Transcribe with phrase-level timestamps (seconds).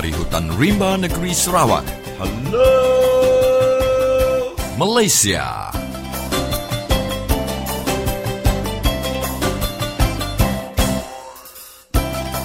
[0.00, 1.84] dari hutan rimba negeri Sarawak.
[2.16, 2.72] Hello,
[4.80, 5.68] Malaysia.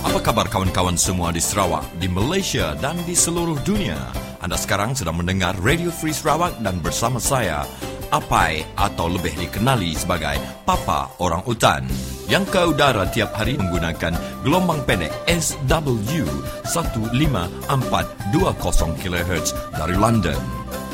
[0.03, 4.03] Apa kabar kawan-kawan semua di Sarawak, di Malaysia dan di seluruh dunia?
[4.43, 7.63] Anda sekarang sedang mendengar Radio Free Sarawak dan bersama saya,
[8.11, 10.35] Apai atau lebih dikenali sebagai
[10.67, 11.87] Papa Orang Utan
[12.29, 16.25] yang ke udara tiap hari menggunakan gelombang pendek SW
[16.67, 20.37] 1542 kHz dari London.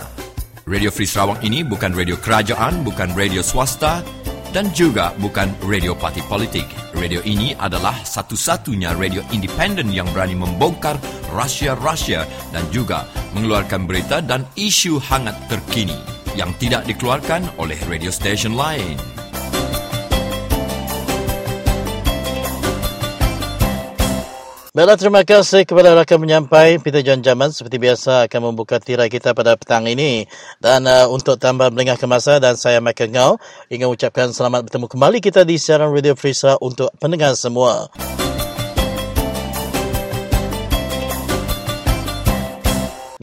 [0.68, 4.04] Radio Free Sarawak ini bukan radio kerajaan, bukan radio swasta
[4.54, 6.64] dan juga bukan radio parti politik.
[6.94, 10.94] Radio ini adalah satu-satunya radio independen yang berani membongkar
[11.34, 12.22] rahsia-rahsia
[12.54, 15.98] dan juga mengeluarkan berita dan isu hangat terkini
[16.38, 18.94] yang tidak dikeluarkan oleh radio station lain.
[24.74, 27.54] Baiklah, terima kasih kepada rakan penyampai Peter John Jaman.
[27.54, 30.26] Seperti biasa akan membuka tirai kita pada petang ini.
[30.58, 33.38] Dan uh, untuk tambah melengah ke masa dan saya Michael Ngau
[33.70, 37.86] ingin ucapkan selamat bertemu kembali kita di siaran Radio Frisa untuk pendengar semua.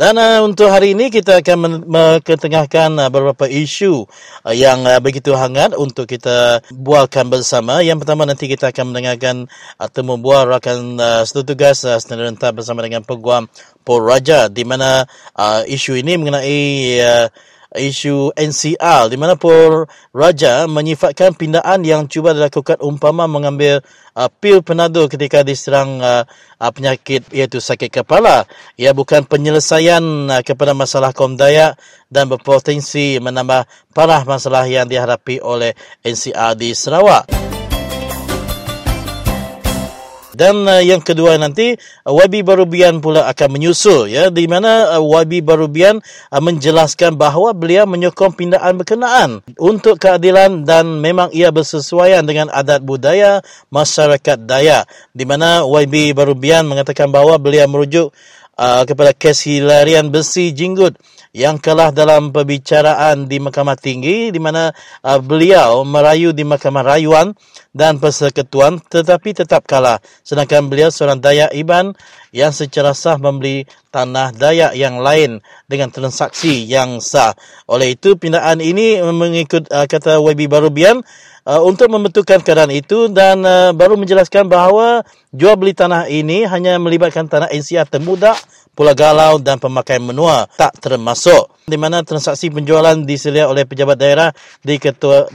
[0.02, 4.10] Dan uh, untuk hari ini kita akan mengetengahkan uh, beberapa isu
[4.42, 7.86] uh, yang uh, begitu hangat untuk kita bualkan bersama.
[7.86, 9.46] Yang pertama nanti kita akan mendengarkan
[9.78, 13.46] uh, temu bual rakan uh, satu tugas uh, senerenta bersama dengan Peguam
[13.86, 15.06] Pol Raja di mana
[15.38, 16.58] uh, isu ini mengenai
[17.06, 17.30] uh,
[17.72, 23.80] isu NCR di mana Pol Raja menyifatkan pindaan yang cuba dilakukan umpama mengambil
[24.16, 26.28] uh, pil penado ketika diserang uh,
[26.60, 28.44] uh, penyakit iaitu sakit kepala.
[28.76, 31.80] Ia bukan penyelesaian uh, kepada masalah kaum Dayak
[32.12, 33.64] dan berpotensi menambah
[33.96, 35.72] parah masalah yang dihadapi oleh
[36.04, 37.61] NCR di Sarawak.
[40.42, 44.34] Dan uh, yang kedua nanti uh, YB Barubian pula akan menyusul ya.
[44.34, 50.98] Di mana uh, YB Barubian uh, menjelaskan bahawa beliau menyokong pindaan berkenaan untuk keadilan dan
[50.98, 54.90] memang ia bersesuaian dengan adat budaya masyarakat Dayak.
[55.14, 58.10] Di mana YB Barubian mengatakan bahawa beliau merujuk
[58.62, 60.94] uh, kepada kes hilarian besi jinggut
[61.32, 64.70] yang kalah dalam perbicaraan di Mahkamah Tinggi di mana
[65.02, 67.34] uh, beliau merayu di Mahkamah Rayuan
[67.74, 71.96] dan persekutuan tetapi tetap kalah sedangkan beliau seorang Dayak Iban
[72.36, 77.36] yang secara sah membeli tanah Dayak yang lain dengan transaksi yang sah.
[77.68, 81.04] Oleh itu pindaan ini mengikut uh, kata YB Barubian
[81.52, 85.04] uh, untuk membetulkan keadaan itu dan uh, baru menjelaskan bahawa
[85.36, 88.40] jual beli tanah ini hanya melibatkan tanah NCR Temudak
[88.72, 91.52] Pulau Galau dan pemakaian menua tak termasuk.
[91.68, 94.32] Di mana transaksi penjualan diselia oleh pejabat daerah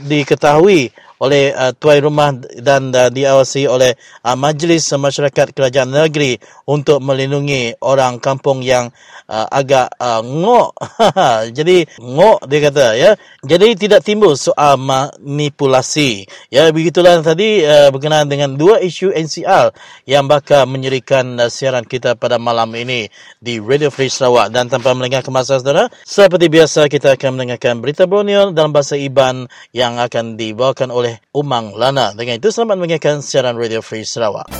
[0.01, 0.89] diketahui
[1.21, 3.93] oleh uh, tuan rumah dan uh, diawasi oleh
[4.25, 8.91] uh, Majlis Masyarakat Kerajaan Negeri untuk melindungi orang kampung yang
[9.29, 10.71] uh, agak uh, ngok.
[11.57, 13.11] Jadi ngok dia kata ya.
[13.43, 16.25] Jadi tidak timbul soal manipulasi.
[16.51, 19.71] Ya begitulah tadi uh, berkenaan dengan dua isu NCR
[20.09, 23.07] yang bakal menyerikan uh, siaran kita pada malam ini
[23.39, 27.79] di Radio Free Sarawak dan tanpa melengah ke masa saudara seperti biasa kita akan mendengarkan
[27.79, 32.11] berita Borneo dalam bahasa Iban yang akan dibawakan oleh oleh Umang Lana.
[32.11, 34.51] Dengan itu selamat mengenai siaran Radio Free Sarawak.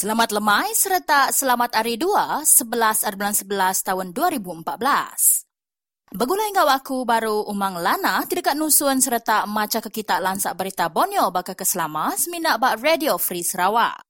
[0.00, 5.49] Selamat lemai serta selamat hari 2, 11 bulan 11 tahun 2014.
[6.10, 11.30] Begulai ngau aku baru umang lana tidak nusuan serta maca ke kita lansak berita Borneo
[11.30, 14.02] baka keselama seminak bak Radio Free Sarawak.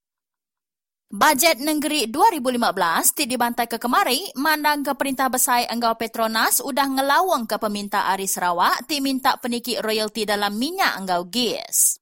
[1.13, 7.45] Bajet negeri 2015 ti dibantai ke kemari mandang ke perintah besar enggau Petronas udah ngelawang
[7.45, 12.00] ke peminta Ari Sarawak ti minta peniki royalti dalam minyak enggau gas.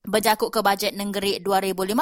[0.00, 1.92] Berjakuk ke bajet negeri 2015,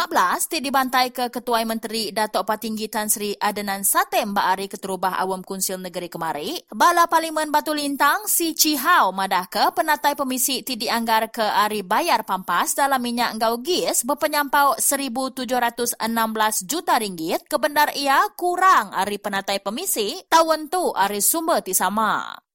[0.46, 5.42] ti dibantai ke Ketua Menteri Datuk Patinggi Tan Sri Adenan Satem Mbak Ari Keterubah Awam
[5.42, 11.34] Kunsil Negeri Kemari, Bala Parlimen Batu Lintang si Cihau madah ke penatai pemisi ti dianggar
[11.34, 15.98] ke Ari Bayar Pampas dalam minyak engau gis berpenyampau 1,716
[16.70, 22.47] juta ringgit ke bendar ia kurang Ari penatai pemisi tahun tu Ari sumber ti sama.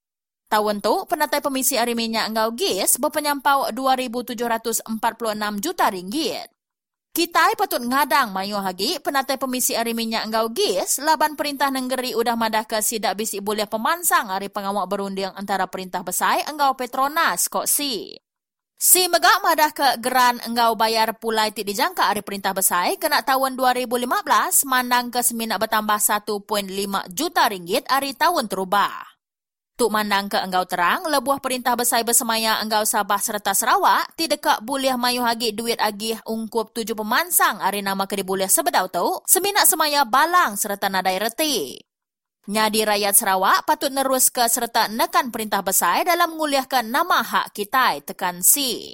[0.54, 4.86] Tahun tu, penatai pemisi ari minyak engau GIS berpenyampau 2,746
[5.58, 6.46] juta ringgit.
[7.10, 12.38] Kita patut ngadang mayu hagi penatai pemisi ari minyak engau GIS laban perintah negeri udah
[12.38, 17.66] madah ke sidak bisi boleh pemansang ari pengawak berunding antara perintah besar engau Petronas kok
[17.66, 18.14] si.
[18.78, 23.58] Si megak madah ke geran engau bayar pulai ti dijangka ari perintah besar kena tahun
[23.58, 29.13] 2015 mandang ke seminak bertambah 1.5 juta ringgit ari tahun terubah.
[29.74, 34.94] Tuk mandang ke enggau terang, lebuah perintah besar bersemaya enggau Sabah serta Sarawak, tidak boleh
[35.02, 40.06] mayu hagi duit agih ungkup tujuh pemansang hari nama ke boleh sebedau tu, seminak semaya
[40.06, 41.82] balang serta nadai reti.
[42.54, 47.98] Nyadi rakyat Sarawak patut nerus ke serta nekan perintah besar dalam menguliahkan nama hak kita
[48.06, 48.94] tekan si.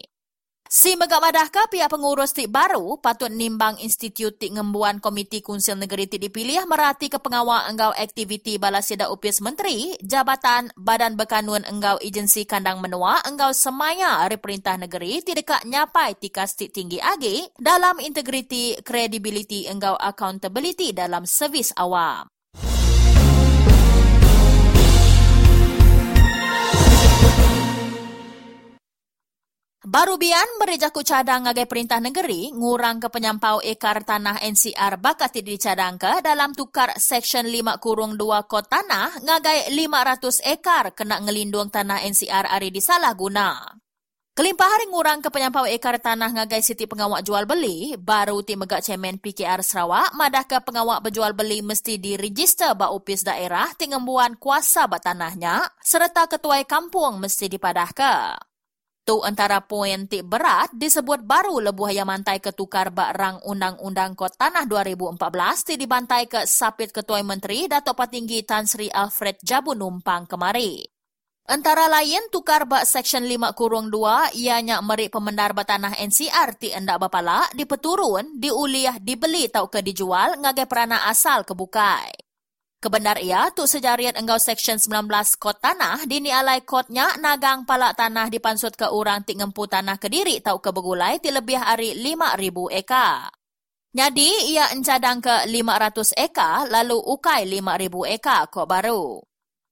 [0.70, 6.06] Si megak madahkah pihak pengurus tik baru patut nimbang institut tik ngembuan Komiti Kunsil Negeri
[6.06, 12.46] tik dipilih merhati ke pengawal enggau aktiviti balasida upis menteri, Jabatan Badan Berkanun enggau agensi
[12.46, 17.98] kandang menua enggau semaya hari perintah negeri tidak dekat nyapai tikas tik tinggi agi dalam
[17.98, 22.30] integriti kredibiliti enggau accountability dalam servis awam.
[29.80, 35.96] Baru bian merejaku cadang ngagai perintah negeri ngurang ke penyampau ekar tanah NCR bakat dicadang
[35.96, 42.04] ke dalam tukar Seksyen 5 kurung 2 kot tanah ngagai 500 ekar kena ngelindung tanah
[42.12, 43.72] NCR hari disalah guna.
[44.36, 48.84] Kelimpah hari ngurang ke penyampau ekar tanah ngagai siti pengawak jual beli, baru ti megak
[48.84, 54.92] cemen PKR Sarawak, madah ke pengawak berjual beli mesti diregister ba upis daerah tingembuan kuasa
[54.92, 58.16] ba tanahnya, serta ketuai kampung mesti dipadah ke.
[59.10, 64.38] Tu antara poin tik berat disebut baru lebuh yang mantai ketukar bak rang Undang-Undang Kod
[64.38, 70.30] Tanah 2014 ti dibantai ke Sapit Ketua Menteri Datuk Patinggi Tan Sri Alfred Jabu Numpang
[70.30, 70.86] kemari.
[71.50, 77.02] Antara lain tukar bak Seksyen 5 kurung 2 ianya merik pemendar tanah NCR ti endak
[77.02, 82.29] bapala dipeturun, diuliah, dibeli tau ke dijual ngagai perana asal kebukai.
[82.80, 88.32] Kebenar ia, tu sejariat enggau Seksyen 19 Kod Tanah, dini alai kodnya nagang palak tanah
[88.32, 93.28] dipansut ke orang tik ngempu tanah kediri tau ke begulai ti lebih hari 5,000 eka.
[93.92, 99.29] Jadi, ia encadang ke 500 eka, lalu ukai 5,000 eka kok baru.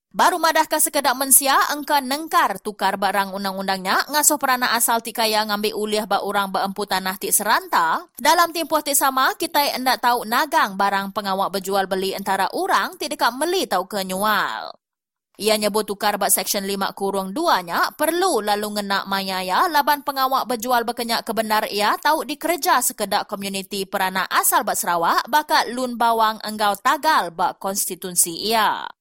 [0.07, 6.07] Baru madahkah sekedar mensia engka nengkar tukar barang undang-undangnya ngasuh perana asal tikaya ngambil uliah
[6.07, 8.07] ba orang beempu tanah tik seranta.
[8.15, 13.19] Dalam tempoh tik sama, kita hendak tahu nagang barang pengawak berjual beli antara orang tidak
[13.19, 14.71] dekat meli tahu ke nyual.
[15.38, 20.50] Ia nyebut tukar bak Seksyen 5 kurung 2 nya perlu lalu ngenak mayaya laban pengawak
[20.50, 26.42] berjual berkenyak kebenar ia tahu dikerja sekedar komuniti perana asal bak Sarawak bakat lun bawang
[26.42, 28.96] enggau tagal bak konstitusi ia.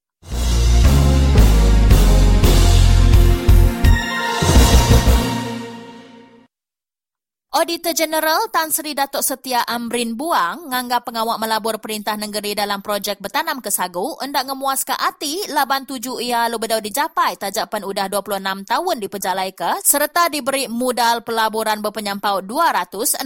[7.57, 13.17] Auditor General Tan Sri Datuk Setia Amrin Buang nganggap pengawak melabur perintah negeri dalam projek
[13.17, 18.13] bertanam ke sagu hendak ngemuas ke hati laban tuju ia lu bedau dicapai tajapan udah
[18.13, 23.25] 26 tahun dipejalai ke serta diberi modal pelaburan berpenyampau 266.81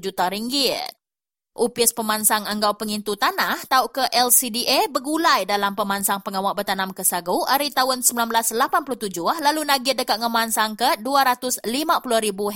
[0.00, 1.01] juta ringgit.
[1.52, 7.44] Upis pemansang anggau pengintu tanah tau ke LCDA bergulai dalam pemansang pengawak bertanam ke sagu
[7.44, 8.56] hari tahun 1987
[9.20, 11.60] lalu nagih dekat ngemansang ke 250,000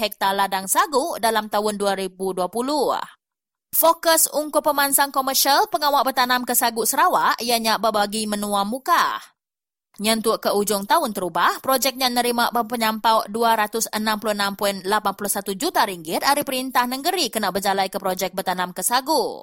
[0.00, 2.48] hektar ladang sagu dalam tahun 2020.
[3.76, 9.35] Fokus ungkup pemansang komersial pengawak bertanam ke sagu Sarawak ianya berbagi menua muka.
[9.96, 14.84] Nyentuk ke ujung tahun terubah, projeknya nerima penyampau 266.81
[15.56, 19.40] juta ringgit dari perintah negeri kena berjalai ke projek bertanam ke sagu.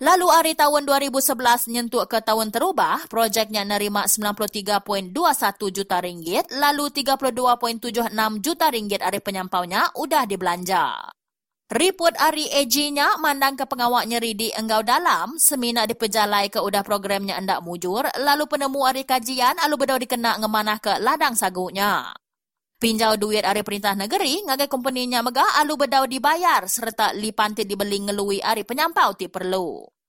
[0.00, 5.12] Lalu hari tahun 2011 nyentuk ke tahun terubah, projeknya nerima 93.21
[5.74, 8.08] juta ringgit, lalu 32.76
[8.40, 11.19] juta ringgit dari penyampaunya udah dibelanja.
[11.70, 17.38] Report Ari AG-nya mandang ke pengawak nyeri di enggau dalam, semina dipejalai ke udah programnya
[17.38, 22.10] endak mujur, lalu penemu Ari kajian, lalu bedau dikena ngemanah ke ladang sagunya.
[22.82, 28.42] Pinjau duit Ari perintah negeri, ngagai kompeninya megah, lalu bedau dibayar, serta lipantit dibeli ngelui
[28.42, 29.99] Ari penyampau ti perlu.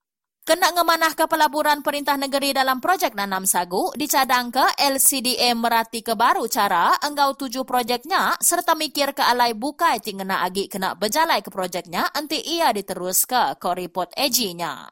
[0.42, 6.18] Kena ngemanah ke pelaburan perintah negeri dalam projek nanam sagu, dicadang ke LCDA merati ke
[6.18, 11.50] baru cara enggau tuju projeknya serta mikir ke alai bukai tingena agi kena berjalai ke
[11.54, 14.90] projeknya nanti ia diterus ke koripot ejinya.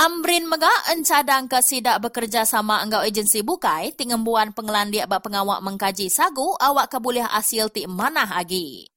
[0.00, 6.08] Amrin mega encadang ke sidak bekerja sama enggau agensi bukai tingembuan pengelandiak bak pengawak mengkaji
[6.08, 8.88] sagu awak keboleh asil ti manah agi.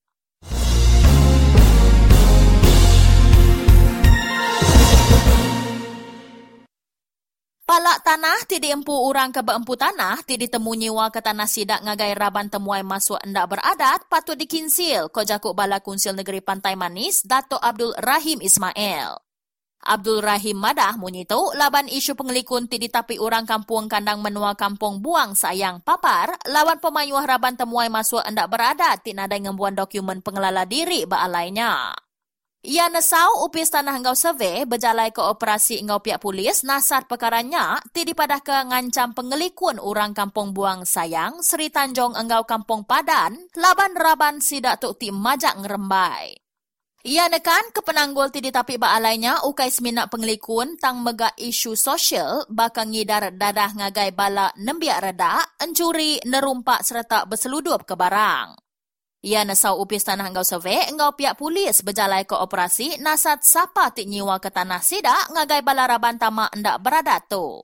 [7.64, 12.12] Palak tanah ti diempu orang ke beempu tanah ti ditemu nyewa ke tanah sidak ngagai
[12.12, 17.56] raban temuai masuk endak beradat patut dikinsil ko jakuk bala kunsil negeri Pantai Manis Dato
[17.56, 19.16] Abdul Rahim Ismail.
[19.80, 25.32] Abdul Rahim Madah munyito laban isu pengelikun ti ditapi orang kampung kandang menua kampung buang
[25.32, 31.08] sayang papar lawan pemayuah raban temuai masuk endak beradat ti nadai ngembuan dokumen pengelala diri
[31.08, 31.96] baalainya.
[32.64, 38.08] Ia nesau upis tanah engkau survey berjalai ke operasi engkau pihak polis nasar perkaranya ti
[38.08, 44.40] dipadah ke ngancam pengelikun orang kampung buang sayang Seri Tanjung engkau kampung padan laban raban
[44.40, 46.40] sidak tuk ti majak ngerembai.
[47.04, 52.48] Ia nekan ke penanggul ti ditapi ba alainya ukai seminak pengelikun tang mega isu sosial
[52.48, 58.56] bakal ngidar dadah ngagai bala nembiak reda encuri nerumpak serta berseludup ke barang.
[59.24, 64.12] Ia nasau upis tanah engkau survey, engkau pihak polis berjalai ke operasi nasat siapa tik
[64.12, 67.64] nyiwa ke tanah sidak ngagai balaraban tamak endak berada tu.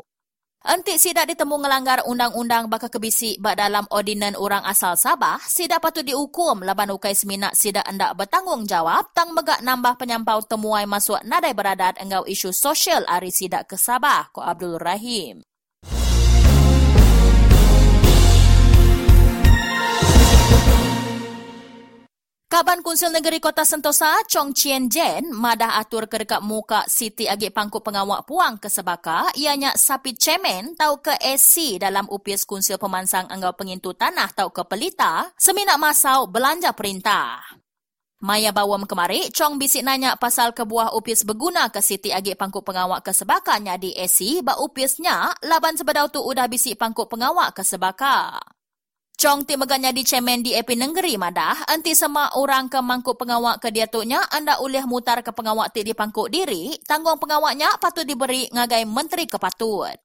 [0.64, 6.08] Entik sidak ditemu ngelanggar undang-undang baka kebisi bak dalam ordinan orang asal Sabah, sidak patut
[6.08, 12.00] dihukum laban ukai seminak sidak endak bertanggungjawab tang megak nambah penyampau temuai masuk nadai beradat
[12.00, 15.44] engkau isu sosial ari sidak ke Sabah, ko Abdul Rahim.
[22.50, 27.54] Kaban Kunsil Negeri Kota Sentosa, Chong Chien Jen, madah atur ke dekat muka Siti Agik
[27.54, 33.30] Pangkuk Pengawak Puang ke Sebaka, ianya sapi cemen tau ke SC dalam upis Kunsil Pemansang
[33.30, 37.38] Anggau Pengintu Tanah tau ke Pelita, seminak masau belanja perintah.
[38.26, 43.06] Maya bawam kemari, Chong bisik nanya pasal kebuah upis berguna ke Siti Agik Pangkuk Pengawak
[43.06, 47.62] ke Sebaka nya di SC, ba upisnya, laban sebedau tu udah bisik Pangkuk Pengawak ke
[47.62, 48.42] Sebaka.
[49.20, 53.60] Chong ti meganya di cemen di epi negeri madah, anti sama orang ke mangkuk pengawak
[53.60, 58.48] ke diatuknya anda ulih mutar ke pengawak ti di pangkuk diri, tanggung pengawaknya patut diberi
[58.48, 60.00] ngagai menteri kepatut.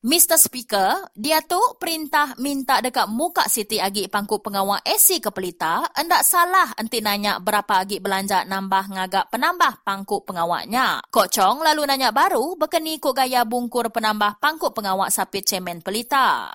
[0.00, 0.40] Mr.
[0.40, 6.24] Speaker, dia tu perintah minta dekat muka Siti Agi pangkuk pengawak SC ke Pelita, anda
[6.24, 11.04] salah anti nanya berapa agi belanja nambah ngagak penambah pangkuk pengawaknya.
[11.12, 16.48] Kok Chong lalu nanya baru, berkeni kok gaya bungkur penambah pangkuk pengawak sapit cemen Pelita.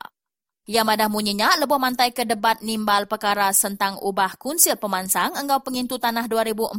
[0.70, 5.98] Yang madah munyinya lebuh mantai ke debat nimbal perkara tentang ubah kunsil pemansang enggau pengintu
[5.98, 6.78] tanah 2014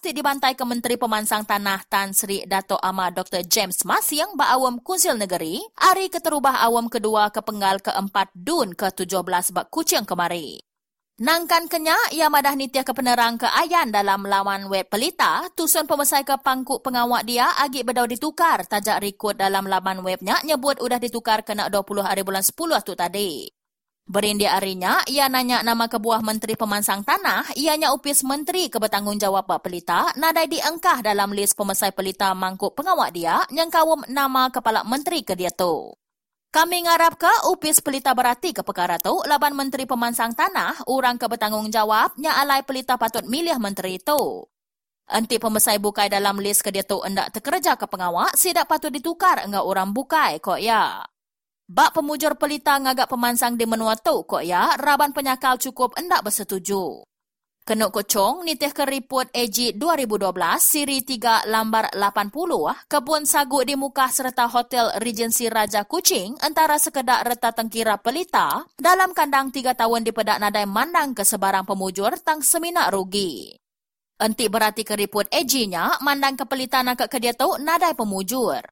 [0.00, 3.44] ti dibantai ke Menteri Pemansang Tanah Tan Sri Dato Ama Dr.
[3.44, 9.52] James Masyang ba awam kunsil negeri hari keterubah awam kedua ke penggal keempat dun ke-17
[9.52, 10.65] bak kucing kemari.
[11.16, 16.28] Nangkan kenya, ia madah nitya ke penerang ke ayan dalam lawan web pelita, tusun pemesai
[16.28, 18.68] ke pangkuk pengawak dia agi bedau ditukar.
[18.68, 23.48] Tajak rekod dalam laman webnya nyebut udah ditukar kena 20 hari bulan 10 tu tadi.
[24.04, 30.12] Berindia harinya, ia nanya nama kebuah Menteri Pemansang Tanah, ianya upis Menteri Kebertanggungjawab Pak Pelita,
[30.20, 35.32] nadai diengkah dalam lis pemesai pelita mangkuk pengawak dia, yang kawum nama Kepala Menteri ke
[35.32, 35.96] dia tu.
[36.54, 41.26] Kami ngarap ke upis pelita berarti ke perkara tu, laban Menteri Pemansang Tanah, orang ke
[41.28, 44.46] bertanggungjawab, nya alai pelita patut milih menteri itu.
[45.06, 49.46] Anti pemesai bukai dalam lis ke dia tu endak terkerja ke pengawak, sidak patut ditukar
[49.46, 51.06] enggak orang bukai, kok ya.
[51.66, 57.06] Bak pemujur pelita ngagak pemansang di menua tu, kok ya, raban penyakal cukup endak bersetuju.
[57.66, 60.30] Kenuk Kocong nitih ke report AG 2012
[60.62, 62.30] siri 3 lambar 80
[62.62, 68.62] ah, kebun sagu di muka serta hotel Regency Raja Kuching antara sekedar reta tengkira pelita
[68.78, 73.58] dalam kandang 3 tahun di pedak nadai mandang ke sebarang pemujur tang seminak rugi.
[74.22, 78.62] Enti berarti ke report AG-nya mandang ke pelita nak ke dia tahu nadai pemujur.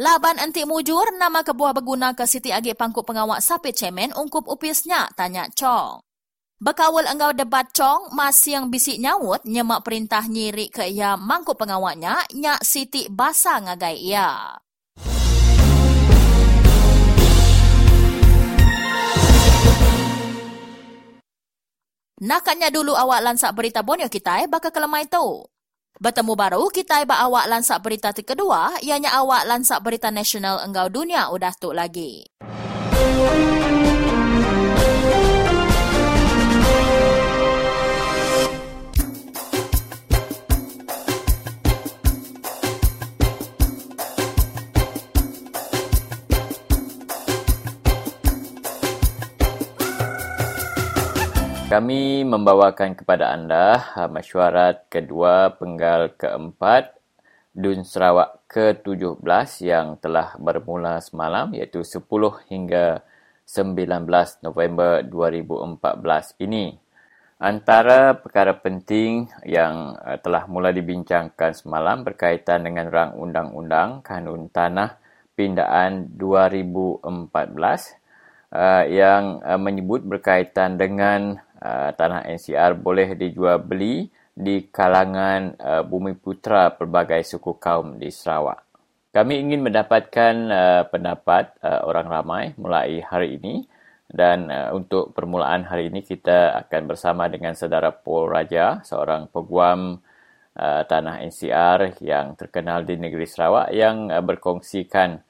[0.00, 5.12] Laban enti mujur nama kebuah berguna ke Siti Agik Pangkuk Pengawak Sapi Cemen ungkup upisnya
[5.20, 6.00] tanya Chong.
[6.62, 12.22] Bekawal engkau debat cong masih yang bisik nyawut nyemak perintah nyiri ke ia mangkuk pengawaknya
[12.38, 14.30] nyak Siti basa ngagai ia.
[22.22, 25.42] Nakatnya dulu awak lansak berita bonyo kita baka kelemai tu.
[25.98, 31.26] Bertemu baru kita ba awak lansak berita kedua ianya awak lansak berita nasional engkau dunia
[31.34, 32.22] udah tu lagi.
[51.72, 57.00] Kami membawakan kepada anda uh, mesyuarat kedua penggal keempat
[57.48, 59.24] Dun Sarawak ke-17
[59.64, 62.04] yang telah bermula semalam iaitu 10
[62.52, 63.00] hingga
[63.48, 63.88] 19
[64.44, 66.76] November 2014 ini.
[67.40, 75.00] Antara perkara penting yang uh, telah mula dibincangkan semalam berkaitan dengan rang undang-undang kanun tanah
[75.32, 77.00] pindaan 2014
[78.60, 85.82] uh, yang uh, menyebut berkaitan dengan uh, tanah NCR boleh dijual beli di kalangan uh,
[85.86, 88.66] bumi putra pelbagai suku kaum di Sarawak.
[89.12, 93.62] Kami ingin mendapatkan uh, pendapat uh, orang ramai mulai hari ini
[94.08, 100.00] dan uh, untuk permulaan hari ini kita akan bersama dengan saudara Paul Raja, seorang peguam
[100.56, 105.20] uh, tanah NCR yang terkenal di negeri Sarawak yang uh, berkongsikan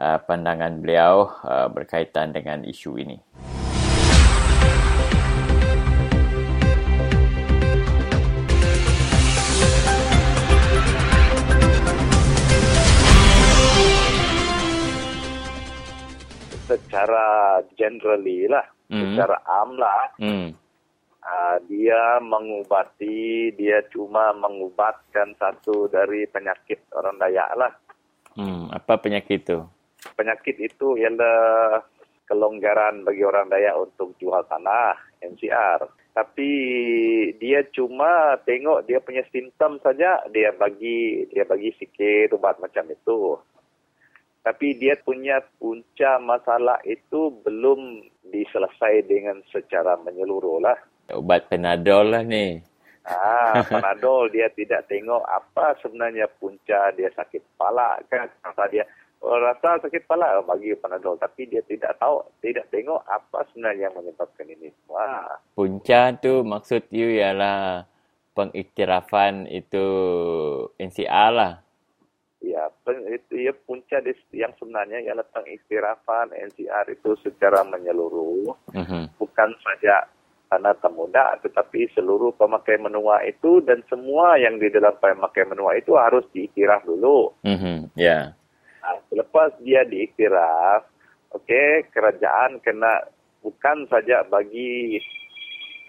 [0.00, 3.16] uh, pandangan beliau uh, berkaitan dengan isu ini.
[16.66, 18.98] Secara generally lah, mm.
[18.98, 20.48] secara am lah, mm.
[21.22, 27.72] uh, dia mengubati, dia cuma mengubatkan satu dari penyakit orang Dayak lah.
[28.34, 28.74] Mm.
[28.74, 29.62] Apa penyakit itu?
[30.18, 31.80] Penyakit itu ialah
[32.26, 35.86] kelonggaran bagi orang Dayak untuk jual tanah, NCR.
[36.16, 36.50] Tapi
[37.36, 43.36] dia cuma tengok dia punya simptom saja, dia bagi dia bagi sikit ubat macam itu
[44.46, 50.78] tapi dia punya punca masalah itu belum diselesai dengan secara menyeluruh lah.
[51.10, 52.62] Ubat penadol lah ni.
[53.02, 58.30] Ah, penadol dia tidak tengok apa sebenarnya punca dia sakit kepala kan.
[58.46, 58.86] Rasa dia
[59.18, 63.98] oh, rasa sakit kepala bagi penadol tapi dia tidak tahu, tidak tengok apa sebenarnya yang
[63.98, 64.70] menyebabkan ini.
[64.86, 65.42] Wah.
[65.58, 67.82] Punca tu maksud you ialah
[68.38, 69.86] pengiktirafan itu
[70.78, 71.65] NCR lah
[73.10, 73.98] itu ya punca
[74.30, 79.04] yang sebenarnya ialah pengistirafan NCR itu secara menyeluruh uh-huh.
[79.18, 80.06] bukan saja
[80.46, 85.98] tanah temuda tetapi seluruh pemakai menua itu dan semua yang di dalam pemakai menua itu
[85.98, 87.34] harus diiktiraf dulu.
[87.42, 87.90] Uh-huh.
[87.98, 88.06] Ya.
[88.06, 88.24] Yeah.
[88.86, 90.86] Nah, lepas dia diiktiraf,
[91.34, 93.10] oke okay, kerajaan kena
[93.42, 95.02] bukan saja bagi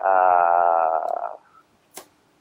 [0.02, 1.37] uh,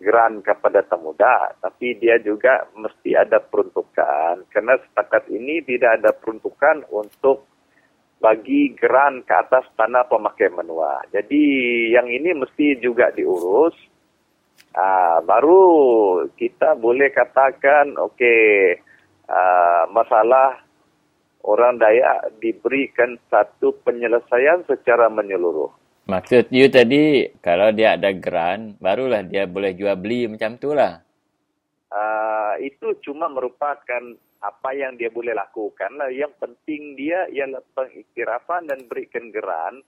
[0.06, 4.46] geran kepada temuda, tapi dia juga mesti ada peruntukan.
[4.54, 7.50] Karena setakat ini tidak ada peruntukan untuk
[8.22, 11.02] bagi geran ke atas tanah pemakai menua.
[11.10, 11.42] Jadi
[11.90, 13.74] yang ini mesti juga diurus.
[14.76, 15.64] Uh, baru
[16.38, 18.78] kita boleh katakan, okey,
[19.26, 20.62] uh, masalah
[21.42, 25.85] orang Dayak diberikan satu penyelesaian secara menyeluruh.
[26.06, 31.02] Maksud you tadi, kalau dia ada grant, barulah dia boleh jual beli macam tu lah.
[31.90, 35.98] Uh, itu cuma merupakan apa yang dia boleh lakukan.
[35.98, 36.06] Lah.
[36.14, 39.82] Yang penting dia ialah pengiktirafan dan berikan grant.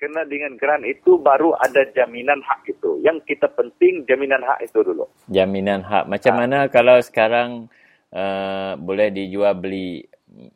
[0.00, 3.04] Kerana dengan grant itu baru ada jaminan hak itu.
[3.04, 5.04] Yang kita penting jaminan hak itu dulu.
[5.28, 6.08] Jaminan hak.
[6.08, 6.38] Macam uh.
[6.40, 7.68] mana kalau sekarang
[8.16, 10.00] uh, boleh dijual beli?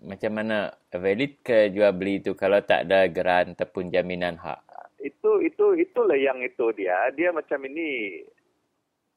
[0.00, 4.71] Macam mana valid ke jual beli itu kalau tak ada grant ataupun jaminan hak?
[5.02, 7.10] Itu itu itulah yang itu dia.
[7.12, 8.22] Dia macam ini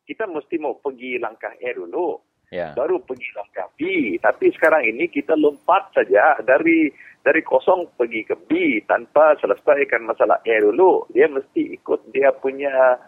[0.06, 2.20] kita mesti mau pergi langkah A dulu.
[2.54, 2.78] Yeah.
[2.78, 3.82] baru pergi langkah B.
[4.22, 6.94] Tapi sekarang ini kita lompat saja dari
[7.26, 11.10] dari kosong pergi ke B tanpa selesaikan masalah A dulu.
[11.10, 13.02] Dia mesti ikut dia punya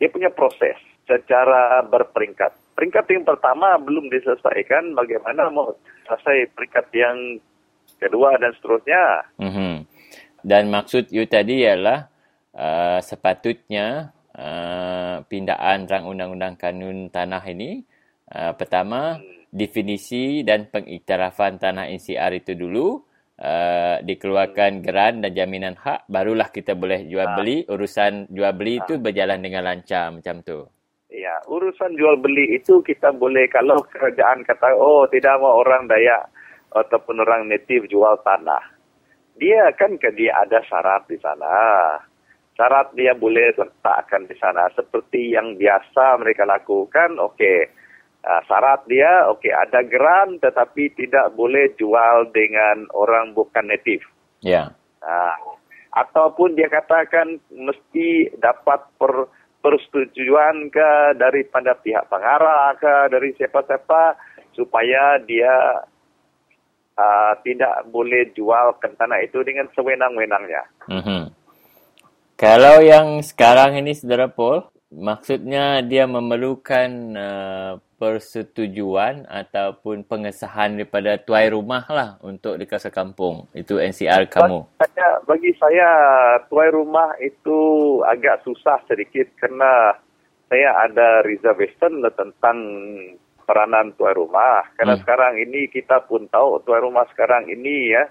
[0.00, 2.74] dia punya proses secara berperingkat.
[2.74, 5.76] Peringkat yang pertama belum diselesaikan bagaimana mau
[6.08, 7.18] selesai peringkat yang
[8.00, 9.04] kedua dan seterusnya?
[9.36, 9.74] Mm-hmm.
[10.46, 12.06] dan maksud you tadi ialah
[12.58, 17.86] uh, sepatutnya uh, pindaan rang undang-undang kanun tanah ini
[18.34, 23.00] uh, pertama definisi dan pengiktirafan tanah NCR itu dulu
[23.40, 27.36] uh, dikeluarkan geran dan jaminan hak barulah kita boleh jual ah.
[27.38, 29.00] beli urusan jual beli itu ah.
[29.00, 30.66] berjalan dengan lancar macam tu
[31.08, 36.28] Ya, urusan jual beli itu kita boleh kalau kerajaan kata oh tidak mau orang Dayak
[36.68, 38.60] ataupun orang native jual tanah.
[39.40, 41.48] Dia kan dia ada syarat di sana
[42.58, 47.70] syarat dia boleh letakkan di sana seperti yang biasa mereka lakukan okey
[48.26, 54.02] uh, syarat dia okey ada geran tetapi tidak boleh jual dengan orang bukan native
[54.42, 55.06] ya yeah.
[55.06, 55.38] uh,
[55.94, 59.30] ataupun dia katakan mesti dapat per,
[59.62, 64.18] persetujuan ke daripada pihak pengarah ke dari siapa-siapa
[64.54, 65.86] supaya dia
[66.98, 70.62] uh, tidak boleh jual ke tanah itu dengan sewenang-wenangnya.
[70.90, 71.22] Mm-hmm.
[72.38, 74.62] Kalau yang sekarang ini, Saudara Paul,
[74.94, 83.50] maksudnya dia memerlukan uh, persetujuan ataupun pengesahan daripada tuai rumah lah untuk di kawasan kampung.
[83.50, 84.70] Itu NCR kamu.
[84.78, 85.90] Saya, bagi saya,
[86.46, 87.58] tuai rumah itu
[88.06, 89.98] agak susah sedikit kerana
[90.46, 92.56] saya ada reservation lah tentang
[93.50, 94.62] peranan tuai rumah.
[94.78, 95.02] Karena hmm.
[95.02, 98.06] sekarang ini kita pun tahu tuai rumah sekarang ini ya,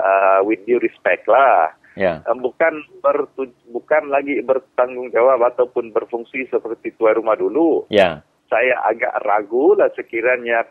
[0.00, 1.76] uh, with due respect lah.
[1.98, 2.22] Yeah.
[2.30, 7.90] Um, bukan bertuj- bukan lagi bertanggung jawab ataupun berfungsi seperti tuai rumah dulu.
[7.90, 10.64] Yeah saya agak ragu lah sekiranya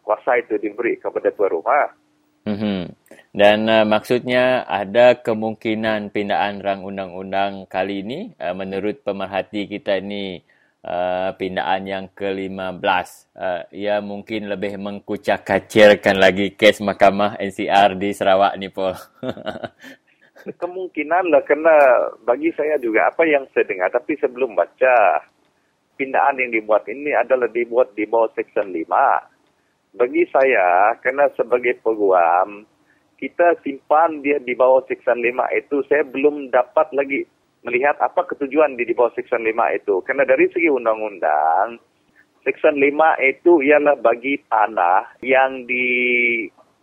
[0.00, 1.86] kuasa itu diberi kepada tuan rumah.
[2.48, 2.80] Mm-hmm.
[3.30, 10.40] Dan uh, maksudnya ada kemungkinan pindaan rang undang-undang kali ini uh, menurut pemerhati kita ini
[10.82, 12.80] uh, pindaan yang ke-15
[13.36, 18.96] uh, ia mungkin lebih mengkucak kacirkan lagi kes mahkamah NCR di Sarawak ni Paul.
[20.60, 21.74] kemungkinan lah kerana
[22.24, 25.24] bagi saya juga apa yang saya dengar tapi sebelum baca
[26.00, 30.00] pindaan yang dibuat ini adalah dibuat di bawah Seksyen 5.
[30.00, 32.64] Bagi saya, kerana sebagai peguam,
[33.20, 37.28] kita simpan dia di bawah Seksyen 5 itu, saya belum dapat lagi
[37.68, 40.00] melihat apa ketujuan di bawah Seksyen 5 itu.
[40.08, 41.76] Kerana dari segi undang-undang,
[42.48, 45.84] Seksyen 5 itu ialah bagi tanah yang di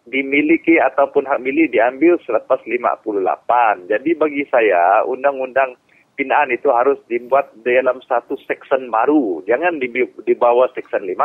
[0.08, 3.92] dimiliki ataupun hak milik diambil selepas 58.
[3.92, 5.76] Jadi bagi saya, undang-undang
[6.18, 9.44] pindaan itu harus dibuat dalam satu section baru.
[9.46, 11.16] Jangan di, di bawah section 5.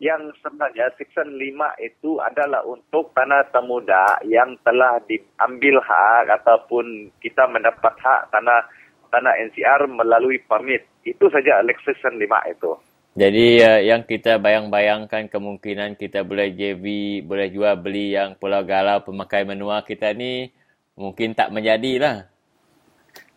[0.00, 1.40] Yang sebenarnya section 5
[1.80, 8.60] itu adalah untuk tanah temuda yang telah diambil hak ataupun kita mendapat hak tanah
[9.08, 10.84] tanah NCR melalui permit.
[11.06, 12.72] Itu saja section 5 itu.
[13.16, 16.84] Jadi uh, yang kita bayang-bayangkan kemungkinan kita boleh JV,
[17.24, 20.52] boleh jual beli yang Pulau Galau pemakai menua kita ni
[21.00, 22.28] mungkin tak menjadilah.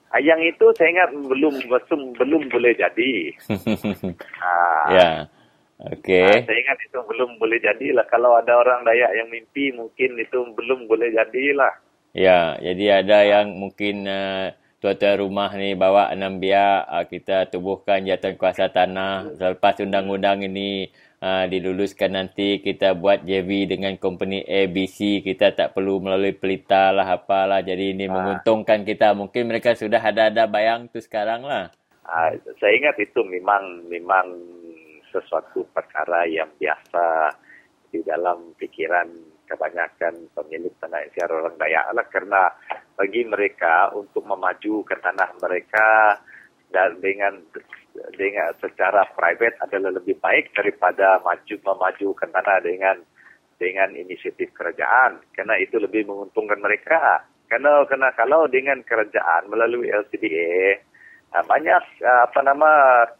[0.09, 3.11] Ah, yang itu saya ingat belum belum belum boleh jadi.
[4.43, 4.87] ah.
[4.91, 5.09] Ya.
[5.95, 6.27] Okey.
[6.27, 8.03] Ah, saya ingat itu belum boleh jadilah.
[8.11, 11.71] Kalau ada orang Dayak yang mimpi mungkin itu belum boleh jadilah.
[12.11, 18.07] Ya, jadi ada yang mungkin uh, tuan-tuan rumah ni bawa enam biar uh, kita tubuhkan
[18.07, 19.35] jatuh kuasa tanah.
[19.35, 20.87] Selepas undang-undang ini
[21.19, 27.05] uh, diluluskan nanti kita buat JV dengan company ABC kita tak perlu melalui pelita lah
[27.05, 27.59] apalah.
[27.59, 28.15] Jadi ini ha.
[28.15, 29.11] menguntungkan kita.
[29.11, 31.75] Mungkin mereka sudah ada-ada bayang tu sekarang lah.
[32.07, 34.25] Uh, saya ingat itu memang memang
[35.11, 37.35] sesuatu perkara yang biasa
[37.89, 39.09] di dalam pikiran
[39.49, 42.41] kebanyakan pemilik tanah secara orang Dayak lah kerana
[42.93, 46.21] bagi mereka untuk memaju ke tanah mereka
[46.69, 47.41] dan dengan
[48.13, 52.97] dengan secara private adalah lebih baik daripada maju memajukan tanah dengan
[53.59, 57.27] dengan inisiatif kerajaan karena itu lebih menguntungkan mereka.
[57.49, 60.79] Karena karena kalau dengan kerajaan melalui LCDA
[61.29, 62.69] banyak ah, apa nama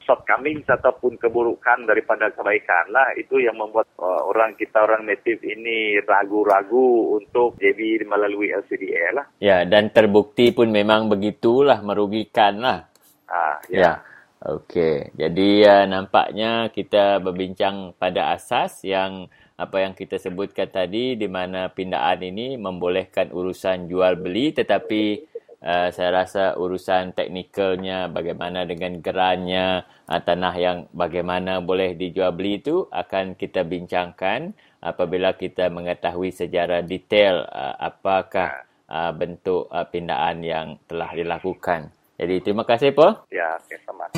[0.01, 6.01] shortcomings ataupun keburukan daripada kebaikan lah itu yang membuat uh, orang kita orang native ini
[6.01, 9.25] ragu-ragu untuk jadi melalui LCDA lah.
[9.37, 12.89] Ya dan terbukti pun memang begitulah merugikan lah.
[13.29, 13.77] Ah, ya.
[13.77, 13.93] ya.
[14.39, 15.13] Okey.
[15.13, 21.67] Jadi uh, nampaknya kita berbincang pada asas yang apa yang kita sebutkan tadi di mana
[21.67, 25.28] pindaan ini membolehkan urusan jual beli tetapi
[25.63, 32.59] uh, saya rasa urusan teknikalnya bagaimana dengan gerannya uh, tanah yang bagaimana boleh dijual beli
[32.59, 40.41] itu akan kita bincangkan apabila kita mengetahui sejarah detail uh, apakah uh, bentuk uh, pindaan
[40.43, 41.91] yang telah dilakukan.
[42.19, 43.15] Jadi terima kasih Paul.
[43.31, 44.11] Ya, okay, sama.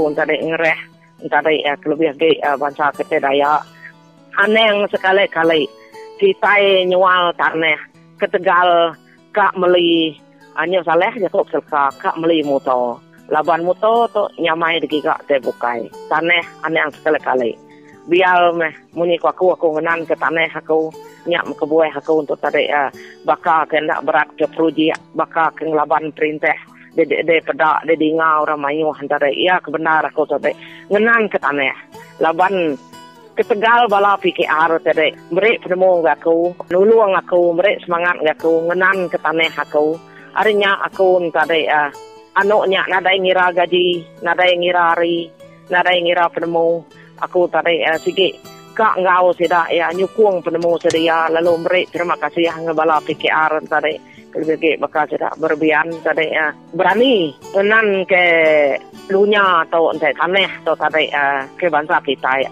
[0.00, 0.80] Kau tadi ngereh,
[1.28, 3.60] tadi ya kelebih ke uh, bangsa kita daya.
[4.40, 5.68] Aneh sekali-kali
[6.16, 6.56] kita
[6.88, 7.76] nyual tanah
[8.16, 8.96] ketegal
[9.36, 10.16] kak meli
[10.56, 12.96] hanya salah jatuh selka kak meli motor
[13.28, 15.84] laban motor tu nyamai di gigak te bukai.
[16.08, 17.52] Tanah aneh yang sekali-kali.
[18.08, 20.88] Biar meh muni ku aku aku ngenan ke tanah aku
[21.28, 22.88] nyak ke buah aku untuk tadi uh,
[23.28, 26.56] baka ke nak berat ke peruji baka ke laban perintah
[26.96, 30.52] de de de pedak de orang mayu antara iya kebenar aku tadi
[30.90, 31.76] ngenan ke tanah.
[32.20, 32.76] Laban
[33.38, 35.14] ketegal bala PKR tadi.
[35.32, 39.96] Mereka penemu aku, nulung aku, mereka semangat aku, ngenan ke tanah aku.
[40.36, 41.90] Artinya aku tadi uh,
[42.36, 45.32] anaknya nada yang ngira gaji, nada yang ngira hari,
[45.72, 46.84] nada yang ngira penemu.
[47.20, 52.48] Aku tadi uh, sikit kak ngau sida ya nyukung penemu sedia lalu mereka terima kasih
[52.48, 53.98] yang ngebala PKR tadi
[54.34, 58.24] lebih bakal tidak berbian tadi uh, berani nan ke
[59.10, 62.50] lunya atau entah tanah atau tadi uh, ke bangsa kita ya.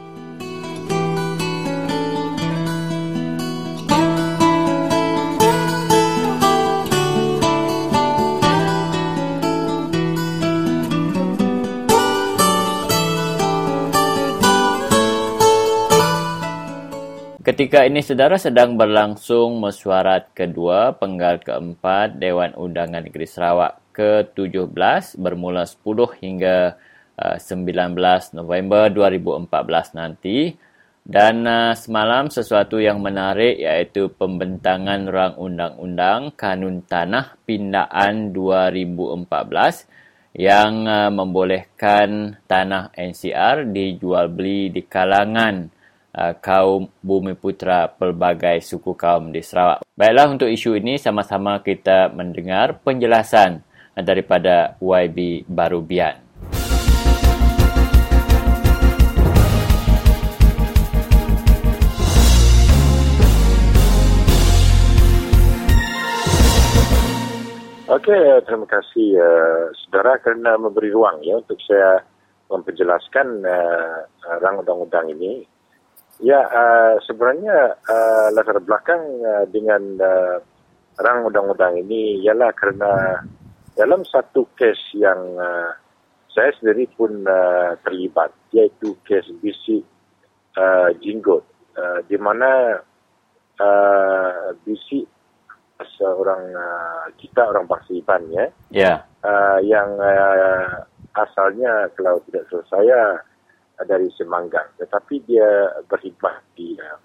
[17.48, 25.64] Ketika ini saudara sedang berlangsung mesyuarat kedua penggal keempat Dewan Undangan Negeri Sarawak ke-17 bermula
[25.64, 25.80] 10
[26.20, 26.76] hingga
[27.16, 29.48] uh, 19 November 2014
[29.96, 30.60] nanti.
[31.00, 40.84] Dan uh, semalam sesuatu yang menarik iaitu pembentangan rang undang-undang Kanun Tanah Pindaan 2014 yang
[40.84, 45.77] uh, membolehkan tanah NCR dijual beli di kalangan
[46.08, 49.84] Uh, kaum bumi putra pelbagai suku kaum di Sarawak.
[49.92, 53.60] Baiklah untuk isu ini sama-sama kita mendengar penjelasan
[53.92, 56.16] daripada YB Barubian.
[67.88, 72.04] Okey, terima kasih uh, saudara kerana memberi ruang ya untuk saya
[72.48, 74.04] memperjelaskan uh,
[74.44, 75.44] rang undang-undang ini
[76.18, 80.42] Ya, uh, sebenarnya uh, latar belakang uh, dengan uh,
[80.98, 83.22] rang undang-undang ini ialah kerana
[83.78, 85.70] dalam satu kes yang uh,
[86.34, 89.86] saya sendiri pun uh, terlibat, iaitu kes bisik
[90.58, 91.46] uh, jinggot,
[91.78, 92.82] uh, di mana
[93.62, 95.06] uh, bisik
[95.94, 98.98] seorang uh, kita orang bangsa Iban ya, yeah.
[99.22, 100.82] uh, yang uh,
[101.14, 103.02] asalnya kalau tidak salah saya
[103.86, 106.98] dari Semanggang tetapi dia berkhidmat di uh,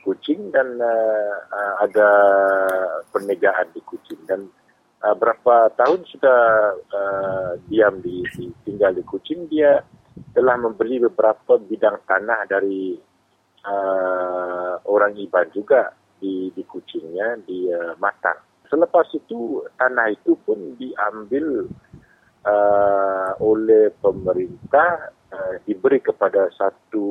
[0.00, 2.10] Kuching dan uh, uh, ada
[3.12, 4.48] perniagaan di Kuching dan
[5.04, 6.40] uh, berapa tahun sudah
[6.92, 9.82] uh, diam di, di tinggal di Kuching dia
[10.32, 12.96] telah membeli beberapa bidang tanah dari
[13.66, 18.38] uh, orang Iban juga di di Kuchingnya di uh, Matang.
[18.70, 21.66] Selepas itu tanah itu pun diambil
[22.46, 27.06] uh, oleh pemerintah uh, diberi kepada satu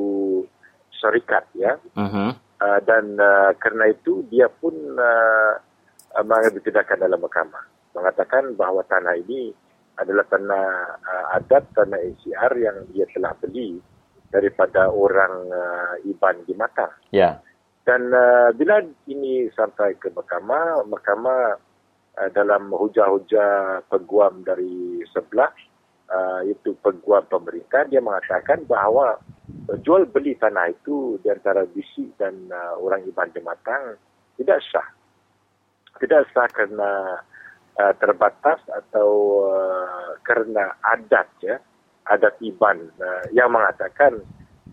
[0.94, 2.32] syarikat ya uh-huh.
[2.36, 5.54] uh, dan uh, kerana itu dia pun uh,
[6.24, 7.64] mengambil tindakan dalam mahkamah
[7.96, 9.52] mengatakan bahawa tanah ini
[10.00, 10.68] adalah tanah
[11.04, 13.84] uh, adat tanah NCR yang dia telah beli
[14.32, 16.94] daripada orang uh, Iban di Matang.
[17.12, 17.20] Ya.
[17.20, 17.34] Yeah.
[17.84, 21.58] Dan uh, bila ini sampai ke mahkamah, mahkamah
[22.22, 25.50] uh, dalam hujah-hujah peguam dari sebelah
[26.10, 29.22] uh, itu peguam pemerintah dia mengatakan bahawa
[29.82, 33.98] jual beli tanah itu di antara bisi dan uh, orang Iban Jematang
[34.38, 34.88] tidak sah.
[36.00, 37.22] Tidak sah kerana
[37.78, 39.10] uh, terbatas atau
[39.50, 41.58] uh, kerana adat ya,
[42.10, 44.22] adat Iban uh, yang mengatakan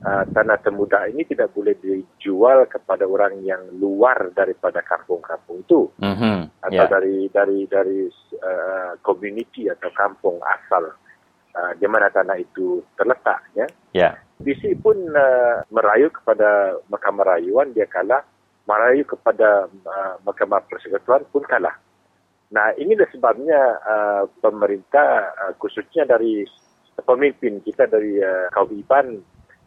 [0.05, 5.91] uh, tanah temuda ini tidak boleh dijual kepada orang yang luar daripada kampung-kampung itu.
[6.01, 6.39] Mm-hmm.
[6.63, 6.91] Atau yeah.
[6.91, 8.01] dari dari dari
[8.41, 10.95] uh, community atau kampung asal
[11.57, 13.67] uh, di mana tanah itu terletak ya.
[13.97, 14.11] Ya.
[14.37, 18.21] BC pun uh, merayu kepada Mahkamah Rayuan dia kalah,
[18.69, 21.73] merayu kepada uh, Mahkamah Persekutuan pun kalah.
[22.53, 26.47] Nah, inilah sebabnya uh, pemerintah uh, khususnya dari
[27.03, 29.19] pemimpin kita dari uh, kaum Iban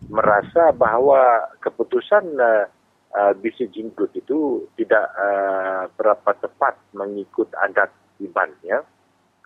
[0.08, 2.66] merasa bahawa keputusan uh,
[3.14, 7.92] uh, BC Jinggut itu tidak uh, berapa tepat mengikut adat
[8.24, 8.80] Iban ya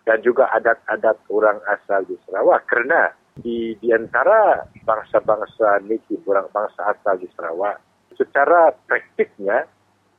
[0.04, 2.68] dan juga adat-adat orang asal di Sarawak.
[2.68, 7.82] Kerana di di antara bangsa-bangsa niti orang bangsa asal di Sarawak
[8.14, 9.66] secara praktiknya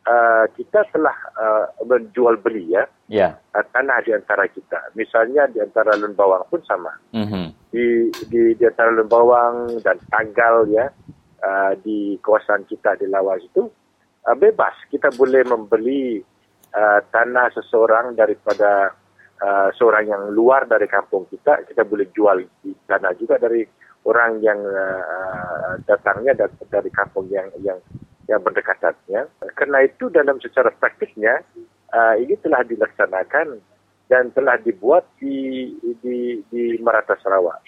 [0.08, 2.84] uh, kita telah uh, menjual beli ya.
[3.06, 3.36] Yeah.
[3.52, 4.92] uh, tanah di antara kita.
[4.96, 6.92] Misalnya di antara Lembawang pun sama.
[7.14, 7.46] Mm-hmm.
[7.74, 10.86] di di di antara Lembawang dan Tanggal ya
[11.42, 13.68] uh, di kawasan kita di Lawas itu
[14.26, 14.74] uh, bebas.
[14.88, 16.18] Kita boleh membeli
[16.72, 18.94] uh, tanah seseorang daripada
[19.42, 23.64] uh, seorang yang luar dari kampung kita, kita boleh jual di sana juga dari
[24.04, 26.36] orang yang uh, datangnya
[26.68, 27.80] dari kampung yang yang
[28.28, 28.94] yang berdekatan.
[29.08, 29.24] Ya.
[29.56, 31.40] Kerana itu dalam secara praktiknya
[31.92, 33.60] uh, ini telah dilaksanakan
[34.08, 35.72] dan telah dibuat di
[36.04, 37.60] di di Merata Sarawak.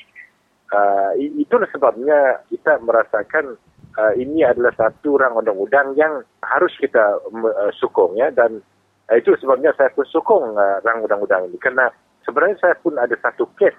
[0.66, 3.54] Uh, itulah sebabnya kita merasakan
[3.96, 8.60] uh, ini adalah satu orang undang-undang yang harus kita uh, sokong ya dan
[9.06, 11.58] Uh, itu sebabnya saya pun sokong uh, rang undang-undang ini.
[11.62, 11.90] Kerana
[12.26, 13.74] sebenarnya saya pun ada satu kes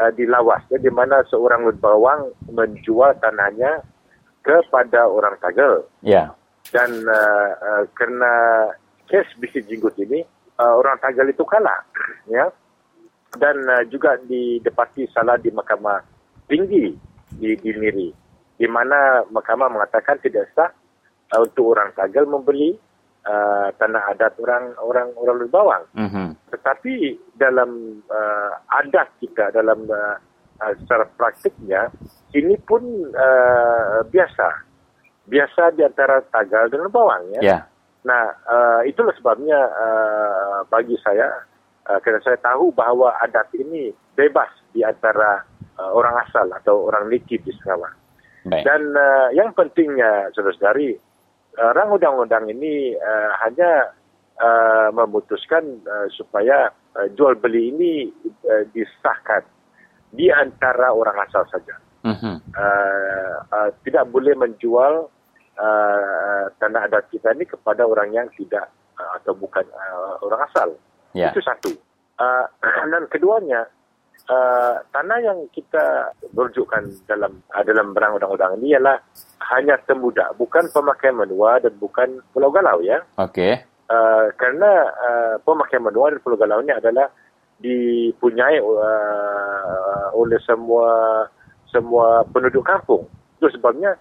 [0.00, 3.80] uh, di Lawas ya, di mana seorang bawang menjual tanahnya
[4.44, 5.88] kepada orang Tagel.
[6.04, 6.32] Ya.
[6.68, 8.32] Dan uh, uh, kerana
[9.08, 10.24] kes bisik jinggut ini,
[10.62, 11.80] uh, orang Tagal itu kalah
[12.28, 12.46] ya
[13.38, 15.98] dan uh, juga didapati salah di mahkamah
[16.46, 16.92] tinggi
[17.32, 18.08] di, di Miri
[18.56, 20.70] di mana mahkamah mengatakan tidak sah
[21.32, 22.76] uh, untuk orang Tagal membeli
[23.26, 25.84] uh, tanah adat orang orang orang Lubawang.
[25.94, 26.28] Mm-hmm.
[26.50, 26.94] Tetapi
[27.38, 30.16] dalam uh, adat kita dalam uh,
[30.62, 31.90] uh, secara praktiknya
[32.34, 32.82] ini pun
[33.14, 34.48] uh, biasa
[35.22, 37.42] biasa di antara Tagal dan Lubawang ya.
[37.42, 37.62] Yeah.
[38.02, 41.30] Nah uh, itulah sebabnya uh, bagi saya
[41.86, 45.46] uh, kerana saya tahu bahawa adat ini bebas di antara
[45.78, 47.94] uh, orang asal atau orang native di Sarawak.
[48.42, 48.66] Baik.
[48.66, 50.98] Dan uh, yang pentingnya saudara-saudari
[51.58, 53.92] uh, rang undang-undang ini uh, hanya
[54.40, 57.92] uh, memutuskan uh, supaya uh, jual beli ini
[58.48, 59.44] uh, disahkan
[60.12, 61.76] di antara orang asal saja.
[62.02, 62.36] Uh-huh.
[62.58, 65.06] Uh, uh, tidak boleh menjual
[65.56, 70.68] uh, tanah adat kita ini kepada orang yang tidak uh, atau bukan uh, orang asal.
[71.14, 71.32] Yeah.
[71.32, 71.72] Itu satu.
[72.18, 72.46] Uh,
[72.92, 73.68] dan keduanya,
[74.30, 79.00] uh, tanah yang kita berujukkan dalam uh, dalam berang undang-undang ini ialah
[79.54, 83.02] hanya temudak, bukan pemakaian menua dan bukan Pulau Galau ya.
[83.18, 83.58] Okey.
[83.90, 87.10] Uh, kerana uh, pemakaian menua dan Pulau Galau ini adalah
[87.62, 90.88] dipunyai uh, oleh semua
[91.70, 93.08] semua penduduk kampung.
[93.38, 93.96] Itu sebabnya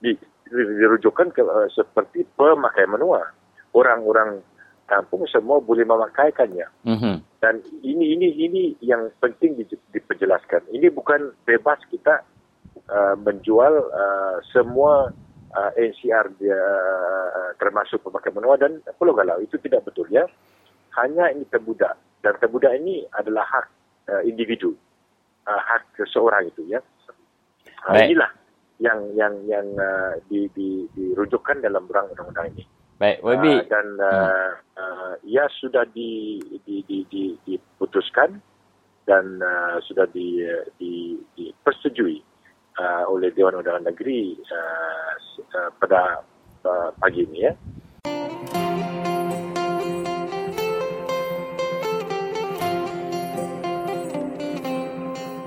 [0.00, 0.16] di,
[0.52, 3.32] dirujukkan ke, uh, seperti pemakaian menua.
[3.76, 4.40] Orang-orang
[4.86, 6.66] kampung semua boleh memakaikannya.
[6.86, 7.16] Mm-hmm.
[7.46, 9.54] Dan ini ini ini yang penting
[9.94, 10.66] diperjelaskan.
[10.74, 12.26] Ini bukan bebas kita
[12.90, 15.14] uh, menjual uh, semua
[15.54, 19.38] uh, NCR dia uh, termasuk pemakai menua dan Pulau Galau.
[19.38, 20.26] Itu tidak betul ya.
[20.98, 23.66] Hanya ini terbudak dan terbudak ini adalah hak
[24.10, 24.74] uh, individu,
[25.46, 26.82] uh, hak seseorang itu ya.
[27.86, 28.34] Uh, inilah
[28.82, 32.66] yang yang yang uh, di, di, dirujukkan dalam berang undang-undang ini.
[32.96, 33.60] Baik, Wabi.
[33.60, 34.52] Uh, dan uh, hmm.
[34.80, 38.40] uh, ia sudah di, di, di, di, diputuskan
[39.04, 40.40] dan uh, sudah di,
[40.80, 42.24] di, dipersetujui
[42.80, 45.12] uh, oleh Dewan Undangan Negeri uh,
[45.60, 46.24] uh, pada
[46.64, 47.52] uh, pagi ini ya.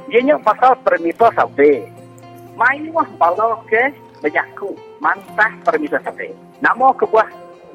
[0.10, 1.86] Ianya pasal permisa sampai.
[2.58, 3.90] Main wah balau ke
[4.22, 6.49] berjaku mantah permisa sampai.
[6.60, 7.30] Nama kebuah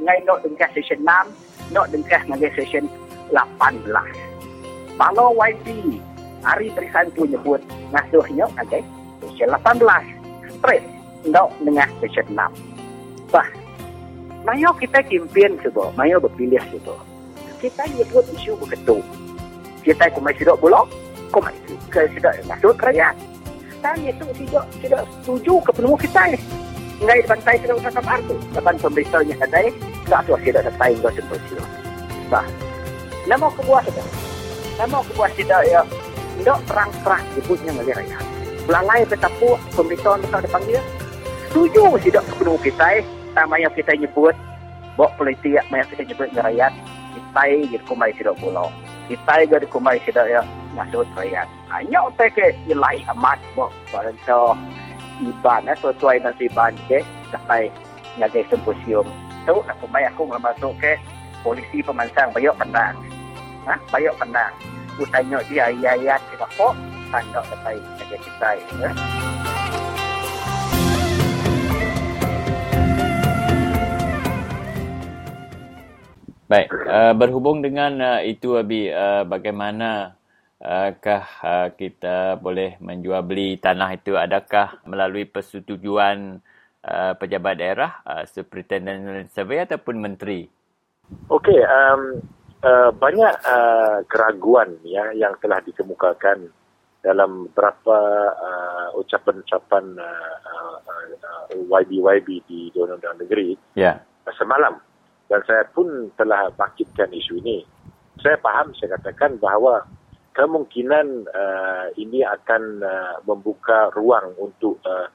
[0.04, 2.84] ngai nok dengkah session 6, nok dengkah ngai session
[3.32, 3.80] 18.
[5.00, 5.96] Kalau YB
[6.44, 7.64] hari periksaan tu nyebut
[7.96, 8.84] ngasuhnya okay,
[9.24, 10.60] session 18.
[10.60, 10.84] Straight
[11.24, 13.32] nok dengan session 6.
[13.32, 13.48] Bah,
[14.44, 17.00] mayo kita kimpin sebab, mayo berpilih sebab.
[17.64, 19.00] Kita nyebut isu begitu.
[19.80, 20.92] Kita kumai sidok bulok,
[21.32, 21.56] kumai
[21.88, 23.16] sidok masuk kerajaan.
[23.80, 26.63] Dan itu tidak tidak setuju kepenuh kita ngai bantai
[27.58, 28.36] kena usaha kapar tu.
[28.54, 29.72] Depan pemberitahunya kadai,
[30.06, 31.64] tak tu asyik dah saing kau sentuh sila.
[32.30, 32.46] Bah,
[33.26, 34.04] nama kebuah saja.
[34.78, 35.80] Nama kebuah tidak ya,
[36.66, 38.18] terang-terang sebutnya ngali raya.
[38.64, 40.82] Belangai petapu, pemberitahuan besar depan dia.
[41.50, 43.04] Setuju tidak kepenuh kita eh.
[43.34, 44.34] Sama yang kita nyebut,
[44.94, 46.70] bawa politik yang kita nyebut rakyat,
[47.14, 48.70] kita jadi kumai tidak pulau.
[49.10, 50.42] Kita jadi kumai tidak ya,
[50.78, 51.50] masuk rakyat.
[51.66, 54.18] Hanya untuk ke ilai amat, bawa barang
[55.22, 56.98] iban eh sesuai dengan iban ke
[57.30, 57.70] sampai
[58.18, 59.06] ngagai simposium
[59.44, 60.98] tu aku mai aku masuk ke
[61.44, 62.32] polisi pemansang?
[62.34, 62.96] Bayok penang
[63.68, 63.74] ha?
[63.92, 64.50] Bayok penang
[64.94, 66.74] aku tanya dia ayat-ayat kita kok.
[67.10, 68.90] Tanda sampai ngagai kita ya.
[76.44, 80.14] Baik, uh, berhubung dengan uh, itu Abi, uh, bagaimana
[80.64, 84.16] Adakah uh, kita boleh menjual beli tanah itu?
[84.16, 86.40] Adakah melalui persetujuan
[86.80, 90.48] uh, pejabat daerah, uh, superintendent survey ataupun menteri?
[91.28, 92.16] Okey, um,
[92.64, 96.48] uh, banyak uh, keraguan ya yang telah dikemukakan
[97.04, 97.98] dalam beberapa
[98.32, 104.00] uh, ucapan-ucapan uh, uh, uh, YB-YB di Dewan Undang Negeri yeah.
[104.32, 104.80] semalam.
[105.28, 107.60] Dan saya pun telah bangkitkan isu ini.
[108.24, 109.84] Saya faham, saya katakan bahawa
[110.34, 115.06] kemungkinan uh, ini akan uh, membuka ruang untuk uh,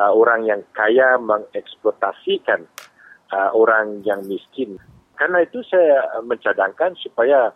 [0.00, 2.64] uh, orang yang kaya mengeksploitasikan
[3.30, 4.80] uh, orang yang miskin.
[5.14, 7.52] Karena itu saya mencadangkan supaya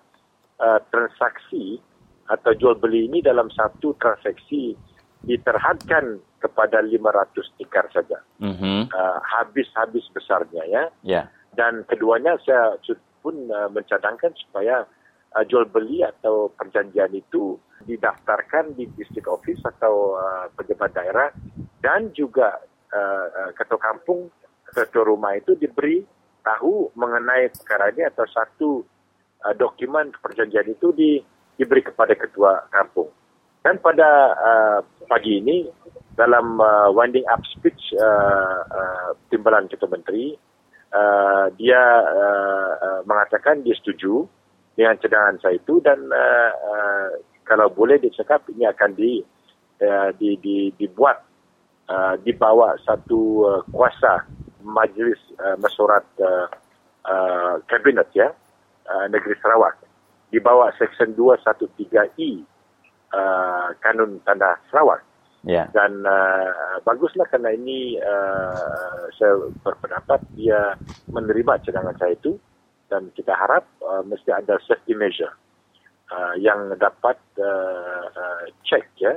[0.61, 1.81] uh, transaksi
[2.29, 4.77] atau jual beli ini dalam satu transaksi
[5.25, 8.21] diterhadkan kepada 500 tikar saja.
[8.39, 8.93] Mm-hmm.
[8.95, 10.85] Uh, habis-habis besarnya ya.
[11.03, 11.27] Yeah.
[11.57, 12.79] Dan keduanya saya
[13.25, 14.87] pun uh, mencadangkan supaya
[15.39, 17.55] uh, jual beli atau perjanjian itu
[17.87, 21.31] didaftarkan di district office atau uh, pejabat daerah
[21.79, 22.59] dan juga
[22.91, 24.27] uh, uh, ketua kampung
[24.67, 26.03] ketua rumah itu diberi
[26.43, 28.71] tahu mengenai perkara ini atau satu
[29.47, 31.23] uh, dokumen perjanjian itu di,
[31.57, 33.09] diberi kepada ketua kampung.
[33.63, 35.67] Dan pada uh, pagi ini
[36.15, 40.35] dalam uh, winding up speech uh, uh, timbalan ketua menteri
[40.95, 44.27] uh, dia uh, uh, mengatakan dia setuju
[44.79, 47.09] dengan cadangan saya itu dan uh, uh,
[47.43, 49.19] kalau boleh dia cakap ini akan di,
[49.83, 51.19] uh, di, di dibuat
[51.91, 54.23] uh, dibawa satu uh, kuasa
[54.63, 56.47] majlis uh, mesyuarat uh,
[57.11, 58.31] uh, kabinet ya
[58.87, 59.83] uh, negeri Sarawak
[60.31, 62.47] di bawah section 213E
[63.19, 65.03] uh, kanun tanah Sarawak.
[65.47, 65.71] Yeah.
[65.73, 70.77] Dan uh, baguslah kerana ini uh, saya berpendapat dia
[71.09, 72.37] menerima cadangan saya itu
[72.89, 75.33] dan kita harap uh, mesti ada safety measure
[76.13, 79.17] uh, yang dapat uh, uh, check ya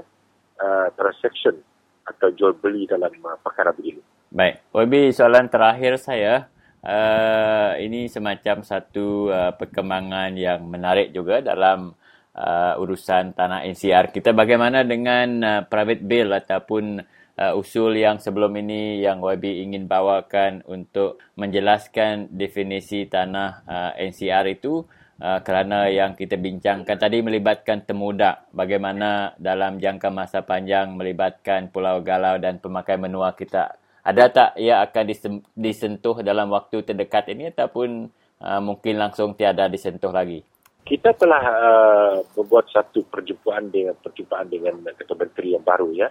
[0.59, 1.59] uh, transaction
[2.05, 4.03] atau jual beli dalam uh, perkara begini.
[4.31, 6.47] Baik, Wabi soalan terakhir saya
[6.83, 11.95] uh, ini semacam satu uh, perkembangan yang menarik juga dalam
[12.35, 14.31] uh, urusan tanah NCR kita.
[14.31, 17.03] Bagaimana dengan uh, private bill ataupun
[17.41, 24.45] uh, usul yang sebelum ini yang YB ingin bawakan untuk menjelaskan definisi tanah uh, NCR
[24.53, 24.85] itu
[25.17, 32.05] uh, kerana yang kita bincangkan tadi melibatkan temudak bagaimana dalam jangka masa panjang melibatkan Pulau
[32.05, 35.05] Galau dan pemakai menua kita ada tak ia akan
[35.53, 38.09] disentuh dalam waktu terdekat ini ataupun
[38.41, 40.41] uh, mungkin langsung tiada disentuh lagi?
[40.81, 46.09] Kita telah uh, membuat satu perjumpaan dengan perjumpaan dengan ketua menteri yang baru ya.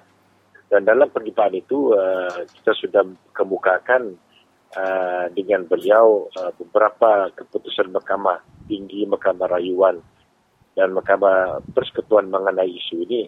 [0.71, 3.03] Dan dalam perjumpaan itu uh, kita sudah
[3.35, 4.15] kemukakan
[4.79, 8.39] uh, dengan beliau uh, beberapa keputusan Mahkamah
[8.71, 9.99] Tinggi, Mahkamah Rayuan
[10.79, 13.27] dan Mahkamah Persekutuan mengenai isu ini.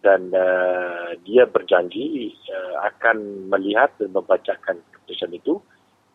[0.00, 5.60] Dan uh, dia berjanji uh, akan melihat dan membacakan keputusan itu.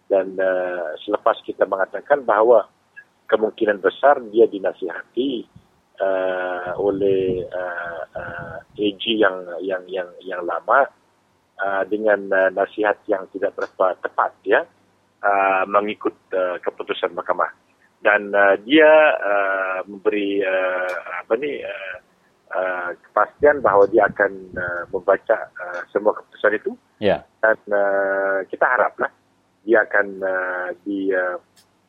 [0.10, 2.66] Dan uh, selepas kita mengatakan bahawa
[3.30, 5.53] kemungkinan besar dia dinasihati
[6.04, 10.84] uh, oleh uh, uh, AG yang yang yang yang lama
[11.64, 14.68] uh, dengan uh, nasihat yang tidak berapa tepat ya
[15.24, 17.50] uh, mengikut uh, keputusan mahkamah
[18.04, 18.92] dan uh, dia
[19.24, 22.04] uh, memberi uh, apa ni uh,
[22.54, 27.26] Uh, kepastian bahawa dia akan uh, membaca uh, semua keputusan itu yeah.
[27.42, 29.10] dan uh, kita haraplah
[29.66, 31.42] dia akan uh, di uh,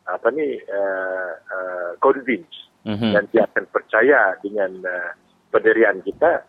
[0.09, 3.12] apa ni uh, uh, convince mm-hmm.
[3.12, 5.11] dan dia akan percaya dengan uh,
[5.51, 6.45] pendirian kita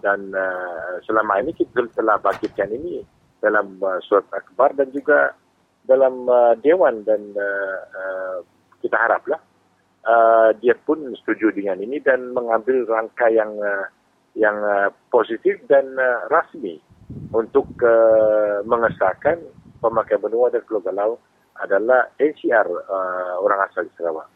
[0.00, 3.04] dan uh, selama ini kita telah bangkitkan ini
[3.42, 5.34] dalam uh, surat akbar dan juga
[5.84, 8.36] dalam uh, dewan dan uh, uh,
[8.80, 9.40] kita haraplah
[10.06, 13.86] uh, dia pun setuju dengan ini dan mengambil langkah yang uh,
[14.38, 16.78] yang uh, positif dan uh, rasmi
[17.34, 19.42] untuk uh, mengesahkan
[19.82, 21.12] pemakai benua dan Pulau Galau
[21.58, 24.28] adalah NCR uh, orang asal di Sarawak.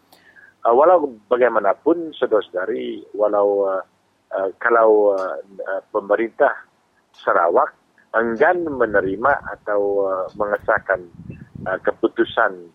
[0.65, 3.85] Uh, walau bagaimanapun, saudara-saudari, walau uh,
[4.33, 5.37] uh, kalau uh,
[5.93, 6.57] pemerintah
[7.13, 7.77] Sarawak
[8.17, 11.05] enggan menerima atau uh, mengesahkan
[11.69, 12.73] uh, keputusan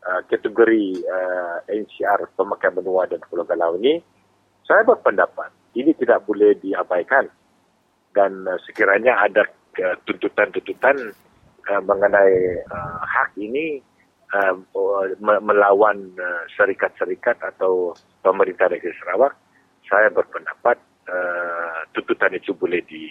[0.00, 4.00] Uh, kategori uh, NCR pemakai benua dan Pulau Galau ini,
[4.64, 7.28] saya berpendapat ini tidak boleh diabaikan.
[8.08, 9.44] Dan uh, sekiranya ada
[9.76, 11.12] uh, tuntutan-tuntutan
[11.68, 13.84] uh, mengenai uh, hak ini
[14.34, 14.54] uh,
[15.20, 19.34] melawan uh, serikat-serikat atau pemerintah negeri Sarawak,
[19.86, 20.78] saya berpendapat
[21.10, 23.10] uh, tuntutan itu boleh di,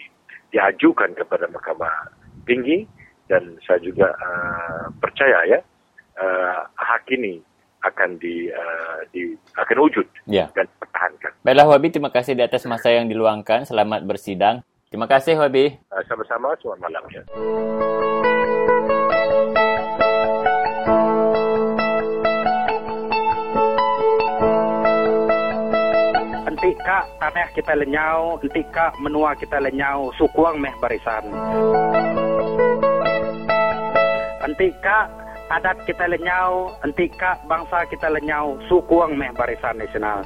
[0.54, 2.16] diajukan kepada Mahkamah
[2.48, 2.88] Tinggi
[3.30, 5.60] dan saya juga uh, percaya ya
[6.18, 7.44] uh, hak ini
[7.80, 10.52] akan di, uh, di akan wujud ya.
[10.52, 11.32] dan pertahankan.
[11.46, 13.64] Baiklah Wabi, terima kasih di atas masa yang diluangkan.
[13.64, 14.68] Selamat bersidang.
[14.92, 15.80] Terima kasih Wabi.
[15.88, 17.04] Uh, sama-sama, selamat malam.
[17.14, 17.24] Ya.
[26.70, 31.26] Nanti kak tanah kita lenyau, nanti kak menua kita lenyau, sukuang meh barisan.
[34.38, 35.10] Nanti kak
[35.50, 40.22] adat kita lenyau, entika bangsa kita lenyau, sukuang meh barisan nasional.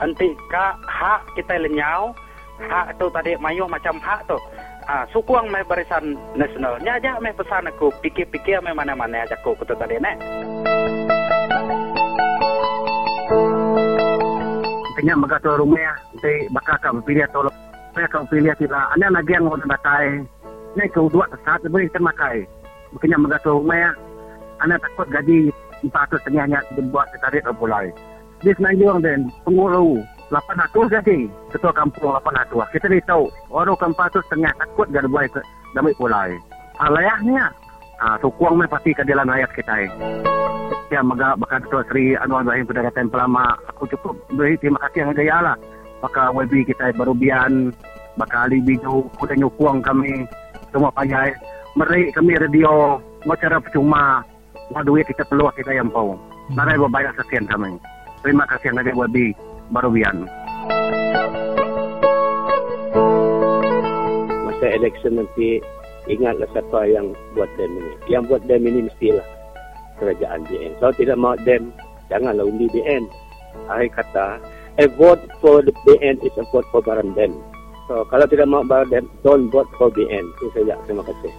[0.00, 2.16] Entika hak kita lenyau,
[2.56, 4.40] hak tu tadi mayu macam hak tu.
[4.88, 6.80] Ah, sukuang meh barisan nasional.
[6.80, 10.16] Nya aja meh pesan aku, pikir-pikir meh mana-mana aja aku kutu tadi nek.
[14.96, 15.92] Kenya magato rumah,
[16.24, 17.52] te bakaka pilih atau
[17.92, 18.96] saya kau pilih tidak.
[18.96, 20.24] Anda lagi yang mau batai
[20.76, 22.48] ni kau dua saat boleh kita makai.
[22.96, 23.90] Makanya mengatur rumah ya.
[24.64, 25.52] Anak takut gaji
[25.84, 27.92] 400 setengahnya dibuat setarik atau pulai.
[28.40, 30.00] Di Semenanjung dan penguru
[30.32, 31.28] 800 gaji.
[31.52, 32.72] Ketua kampung 800.
[32.72, 33.28] Kita ni tahu.
[33.52, 35.40] Orang kampung tu setengah takut gak buat ke
[35.76, 36.32] damai pulai.
[36.80, 37.52] Alayahnya.
[38.00, 39.72] Ah, sukuang mai pasti ke dalam ayat kita.
[39.76, 39.88] Eh.
[40.86, 43.58] Ya, maga baka Dato' Sri Anwar Ibrahim pada pelama.
[43.74, 45.56] Aku cukup beri terima kasih yang gaya lah.
[45.98, 47.74] Baka WB kita baru bian.
[48.14, 50.30] Baka Ali Biju, kuda nyukuang kami.
[50.70, 51.34] Semua payah.
[51.74, 53.02] Meri kami radio.
[53.26, 54.22] Wacara percuma.
[54.70, 56.14] Wah duit kita peluang kita yang pau.
[56.54, 57.82] Narai berbayar sekian kami.
[58.22, 59.16] Terima kasih yang gaya WB
[59.74, 60.16] baru bian.
[64.46, 65.58] Masa election nanti
[66.06, 67.92] ingatlah siapa yang buat dem ini.
[68.06, 69.35] Yang buat dem ini mestilah
[69.98, 70.72] kerajaan BN.
[70.80, 71.72] Kalau tidak mau dem,
[72.12, 73.04] janganlah undi BN.
[73.72, 74.26] Akhir kata,
[74.76, 77.32] a vote for the BN is a vote for barang dem.
[77.88, 80.24] So, kalau tidak mau barang dem, don't vote for BN.
[80.36, 80.76] Itu saja.
[80.84, 81.32] Terima kasih.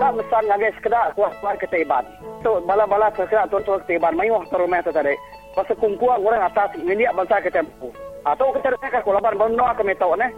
[0.00, 2.04] Tak mesan lagi sekedar kuat kuat ketiban.
[2.42, 4.18] So, bala-bala sekedar tuan-tuan ketiban.
[4.18, 5.14] Mayuh terumah tu tadi.
[5.54, 7.90] Pasal kumpuan orang atas ini bangsa ketempu.
[8.22, 10.30] Atau kita rasa kulaban benar kami tahu ne.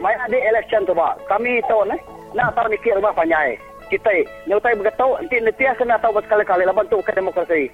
[0.00, 1.18] Mai ada election tu ba.
[1.28, 1.96] Kami tahu ne
[2.34, 3.58] nak tahu mikir rumah panjai.
[3.90, 4.14] Kita,
[4.46, 7.66] ni utai bergetau, nanti nanti kena tahu berkali-kali laban tu ke demokrasi.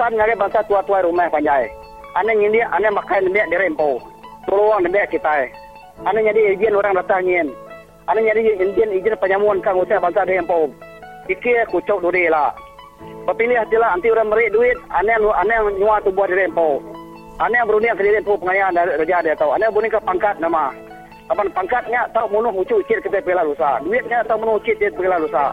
[0.00, 1.68] Saat ngare bangsa tua-tua rumah panjai.
[2.16, 4.00] Ane ini, ane makan ni dia rempo.
[4.48, 5.52] Tolong ni kita.
[6.08, 7.52] Ane jadi izin orang datang ingin.
[8.08, 10.72] Ane jadi izin izin penyamuan kang usia bangsa dia rempo.
[11.28, 12.56] Iki kucuk duri lah.
[13.28, 16.80] Berpilih hati lah, nanti orang merik duit, ane ane nyua tu buat rempo.
[17.36, 19.52] Ane berunia ke rempo pengayaan dari raja dia tahu.
[19.52, 20.72] Ane berunia ke pangkat nama.
[21.28, 23.76] Apa pangkatnya tahu munuh mucu cik kita pela lusa.
[23.84, 25.52] Duitnya tahu munuh cik kita pela lusa.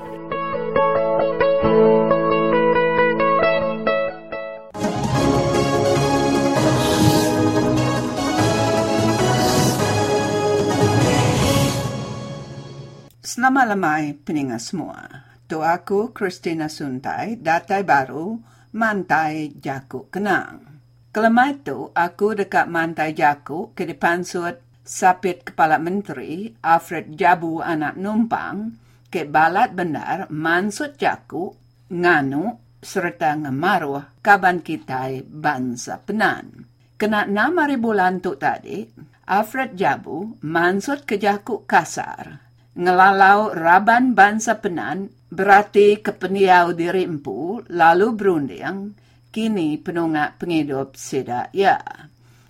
[13.20, 15.28] Selamat lamai peningat semua.
[15.44, 18.40] Tu aku Christina Suntai, datai baru
[18.72, 20.80] Mantai Jakuk Kenang.
[21.12, 27.98] Kelemah itu, aku dekat Mantai Jakuk ke depan suat Sapit Kepala Menteri Alfred Jabu anak
[27.98, 28.78] numpang
[29.10, 31.58] ke balat benar mansut jaku
[31.90, 32.54] nganu
[32.86, 36.70] serta ngemaruh kaban kita bangsa penan.
[37.02, 38.86] Kena nama bulan tu tadi,
[39.26, 42.46] Alfred Jabu mansut ke jaku kasar.
[42.78, 48.94] Ngelalau raban bangsa penan berarti kepeniau dirimpu lalu berunding
[49.34, 51.82] kini penungak penghidup sedak ya.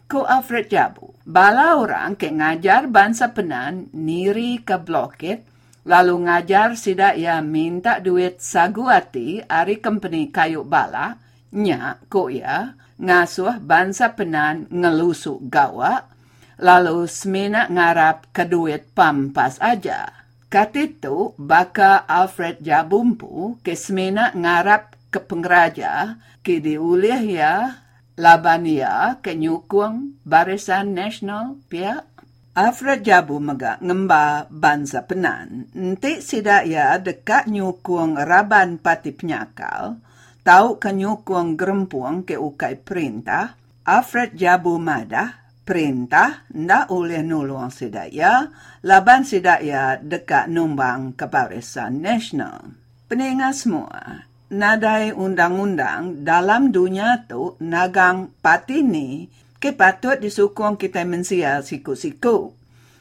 [0.06, 5.42] Ko Alfred Jabu, bala orang ke ngajar bangsa penan niri ke blokit,
[5.82, 11.18] lalu ngajar sida ia minta duit saguati ari company kayu bala,
[11.58, 16.06] nya ko ia ngasuh bangsa penan ngelusuk gawa,
[16.62, 20.14] lalu semena ngarap ke duit pampas aja.
[20.54, 27.85] Kat itu, baka Alfred Jabumpu ke semena ngarap ke pengraja, ke diulih ya
[28.16, 32.16] Labania kenyukung Barisan Nasional pihak
[32.56, 35.68] Alfred Jabu mega ngemba bansa penan.
[35.76, 40.00] Nanti sida ia dekat nyukung raban pati penyakal,
[40.48, 48.48] tahu kenyukung gerempuang ke ukai perintah, Alfred Jabu madah, perintah ndak oleh nulung sida ia,
[48.88, 52.72] laban sida ia dekat numbang ke Barisan Nasional.
[53.12, 62.54] Peningat semua, nadai undang-undang dalam dunia tu nagang patini ke patut disukung kita mensia siku-siku.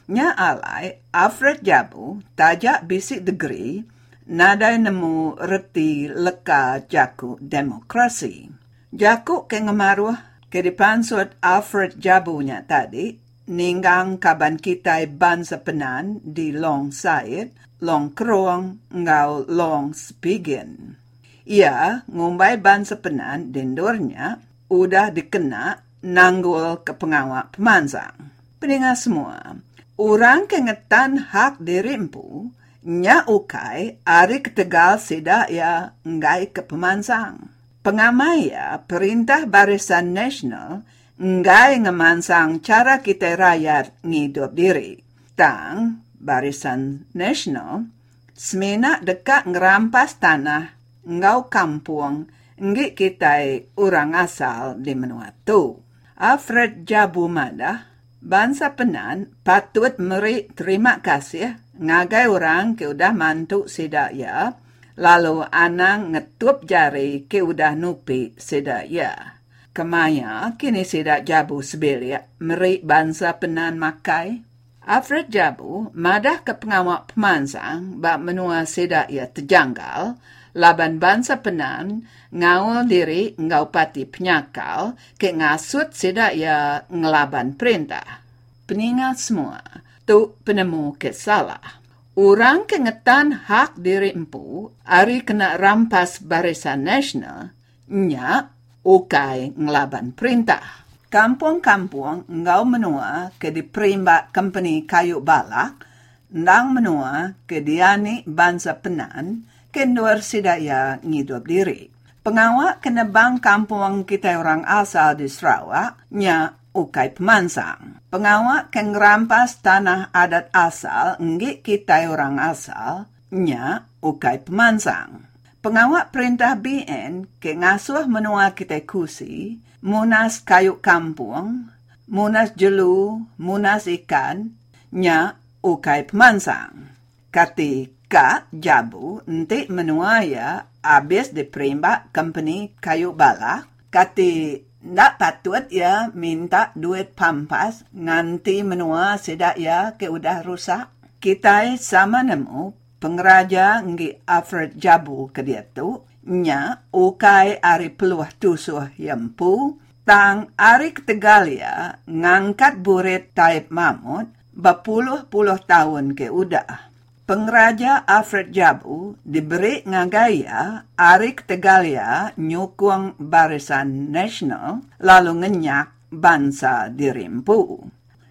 [0.05, 3.81] Nya alai, Alfred Jabu, tajak bisik degree,
[4.29, 8.49] nadai nemu reti leka jaku demokrasi.
[8.93, 10.17] Jaku ke ngemaruh
[10.49, 13.17] ke dipansut Alfred Jabu nya tadi,
[13.49, 21.01] ninggang kaban kita bangsa penan di Long Said, Long Kroong, ngau Long Spigen.
[21.45, 28.33] Ia ngumbai ban sepenan dendornya udah dikena nanggul ke pengawak pemansang.
[28.57, 29.61] Peningat semua,
[29.93, 32.49] orang kengetan hak dirimpu,
[32.81, 37.53] nya ukai ari ketegal sida ya ngai ke pemansang.
[37.85, 40.81] Pengamai ya perintah barisan nasional
[41.21, 44.97] ngai ngemansang cara kita rakyat ngidup diri.
[45.37, 47.85] Tang barisan nasional
[48.33, 50.74] semena dekat ngerampas tanah
[51.05, 52.27] ngau kampung
[52.59, 53.41] ngi kita
[53.77, 55.79] orang asal di menua tu.
[56.15, 57.91] Alfred Jabu Madah,
[58.23, 64.55] bangsa penan patut meri terima kasih ngagai orang ke udah mantu sidak ya,
[64.95, 69.35] lalu anang ngetup jari ke udah nupi sidak ya.
[69.75, 74.39] Kemaya kini sidak Jabu sebelia meri bangsa penan makai.
[74.87, 80.15] Alfred Jabu madah ke pengawak pemansang bak menua sidak ya terjanggal,
[80.55, 88.23] laban bangsa penan ngawal diri ngau pati penyakal ke ngasut sida ya ngelaban perintah.
[88.65, 89.61] Peningat semua,
[90.09, 91.83] tu penemu ke salah.
[92.15, 97.51] Orang kengetan hak diri empu, ari kena rampas barisan nasional,
[97.91, 98.49] nya
[98.81, 100.87] ukai ngelaban perintah.
[101.11, 105.83] Kampung-kampung ngau menua ke di perimbak company kayu balak,
[106.31, 109.43] ndang menua ke diani bansa penan,
[109.75, 111.91] ke luar sidaya ngidup diri.
[112.23, 117.99] Pengawak kena bang kampung kita orang asal di Sarawak, nya ukai pemansang.
[118.07, 125.27] Pengawak keng rampas tanah adat asal ngi kita orang asal nya ukai pemansang.
[125.59, 131.67] Pengawak perintah BN ke ngasuh menua kita kusi, munas kayu kampung,
[132.07, 134.55] munas jelu, munas ikan,
[134.95, 136.95] nya ukai pemansang.
[137.33, 145.65] Kati ka jabu nanti menua ya abis di perimbak company kayu bala, kati ndak patut
[145.73, 150.93] ya minta duit pampas nganti menua sedak ya ke udah rusak.
[151.17, 158.93] Kita sama nemu pengeraja ngi Alfred Jabu ke dia tu nya ukai ari peluah tusuh
[159.01, 166.93] yang pu tang ari ketegalia ngangkat buret taib mamut bapuluh-puluh tahun ke udah.
[167.25, 177.81] Pengraja Alfred Jabu diberi ngagaya Arik Tegalia nyukung barisan nasional lalu ngenyak bangsa dirimpu.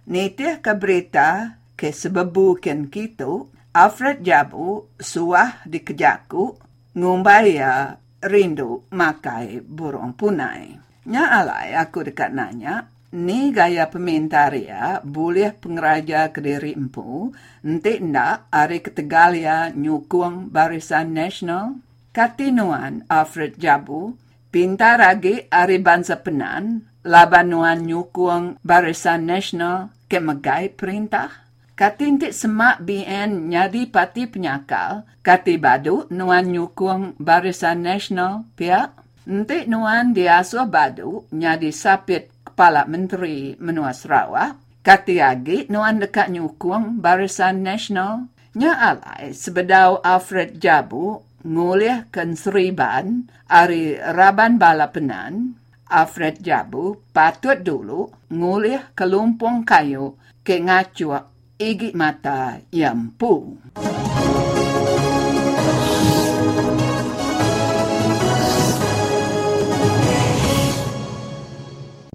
[0.07, 6.55] Nitih ke berita ke sebebukan kitu Alfred Jabu suah di kejaku
[6.95, 10.71] ngumbaya rindu makai burung punai.
[11.11, 17.29] Nya alai aku dekat nanya, ni gaya pementaria boleh pengeraja kediri empu,
[17.61, 21.81] nanti ndak hari ketegalia nyukung barisan nasional.
[22.15, 24.15] Katinuan Alfred Jabu,
[24.47, 31.43] pintar lagi hari bangsa penan, labanuan nyukung barisan nasional ke megai perintah.
[31.75, 38.95] Katintik semak BN nyadi pati penyakal, kati badu nuan nyukung barisan nasional pihak.
[39.27, 47.03] Nanti nuan diasuh badu nyadi sapit Kepala Menteri Menua Sarawak, kati lagi nuan dekat nyukung
[47.03, 55.59] Barisan Nasional, nya alai sebedau Alfred Jabu ngulih kan seriban ari raban bala penan,
[55.91, 61.27] Alfred Jabu patut dulu ngulih kelumpung kayu ke ngacuak
[61.59, 63.59] igi mata yang pu.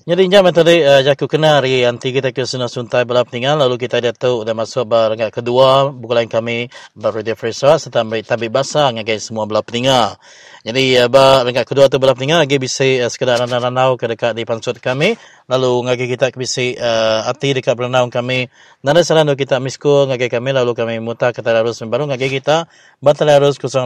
[0.01, 3.77] Jadi jam tadi uh, jaku kena hari anti kita ke sana suntai balap tinggal lalu
[3.77, 8.97] kita dia tahu dah masuk barangat kedua bukan kami Radio Free Sarawak serta tabi basah
[8.97, 10.17] ngagai semua balap tinggal.
[10.65, 14.33] Jadi uh, ba rangkat kedua tu balap tinggal lagi bisa uh, sekedar ranau-ranau ke dekat
[14.33, 15.21] di pansut kami.
[15.53, 18.49] Lalu ngagai kita bisa uh, ati dekat berenau kami.
[18.81, 22.09] Nada salah kita misko ngagai kami lalu kami muta kata harus baru.
[22.09, 22.73] Ngagai kita
[23.05, 23.85] batal harus 082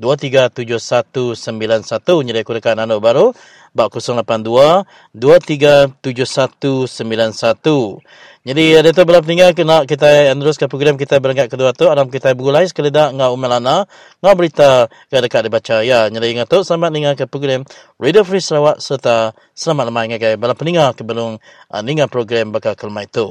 [0.00, 3.36] 237191 jadi aku dekat nano baru
[3.72, 4.84] bak 082
[5.16, 8.04] 237191.
[8.42, 12.34] Jadi ada tu belum tinggal kena kita teruskan program kita berangkat kedua tu alam kita
[12.34, 13.86] bergulai sekali dah ngau umelana
[14.18, 16.10] ngau berita ke dekat dibaca ya.
[16.10, 17.62] Jadi ingat tu selamat dengar ke program
[18.02, 21.38] Radio Free Sarawak serta selamat lemah ke balam peninggal ke belum
[21.70, 23.30] uh, program bakal kelmai itu.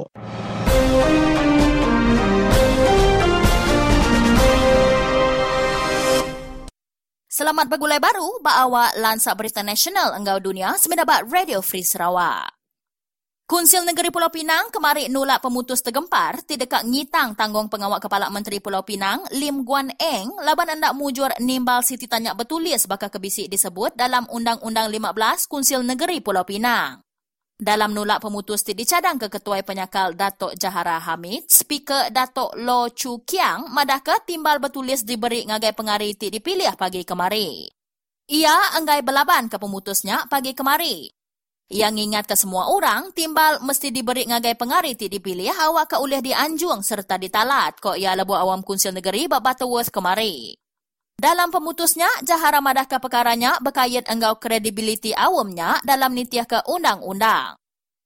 [7.32, 12.52] Selamat bergulai baru, ba awak lansak berita nasional enggau dunia semendapat Radio Free Sarawak.
[13.48, 18.60] Kunsil Negeri Pulau Pinang kemarin nolak pemutus tergempar di dekat ngitang tanggung pengawal Kepala Menteri
[18.60, 23.96] Pulau Pinang, Lim Guan Eng, laban hendak mujur nimbal Siti Tanya Betulis bakal kebisik disebut
[23.96, 27.00] dalam Undang-Undang 15 Kunsil Negeri Pulau Pinang.
[27.62, 33.22] Dalam nolak pemutus ti dicadang ke Ketua Penyakal Datuk Jahara Hamid, Speaker Datuk Lo Chu
[33.22, 37.70] Kiang madaka timbal bertulis diberi ngagai pengari ti dipilih pagi kemari.
[38.34, 41.06] Ia enggai belaban ke pemutusnya pagi kemari.
[41.70, 46.18] Yang ingat ke semua orang, timbal mesti diberi ngagai pengari ti dipilih awak ke ulih
[46.18, 50.58] dianjung serta ditalat kok ia lebu awam kunsil negeri bak Butterworth kemari.
[51.18, 57.56] Dalam pemutusnya, Jahara madahkan perkaranya berkait enggau kredibiliti awamnya dalam nitiah ke undang-undang.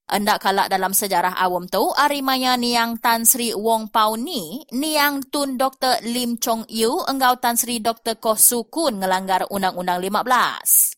[0.06, 5.58] Endak kalak dalam sejarah awam tu, arimaya niang Tan Sri Wong Pau ni, niang Tun
[5.58, 5.98] Dr.
[6.06, 8.14] Lim Chong Yu enggau Tan Sri Dr.
[8.22, 10.96] Koh Su Kun ngelanggar Undang-Undang 15.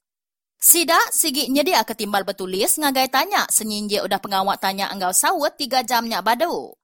[0.61, 6.21] Sida sigi nyedia ketimbal bertulis ngagai tanya senyinje udah pengawat tanya enggau sawut tiga jamnya
[6.21, 6.78] badu.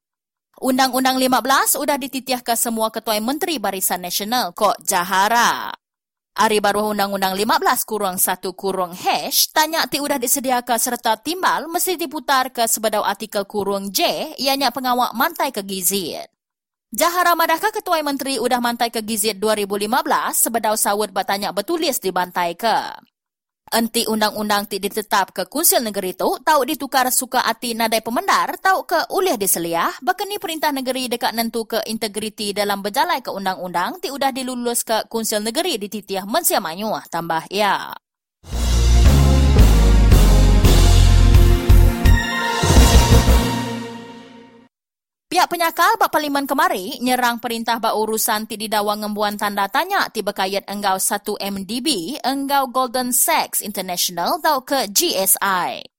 [0.63, 5.75] Undang-Undang 15 sudah dititiah ke semua Ketua Menteri Barisan Nasional kok Jahara.
[6.35, 11.99] Hari baru Undang-Undang 15 kurung 1 kurung hash, tanya ti udah disediakan serta timbal mesti
[11.99, 16.31] diputar ke sebedau artikel kurung J, ianya pengawak mantai ke gizit.
[16.95, 19.91] Jahara Madaka Ketua Menteri udah mantai ke Gizit 2015
[20.31, 22.95] sebedau sawut bertanya bertulis di bantai ke.
[23.75, 28.87] Enti undang-undang ti ditetap ke Kunsil Negeri tu tahu ditukar suka hati nadai pemendar tahu
[28.87, 34.15] ke ulih diseliah bakeni perintah negeri dekat nentu ke integriti dalam berjalai ke undang-undang ti
[34.15, 37.91] udah dilulus ke Kunsil Negeri di titiah mensia manyuah tambah ya.
[45.35, 50.23] Pihak penyakal Pak Parlimen kemari nyerang perintah bak urusan ti didawang ngembuan tanda tanya ti
[50.23, 55.94] berkait enggau 1 MDB enggau Golden Sachs International atau ke GSI.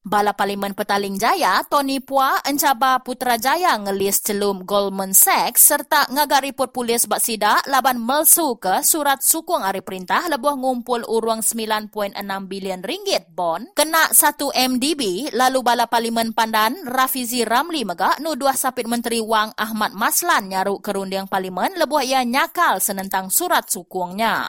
[0.00, 6.72] Bala Parlimen Petaling Jaya, Tony Pua encaba Putrajaya ngelis celum Goldman Sachs serta ngagak report
[6.72, 12.16] polis bak sida laban melsu ke surat sukung hari perintah lebuah ngumpul uruang 9.6
[12.48, 14.40] bilion ringgit bon kena 1
[14.72, 20.80] MDB lalu Bala Parlimen Pandan Rafizi Ramli megak nuduh sapit Menteri Wang Ahmad Maslan nyaruk
[20.80, 24.48] kerundiang Parlimen lebuah ia nyakal senentang surat sukungnya.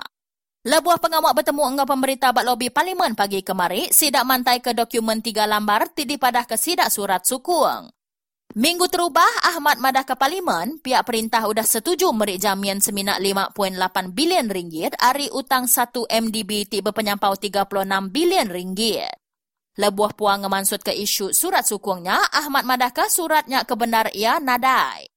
[0.62, 5.49] Lebuah pengamak bertemu dengan pemerintah bak lobi parlimen pagi kemari, sidak mantai ke dokumen tiga
[5.49, 7.89] lambar tidi padah ke sidak surat sukung.
[8.53, 14.53] Minggu terubah, Ahmad madah ke parlimen, pihak perintah sudah setuju merik jamian seminak 5.8 bilion
[14.53, 19.18] ringgit hari utang 1 MDB ti berpenyampau 36 bilion ringgit.
[19.82, 25.09] Lebuah puang ngemansut ke isu surat sukungnya, Ahmad madah ke suratnya kebenar ia nadai.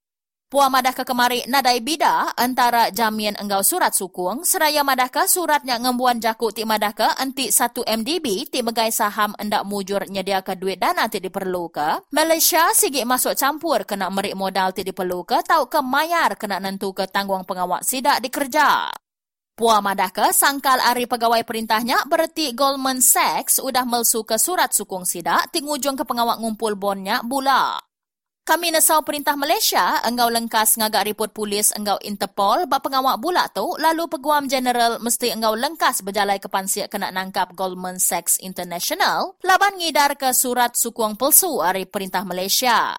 [0.45, 6.53] Puan Madaka kemari nadai bida antara jamian enggau surat sukung seraya Madaka suratnya ngembuan jakuk
[6.53, 11.17] ti Madaka anti satu MDB ti megai saham endak mujur nyedia ke duit dana ti
[11.17, 12.13] diperlu ke.
[12.13, 16.93] Malaysia sigi masuk campur kena merik modal ti diperlu ke tau ke mayar kena nentu
[16.93, 18.93] ke tanggung pengawak sidak dikerja.
[19.57, 25.49] Puan Madaka sangkal ari pegawai perintahnya berarti Goldman Sachs udah melsu ke surat sukung sidak
[25.49, 27.81] ti ngujung ke pengawak ngumpul bonnya bula.
[28.45, 33.65] Kami nesau perintah Malaysia, enggau lengkas ngagak report polis enggau Interpol bak pengawak bulat tu,
[33.81, 39.81] lalu peguam general mesti enggau lengkas berjalai ke pansiak kena nangkap Goldman Sachs International, laban
[39.81, 42.93] ngidar ke surat sukuang pelsu dari perintah Malaysia.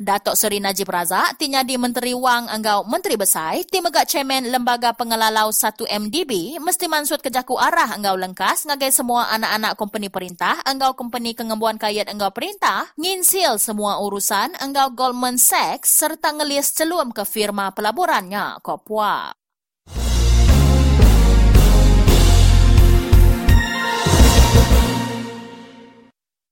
[0.00, 4.96] Datuk Seri Najib Razak, tinya di Menteri Wang enggau Menteri Besar, tim megak cemen Lembaga
[4.96, 10.56] Pengelalau 1 MDB, mesti mansut ke jaku arah enggau lengkas ngagai semua anak-anak kompeni perintah,
[10.64, 17.12] enggau kompeni kengembuan kayat enggau perintah, nginsil semua urusan enggau Goldman Sachs serta ngelias celum
[17.12, 19.39] ke firma pelaburannya, Kopwa.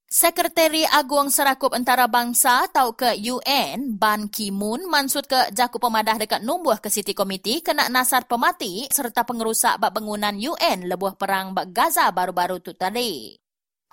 [0.09, 6.81] Sekretari Agung Serakup Antarabangsa atau ke UN, Ban Ki-moon, mansut ke jaku pemadah dekat numbuh
[6.81, 12.09] ke City Committee kena nasar pemati serta pengerusak bak bangunan UN lebuh perang bak Gaza
[12.09, 13.37] baru-baru tu tadi.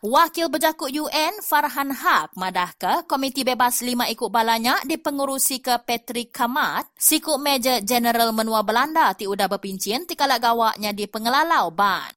[0.00, 6.32] Wakil berjakut UN, Farhan Haq, madah ke Komiti Bebas Lima Ikut Balanya dipengurusi ke Patrick
[6.32, 12.15] Kamat, Sikut Major General Menua Belanda ti udah berpincin ti kalak gawaknya di pengelalau ban.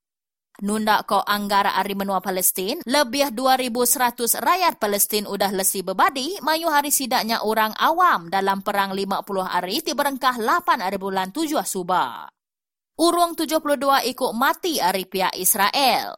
[0.60, 6.92] Nunda ko anggara ari menua Palestin, lebih 2,100 rakyat Palestin udah lesi berbadi, mayu hari
[6.92, 12.28] sidaknya orang awam dalam perang 50 hari ti berengkah 8 hari bulan 7 Subah.
[13.00, 16.12] Urung 72 ikut mati hari pihak Israel.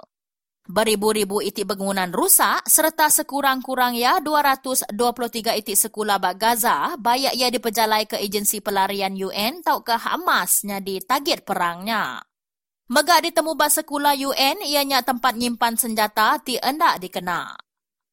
[0.66, 8.10] Beribu-ribu itik bangunan rusak serta sekurang-kurang ya 223 itik sekolah bak Gaza bayak ia dipejalai
[8.10, 12.31] ke agensi pelarian UN tau ke Hamasnya di target perangnya.
[12.92, 17.56] Megak ditemu bahasa kula UN ianya tempat nyimpan senjata ti endak dikena.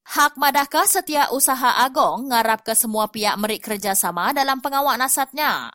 [0.06, 5.74] Hak madahkah setiap usaha agong ngarap ke semua pihak merik kerjasama dalam pengawak nasatnya?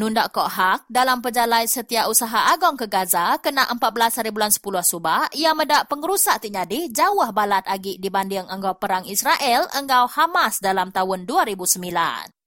[0.00, 4.88] Nundak kok hak dalam pejalai setiap usaha agong ke Gaza kena 14 hari bulan 10
[4.88, 10.88] subah, ia medak pengerusak tinyadi jauh balat agi dibanding enggau perang Israel enggau Hamas dalam
[10.88, 12.39] tahun 2009.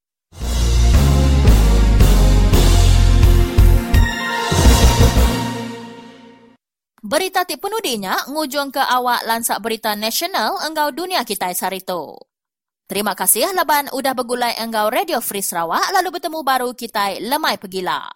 [7.03, 12.15] Berita tip penudinya ngujung ke awak lansak berita nasional enggau dunia kita sarito.
[12.87, 18.07] Terima kasih laban udah bergulai enggau Radio Free Sarawak lalu bertemu baru kita lemai pegila.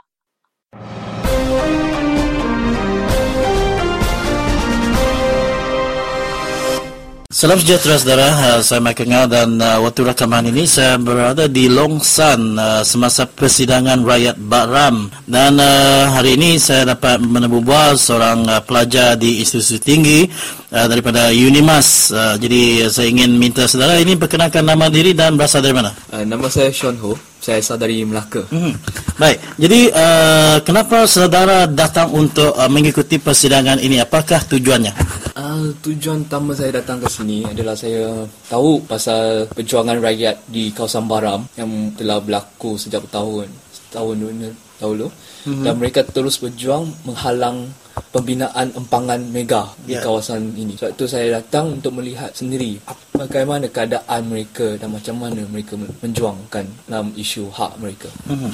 [7.28, 11.68] Salam sejahtera saudara, uh, saya Michael Ngau dan uh, waktu rakaman ini saya berada di
[11.68, 18.48] Longsan uh, semasa persidangan rakyat Baram dan uh, hari ini saya dapat menemui buah seorang
[18.48, 20.24] uh, pelajar di institusi tinggi
[20.72, 22.16] uh, daripada Unimas.
[22.16, 25.92] Uh, jadi saya ingin minta saudara ini perkenalkan nama diri dan berasal dari mana?
[26.08, 27.12] Uh, nama saya Sean Ho.
[27.48, 28.44] Saya asal dari Melaka.
[28.52, 28.76] Hmm.
[29.16, 29.40] Baik.
[29.56, 34.04] Jadi uh, kenapa saudara datang untuk uh, mengikuti persidangan ini?
[34.04, 34.92] Apakah tujuannya?
[35.32, 41.08] Uh, tujuan utama saya datang ke sini adalah saya tahu pasal perjuangan rakyat di kawasan
[41.08, 43.48] Baram yang telah berlaku sejak tahun
[43.96, 44.52] tahun
[44.84, 45.64] dahulu mm-hmm.
[45.64, 47.72] dan mereka terus berjuang menghalang
[48.12, 49.88] pembinaan empangan mega yeah.
[49.88, 50.02] di ya.
[50.04, 50.74] kawasan ini.
[50.76, 52.82] Sebab itu saya datang untuk melihat sendiri
[53.18, 58.10] bagaimana keadaan mereka dan macam mana mereka menjuangkan dalam isu hak mereka.
[58.30, 58.54] Mm-hmm.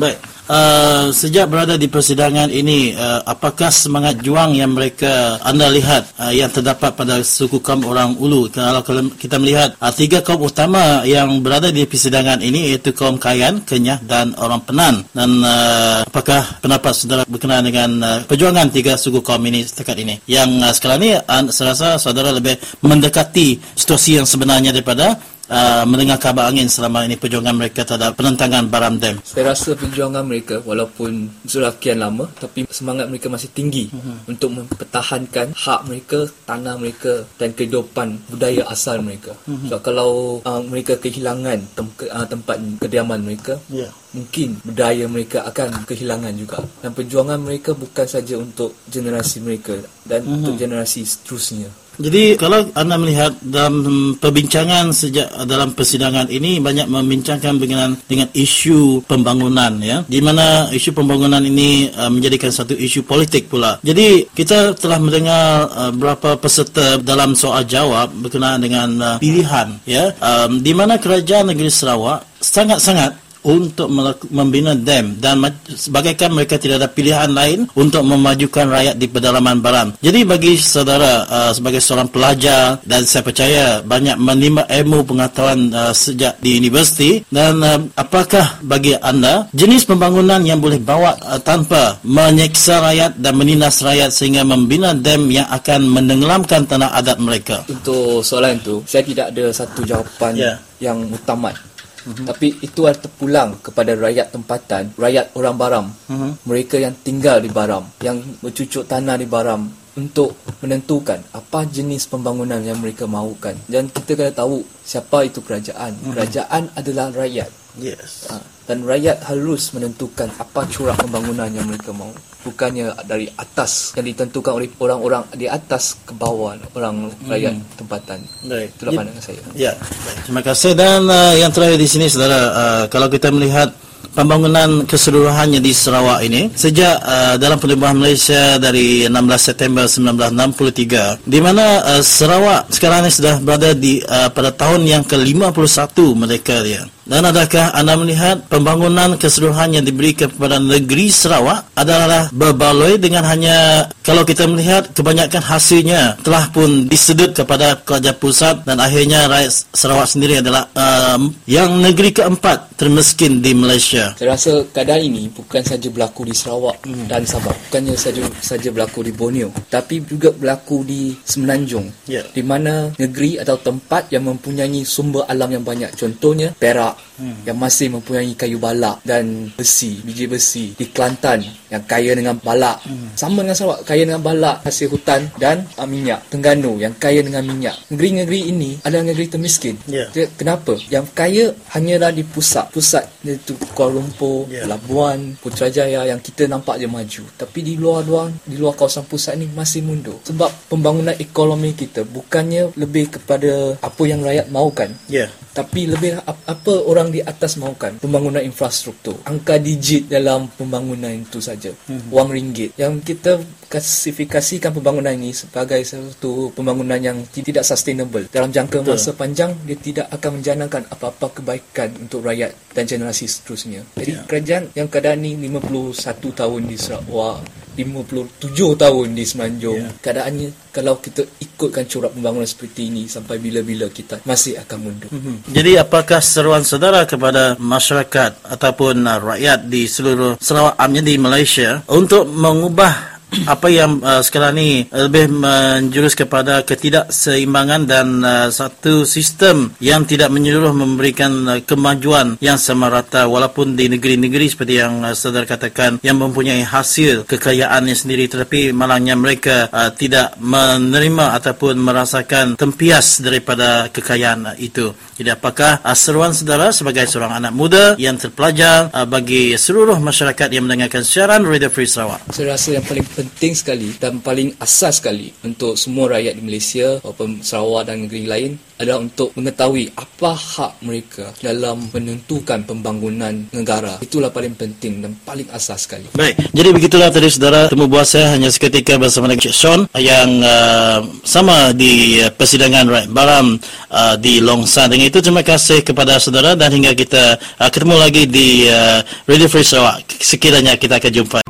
[0.00, 0.18] Baik.
[0.50, 6.34] Uh, sejak berada di persidangan ini, uh, apakah semangat juang yang mereka anda lihat uh,
[6.34, 8.50] yang terdapat pada suku kaum orang Ulu?
[8.50, 8.82] Kalau
[9.14, 14.02] kita melihat uh, tiga kaum utama yang berada di persidangan ini iaitu kaum Kayan, Kenyah
[14.02, 15.06] dan orang Penan.
[15.14, 20.16] Dan uh, apakah pendapat saudara berkenaan dengan uh, perjuangan tiga suku kaum ini setakat ini?
[20.24, 25.20] Yang uh, sekarang ini, uh, saya rasa saudara lebih mendekati situasi yang sebenarnya daripada
[25.50, 29.18] uh, mendengar kabar angin selama ini perjuangan mereka terhadap penentangan Baram Dam?
[29.26, 34.30] Saya rasa perjuangan mereka walaupun sudah sekian lama tapi semangat mereka masih tinggi uh-huh.
[34.30, 39.34] untuk mempertahankan hak mereka, tanah mereka dan kehidupan budaya asal mereka.
[39.44, 39.68] Uh-huh.
[39.68, 40.10] So, kalau
[40.46, 43.90] uh, mereka kehilangan tem- uh, tempat kediaman mereka, yeah.
[44.14, 46.62] mungkin budaya mereka akan kehilangan juga.
[46.80, 49.74] Dan perjuangan mereka bukan saja untuk generasi mereka
[50.06, 50.36] dan uh-huh.
[50.38, 51.89] untuk generasi seterusnya.
[52.00, 59.04] Jadi kalau anda melihat dalam perbincangan sejak dalam persidangan ini banyak membincangkan dengan dengan isu
[59.04, 63.76] pembangunan ya di mana isu pembangunan ini uh, menjadikan satu isu politik pula.
[63.84, 70.16] Jadi kita telah mendengar uh, beberapa peserta dalam soal jawab berkenaan dengan uh, pilihan ya
[70.18, 73.88] um, di mana kerajaan negeri Sarawak sangat-sangat untuk
[74.28, 79.88] membina dam dan sebagaikan mereka tidak ada pilihan lain untuk memajukan rakyat di pedalaman baram.
[80.00, 85.94] Jadi bagi saudara uh, sebagai seorang pelajar dan saya percaya banyak menimba ilmu pengetahuan uh,
[85.96, 91.96] sejak di universiti dan uh, apakah bagi anda jenis pembangunan yang boleh bawa uh, tanpa
[92.04, 97.64] menyeksa rakyat dan menindas rakyat sehingga membina dam yang akan menenggelamkan tanah adat mereka?
[97.68, 100.56] Untuk soalan itu saya tidak ada satu jawapan yeah.
[100.80, 101.52] yang utama
[102.00, 102.26] Mm-hmm.
[102.26, 105.86] Tapi itu ada terpulang kepada rakyat tempatan, rakyat orang Baram.
[106.08, 106.30] Mm-hmm.
[106.48, 112.62] Mereka yang tinggal di Baram, yang bercucuk tanah di Baram untuk menentukan apa jenis pembangunan
[112.62, 113.58] yang mereka mahukan.
[113.68, 115.92] Dan kita kena tahu siapa itu kerajaan.
[115.98, 116.12] Mm-hmm.
[116.16, 117.50] Kerajaan adalah rakyat.
[117.78, 118.26] Yes.
[118.32, 118.40] Ha,
[118.70, 122.14] dan rakyat harus menentukan apa corak pembangunan yang mereka mahu.
[122.46, 127.66] Bukannya dari atas yang ditentukan oleh orang-orang di atas ke bawah orang rakyat hmm.
[127.74, 128.22] tempatan.
[128.46, 128.70] Baik.
[128.78, 129.42] Itulah pandangan saya.
[129.58, 129.74] Ya.
[129.74, 130.18] Baik.
[130.22, 133.74] Terima kasih dan uh, yang terakhir di sini saudara uh, kalau kita melihat
[134.14, 141.38] pembangunan keseluruhannya di Sarawak ini sejak uh, dalam penubuhan Malaysia dari 16 September 1963 di
[141.42, 146.82] mana uh, Sarawak sekarang ini sudah berada di uh, pada tahun yang ke-51 mereka dia
[147.10, 153.90] dan adakah anda melihat pembangunan keseluruhan yang diberi kepada negeri Sarawak adalah berbaloi dengan hanya
[154.06, 160.06] kalau kita melihat kebanyakan hasilnya telah pun disedut kepada kerajaan pusat dan akhirnya rakyat Sarawak
[160.06, 164.14] sendiri adalah um, yang negeri keempat termiskin di Malaysia.
[164.14, 167.10] Saya rasa keadaan ini bukan saja berlaku di Sarawak hmm.
[167.10, 167.52] dan Sabah.
[167.68, 169.50] Bukannya saja saja berlaku di Borneo.
[169.66, 171.90] Tapi juga berlaku di Semenanjung.
[172.06, 172.24] Yeah.
[172.30, 175.92] Di mana negeri atau tempat yang mempunyai sumber alam yang banyak.
[175.92, 177.44] Contohnya Perak hmm.
[177.44, 180.72] yang masih mempunyai kayu balak dan besi, biji besi.
[180.74, 182.82] Di Kelantan yang kaya dengan balak.
[182.82, 183.12] Hmm.
[183.14, 186.24] Sama dengan Sarawak, kaya dengan balak, hasil hutan dan uh, minyak.
[186.32, 187.76] Tengganu yang kaya dengan minyak.
[187.92, 189.76] Negeri-negeri ini adalah negeri termiskin.
[189.86, 190.10] Yeah.
[190.34, 190.80] Kenapa?
[190.88, 191.44] Yang kaya
[191.76, 192.72] hanyalah di pusat.
[192.72, 194.64] Pusat iaitu Kuala Lumpur, yeah.
[194.64, 197.22] Labuan, Putrajaya yang kita nampak je maju.
[197.36, 200.18] Tapi di luar-luar, di luar kawasan pusat ni masih mundur.
[200.24, 204.90] Sebab pembangunan ekonomi kita bukannya lebih kepada apa yang rakyat mahukan.
[205.06, 205.30] Yeah.
[205.60, 211.70] Tapi lebih apa orang di atas mahukan pembangunan infrastruktur angka digit dalam pembangunan itu saja
[211.70, 212.08] hmm.
[212.10, 213.38] wang ringgit yang kita
[213.70, 218.96] klasifikasikan pembangunan ini sebagai satu pembangunan yang tidak sustainable dalam jangka Betul.
[218.96, 224.26] masa panjang dia tidak akan menjanangkan apa-apa kebaikan untuk rakyat dan generasi seterusnya jadi yeah.
[224.26, 227.38] kerajaan yang keadaan ini 51 tahun di Sarawak
[227.82, 229.92] 57 tahun di Semenanjung yeah.
[229.98, 235.50] keadaannya kalau kita ikutkan corak pembangunan seperti ini sampai bila-bila kita masih akan mundur mm-hmm.
[235.50, 241.82] jadi apakah seruan saudara kepada masyarakat ataupun uh, rakyat di seluruh Sarawak amnya di Malaysia
[241.90, 243.09] untuk mengubah
[243.46, 250.34] apa yang uh, sekarang ni lebih menjurus kepada ketidakseimbangan dan uh, satu sistem yang tidak
[250.34, 256.02] menyeluruh memberikan uh, kemajuan yang sama rata walaupun di negeri-negeri seperti yang uh, saudara katakan
[256.02, 263.88] yang mempunyai hasil kekayaannya sendiri tetapi malangnya mereka uh, tidak menerima ataupun merasakan tempias daripada
[263.92, 264.90] kekayaan itu.
[265.20, 270.48] Jadi apakah uh, seruan saudara sebagai seorang anak muda yang terpelajar uh, bagi seluruh masyarakat
[270.48, 272.32] yang mendengarkan siaran Radio Free Sarawak?
[272.32, 276.96] Saya rasa yang paling penting sekali dan paling asas sekali untuk semua rakyat di Malaysia
[277.04, 284.00] maupun Sarawak dan negeri lain adalah untuk mengetahui apa hak mereka dalam menentukan pembangunan negara.
[284.00, 286.08] Itulah paling penting dan paling asas sekali.
[286.16, 290.40] Baik, jadi begitulah tadi saudara temu buat saya hanya seketika bersama dengan Cik Sean yang
[290.40, 293.60] uh, sama di uh, persidangan Rakyat Baram
[293.92, 294.96] uh, di Longsan.
[294.96, 299.52] Dengan itu terima kasih kepada saudara dan hingga kita uh, ketemu lagi di uh, Radio
[299.52, 300.08] Free Sarawak.
[300.16, 301.49] Sekiranya kita akan jumpa.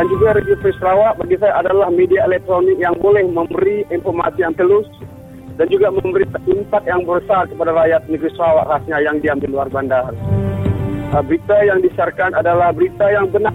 [0.00, 4.56] Dan juga Radio Free Sarawak bagi saya adalah media elektronik yang boleh memberi informasi yang
[4.56, 4.88] telus
[5.60, 9.68] dan juga memberi impak yang besar kepada rakyat negeri Sarawak khasnya yang diam di luar
[9.68, 10.16] bandar.
[11.12, 13.52] Uh, berita yang disiarkan adalah berita yang benar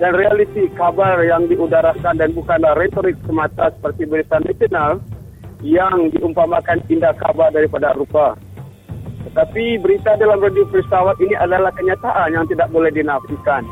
[0.00, 5.04] dan realiti kabar yang diudarakan dan bukanlah retorik semata seperti berita nasional
[5.60, 8.40] yang diumpamakan indah kabar daripada rupa.
[9.28, 13.68] Tetapi berita dalam Radio Free Sarawak ini adalah kenyataan yang tidak boleh dinafikan.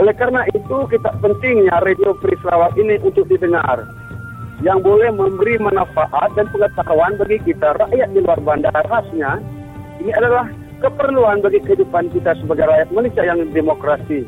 [0.00, 3.84] Oleh karena itu kita pentingnya Radio Free Sarawak ini untuk didengar
[4.64, 9.44] yang boleh memberi manfaat dan pengetahuan bagi kita rakyat di luar bandar khasnya
[10.00, 10.48] ini adalah
[10.80, 14.24] keperluan bagi kehidupan kita sebagai rakyat Malaysia yang demokrasi.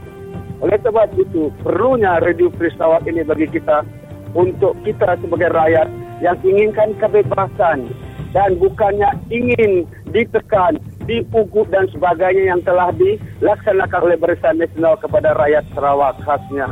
[0.60, 3.80] Oleh sebab itu perlunya Radio Free Sarawak ini bagi kita
[4.36, 5.88] untuk kita sebagai rakyat
[6.20, 7.88] yang inginkan kebebasan
[8.36, 10.76] dan bukannya ingin ditekan
[11.06, 16.70] diugut dan sebagainya yang telah dilaksanakan oleh Barisan Nasional kepada rakyat Sarawak khasnya.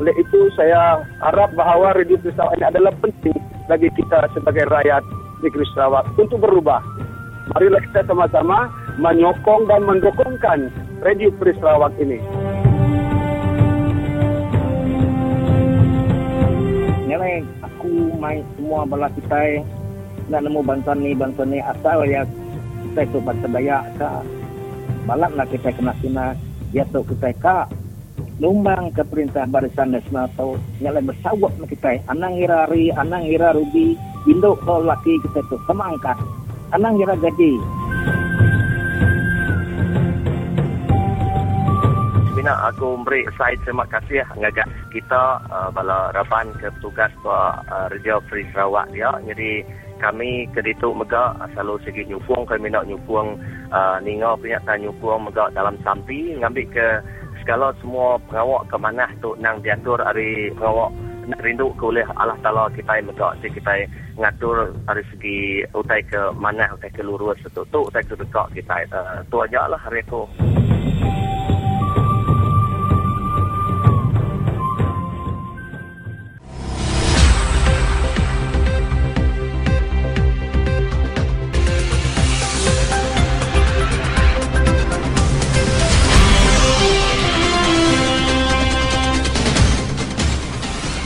[0.00, 3.36] Oleh itu saya harap bahawa Radio Sarawak ini adalah penting
[3.68, 5.04] bagi kita sebagai rakyat
[5.44, 6.80] negeri Sarawak untuk berubah.
[7.56, 8.70] Marilah kita sama-sama
[9.00, 10.70] menyokong dan mendukungkan
[11.02, 12.20] Radio Free Sarawak ini.
[17.10, 19.36] Nilai aku main semua bala kita
[20.30, 22.22] nak nemu bantuan ni bantuan ni asal ya
[22.90, 24.10] kita itu bangsa Dayak ke
[25.04, 26.26] balap nak kita kena kena
[26.70, 27.34] ya tu kita.
[27.42, 27.66] Ka
[28.38, 31.98] lumbang ke perintah barisan nasional atau nyala bersawak nak kita.
[32.06, 33.98] Anang ira ri anang ira rubi
[34.30, 36.14] induk kalau laki kita tu semangka.
[36.70, 37.58] Anang ira gaji
[42.40, 44.64] Bina aku beri side terima kasih ngajak
[44.96, 47.60] kita uh, bala rapan ke petugas uh,
[47.92, 49.12] Radio Free Sarawak dia.
[49.28, 49.60] Jadi
[50.00, 53.36] kami keditu megak selalu segi nyupung kami nak nyupung
[53.68, 56.88] uh, ninga punya tan nyupung megak dalam sampi ngambil ke
[57.44, 60.96] segala semua pengawak ke mana tu nang diatur hari pengawak
[61.28, 63.36] nak rindu ke oleh Allah Ta'ala kita yang megak.
[63.44, 63.72] Jadi kita
[64.16, 68.88] ngatur dari segi utai ke mana utai ke lurus tu tu utai ke dekat kita
[68.96, 70.24] uh, tu aja lah hari tu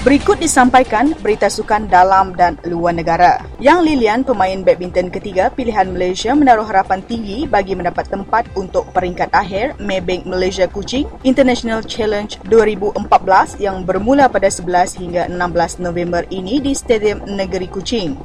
[0.04, 3.40] Berikut disampaikan berita sukan dalam dan luar negara.
[3.56, 9.32] Yang Lilian, pemain badminton ketiga pilihan Malaysia menaruh harapan tinggi bagi mendapat tempat untuk peringkat
[9.32, 16.60] akhir Maybank Malaysia Kuching International Challenge 2014 yang bermula pada 11 hingga 16 November ini
[16.60, 18.20] di Stadium Negeri Kuching.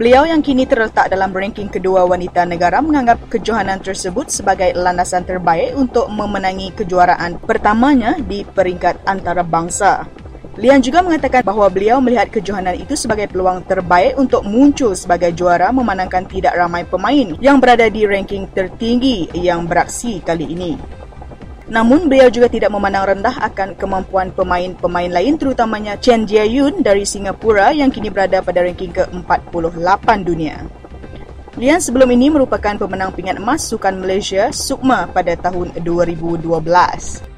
[0.00, 5.76] Beliau yang kini terletak dalam ranking kedua wanita negara menganggap kejohanan tersebut sebagai landasan terbaik
[5.76, 10.23] untuk memenangi kejuaraan pertamanya di peringkat antarabangsa.
[10.54, 15.74] Lian juga mengatakan bahawa beliau melihat kejohanan itu sebagai peluang terbaik untuk muncul sebagai juara
[15.74, 20.78] memandangkan tidak ramai pemain yang berada di ranking tertinggi yang beraksi kali ini.
[21.66, 27.74] Namun beliau juga tidak memandang rendah akan kemampuan pemain-pemain lain terutamanya Chen Jia-yun dari Singapura
[27.74, 30.62] yang kini berada pada ranking ke-48 dunia.
[31.58, 37.33] Lian sebelum ini merupakan pemenang pingat emas Sukan Malaysia Sukma pada tahun 2012.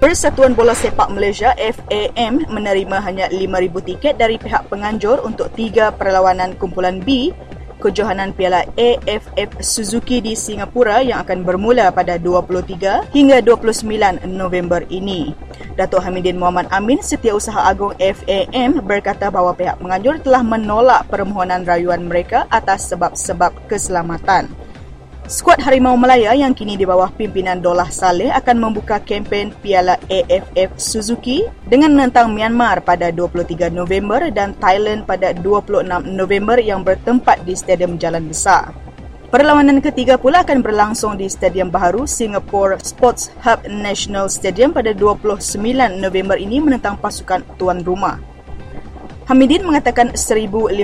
[0.00, 6.56] Persatuan Bola Sepak Malaysia FAM menerima hanya 5,000 tiket dari pihak penganjur untuk tiga perlawanan
[6.56, 7.36] kumpulan B
[7.84, 15.36] kejohanan Piala AFF Suzuki di Singapura yang akan bermula pada 23 hingga 29 November ini.
[15.76, 22.08] Datuk Hamidin Muhammad Amin, Setiausaha Agung FAM berkata bahawa pihak penganjur telah menolak permohonan rayuan
[22.08, 24.48] mereka atas sebab-sebab keselamatan.
[25.30, 30.74] Skuad Harimau Melaya yang kini di bawah pimpinan Dolah Saleh akan membuka kempen Piala AFF
[30.74, 35.86] Suzuki dengan menentang Myanmar pada 23 November dan Thailand pada 26
[36.18, 38.74] November yang bertempat di Stadium Jalan Besar.
[39.30, 45.62] Perlawanan ketiga pula akan berlangsung di Stadium Baharu Singapore Sports Hub National Stadium pada 29
[45.94, 48.18] November ini menentang pasukan tuan rumah.
[49.30, 50.74] Hamidin mengatakan 1,500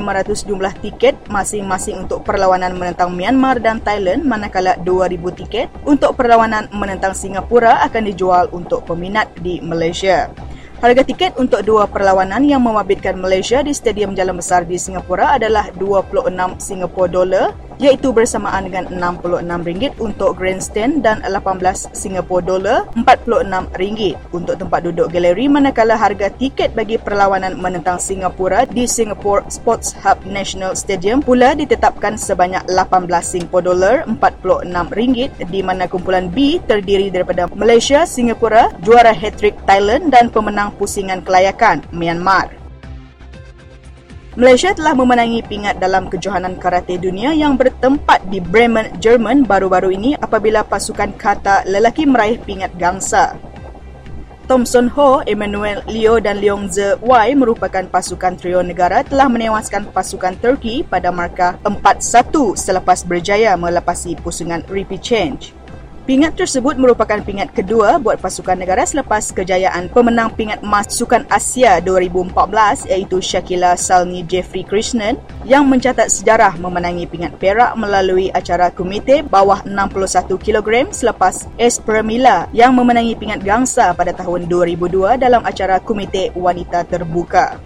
[0.47, 7.11] jumlah tiket masing-masing untuk perlawanan menentang Myanmar dan Thailand manakala 2,000 tiket untuk perlawanan menentang
[7.11, 10.30] Singapura akan dijual untuk peminat di Malaysia.
[10.78, 15.66] Harga tiket untuk dua perlawanan yang memabitkan Malaysia di Stadium Jalan Besar di Singapura adalah
[15.74, 16.30] 26
[16.62, 24.80] Singapura dolar iaitu bersamaan dengan RM66 untuk grandstand dan 18 Singapura dolar RM46 untuk tempat
[24.84, 31.20] duduk galeri manakala harga tiket bagi perlawanan menentang Singapura di Singapore Sports Hub National Stadium
[31.20, 38.72] pula ditetapkan sebanyak 18 Singapura dolar RM46 di mana kumpulan B terdiri daripada Malaysia, Singapura,
[38.84, 42.65] juara hat-trick Thailand dan pemenang pusingan kelayakan Myanmar.
[44.37, 50.12] Malaysia telah memenangi pingat dalam kejohanan karate dunia yang bertempat di Bremen, Jerman baru-baru ini
[50.12, 53.32] apabila pasukan kata lelaki meraih pingat gangsa.
[54.45, 60.37] Thomson Ho, Emmanuel Leo dan Leong Ze Wai merupakan pasukan trio negara telah menewaskan pasukan
[60.37, 65.57] Turki pada markah 4-1 selepas berjaya melepasi pusingan repeat change.
[66.07, 71.82] Pingat tersebut merupakan pingat kedua buat pasukan negara selepas kejayaan pemenang pingat emas Sukan Asia
[71.82, 79.26] 2014 iaitu Shakila Salni Jeffrey Krishnan yang mencatat sejarah memenangi pingat perak melalui acara komite
[79.26, 86.30] bawah 61 kg selepas Espermila yang memenangi pingat gangsa pada tahun 2002 dalam acara komite
[86.38, 87.59] wanita terbuka.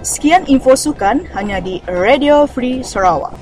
[0.00, 3.36] Sekian info sukan hanya di Radio Free Sarawak.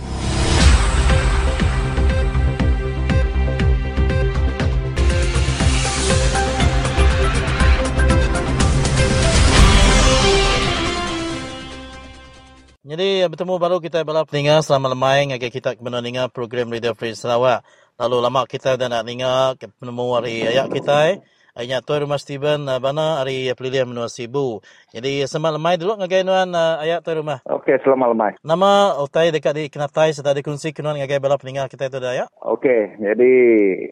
[12.89, 17.12] Jadi bertemu baru kita balap dengar selama lemai agar kita kena dengar program Radio Free
[17.12, 17.61] Sarawak.
[18.01, 21.20] Lalu lama kita dah nak dengar penemu hari ayat kita.
[21.59, 21.66] Eh.
[21.66, 24.62] Ayat Tuan Rumah Steven uh, Bana hari pelilihan menua sibu.
[24.94, 27.42] Jadi selamat lemai dulu ngagai nuan uh, ayat Tuan Rumah.
[27.50, 28.32] Okey, selamat lemai.
[28.46, 32.24] Nama utai dekat di Kenatai serta dikunci kenuan ngagai balap peninggal kita itu dah ya.
[32.46, 33.32] Okey, jadi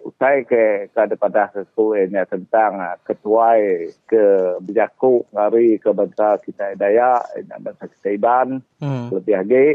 [0.06, 3.58] utai ke kada pada sesuatu ini tentang uh, ketua
[4.06, 4.24] ke
[4.62, 9.10] berjaku ngari ke bangsa kita daya, ini bangsa kita iban, hmm.
[9.10, 9.66] lebih lagi.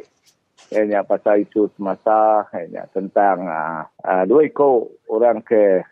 [0.72, 5.84] Ini pasal isu semasa, ini tentang uh, uh, dua ikut orang ke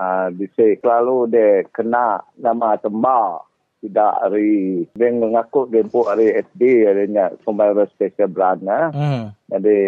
[0.00, 3.44] uh, bisa selalu dia kena nama tembak
[3.84, 8.88] tidak hari dia mengaku dia pun hari SD adanya kembali special brand eh.
[8.90, 9.24] hmm.
[9.52, 9.78] jadi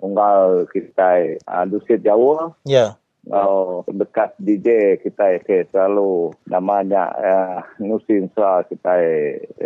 [0.00, 2.90] unggal kita uh, dusit Jawa ya yeah.
[3.32, 9.00] Oh, dekat DJ kita ke selalu namanya uh, Nusin Sa kita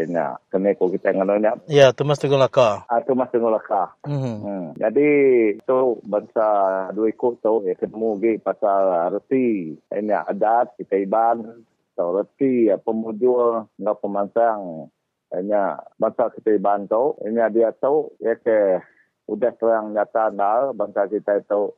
[0.07, 1.59] nya kene ko kita nganonya.
[1.67, 2.87] Ya, Tumas Tengah Laka.
[2.87, 3.99] Ah, Tumas Tengah Laka.
[4.07, 4.37] Mm-hmm.
[4.47, 4.67] Hmm.
[4.79, 5.11] Jadi
[5.67, 6.49] tu bangsa
[6.95, 11.67] dua ikut tu ya ketemu ge pasal reti ini adat kita iban
[11.99, 14.87] so reti ya pemujul ngau pemansang
[15.35, 18.81] hanya bangsa kita iban tu ini dia tu ya ke
[19.29, 21.77] udah terang nyata dah bangsa kita itu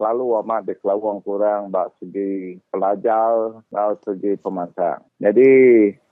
[0.00, 5.04] selalu amat di kelawang kurang bak segi pelajar atau segi pemansang.
[5.20, 5.52] Jadi,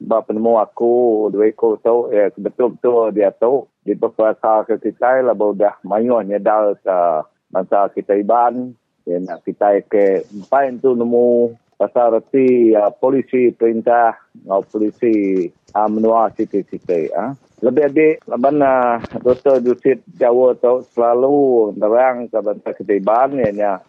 [0.04, 5.32] bak penemu aku, dua ekor tu, ya, betul-betul dia tu, di berkuasa ke kita, lah
[5.32, 7.00] dah mayu nyedal ke
[7.48, 8.76] masa kita iban,
[9.08, 14.12] ya, nak kita ke empat tu nemu pasal reti uh, polisi perintah,
[14.44, 17.08] atau polisi uh, menua siti-siti.
[17.16, 17.32] Uh.
[17.58, 19.58] Lebih adik, mana Dr.
[19.58, 23.82] Jusit Jawa tu selalu terang ke bantah ketiban, ianya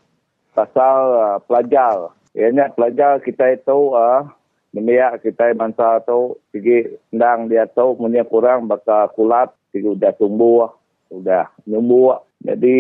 [0.58, 2.10] pasal uh, pelajar.
[2.34, 4.26] Ianya pelajar kita itu, uh,
[4.74, 10.74] Melia kita bangsa tu, pergi sedang dia tu, punya kurang bakal kulat, pergi sudah tumbuh,
[11.14, 12.26] sudah nyumbuh.
[12.42, 12.78] Jadi,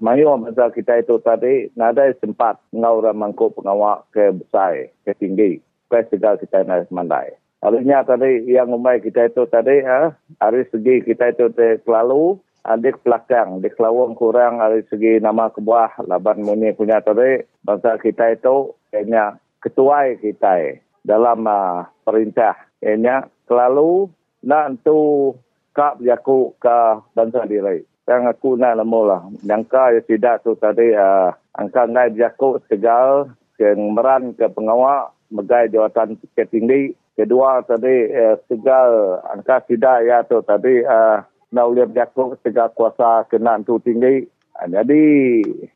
[0.00, 5.60] mayu bangsa kita itu tadi, nada sempat ngau orang mangkuk pengawak ke besar, ke tinggi.
[5.84, 7.47] Supaya segala kita nak semandai.
[7.58, 11.50] Harusnya tadi yang umai kita itu tadi, ha, hari segi kita itu
[11.82, 17.98] selalu adik belakang, di kelawang kurang dari segi nama kebuah laban muni punya tadi, bangsa
[17.98, 22.54] kita itu kayaknya ketua kita dalam uh, perintah.
[22.78, 24.06] Kayaknya selalu
[24.46, 25.32] nak tu
[25.74, 26.78] kap jaku ke
[27.14, 27.82] bangsa diri.
[28.08, 29.22] Yang aku nak lemu lah.
[29.44, 33.28] Nyangka ya tidak tu tadi uh, angka naik jaku segal
[33.60, 36.16] yang meran ke pengawal megai jawatan
[36.48, 36.94] tinggi.
[37.18, 41.18] Kedua tadi uh, segal angka tidak ya tu tadi uh,
[41.50, 44.22] nak uliap jaku segal kuasa kena tu tinggi.
[44.54, 45.02] Uh, jadi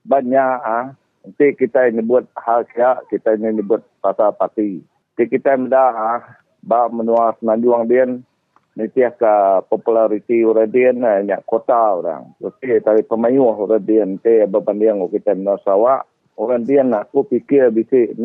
[0.06, 0.94] banyak ah
[1.27, 4.86] nanti kita ini buat hal kia, kita ini buat pasal parti.
[5.19, 6.20] Jadi kita mudah ah
[6.62, 8.06] uh, menua senanjuang dia
[8.78, 9.35] nanti ke
[9.66, 12.39] populariti orang dia nak kota orang.
[12.39, 16.06] Jadi tadi pemayu orang dia nanti berbanding kita menua Sarawak
[16.39, 18.23] orang dia nak aku fikir bisa 60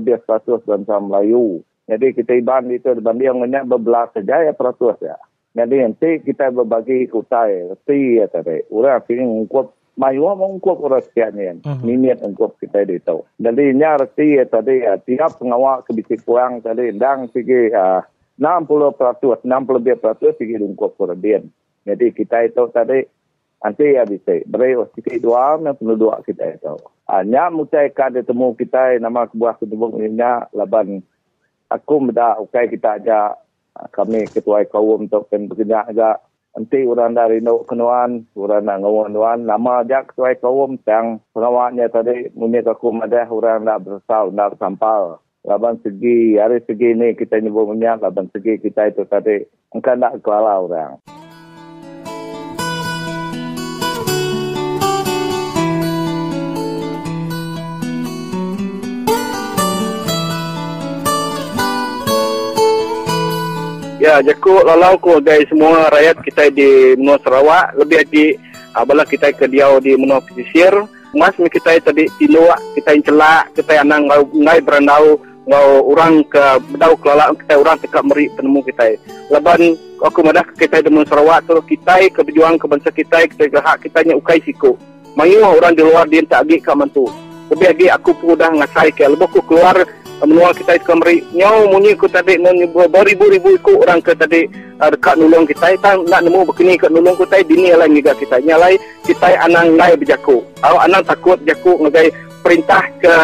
[0.00, 1.60] lebih peratus bangsa Melayu.
[1.84, 5.16] Jadi kita iban itu berbanding dengan berbelas saja ya peratus ya.
[5.54, 8.64] Jadi nanti kita berbagi kutai, reti ya tadi.
[8.72, 11.62] Orang fikir ngukut mayu mengukut orang sekiannya.
[11.62, 11.84] Uh-huh.
[11.84, 13.22] Minit ngukut kita itu.
[13.38, 14.98] Jadi nya reti ya tadi ya.
[14.98, 16.90] Tiap pengawal kebisik kurang tadi.
[16.96, 18.02] Dan fikir uh,
[18.40, 21.46] 60 peratus, 60 lebih peratus fikir ngukut orang.
[21.84, 23.04] Jadi kita itu tadi
[23.64, 24.44] Nanti ya bisa.
[24.44, 26.76] Beri sikit dua yang penduduk kita itu.
[27.08, 30.20] Hanya mutai kan temu kita nama kebuah ketemu ini
[30.52, 31.00] laban
[31.74, 33.34] aku muda ukai kita aja
[33.90, 36.22] kami ketua kaum untuk bekerja aja
[36.54, 42.30] nanti orang dari no kenuan orang nak ngawan nama aja ketua kaum yang pengawalnya tadi
[42.38, 47.74] muni aku ada orang nak bersau nak sampal laban segi hari segi ni kita nyebut
[47.82, 49.42] laban segi kita itu tadi
[49.74, 51.23] engkau nak kelala orang.
[64.04, 68.26] Ya, jaku lalau ko guys semua rakyat kita di Menua Sarawak lebih lagi
[68.76, 70.76] abalah kita ke diau di Menua Pesisir.
[71.16, 75.16] Mas kita tadi tiluak, kita yang celak, kita yang nang ngai berandau
[75.48, 76.44] ngau orang ke
[76.76, 78.84] bedau kelala kita orang tekak meri penemu kita.
[79.32, 79.72] Leban
[80.04, 83.56] aku madah kita di Menua Sarawak tu kita ke berjuang ke bangsa kita kita ke
[83.56, 84.76] hak kita nya ukai siku.
[85.16, 87.08] Mayu orang di luar dia tak agi ka mantu.
[87.48, 89.80] Lebih lagi aku pun dah ngasai ke lebih aku keluar
[90.24, 92.40] menua kita itu kembali nyau munyi ku tadi
[92.90, 94.48] beribu-ribu ku orang ke tadi
[94.80, 98.12] uh, dekat nulung kita kita nak nemu begini ke nulung ku tadi dini lah juga
[98.16, 98.74] kita nyalai
[99.04, 100.40] kita anang nai berjaku.
[100.64, 102.08] Awak anang takut jaku ngagai
[102.44, 103.14] perintah ke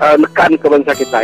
[0.00, 1.20] uh, nekan ke bangsa kita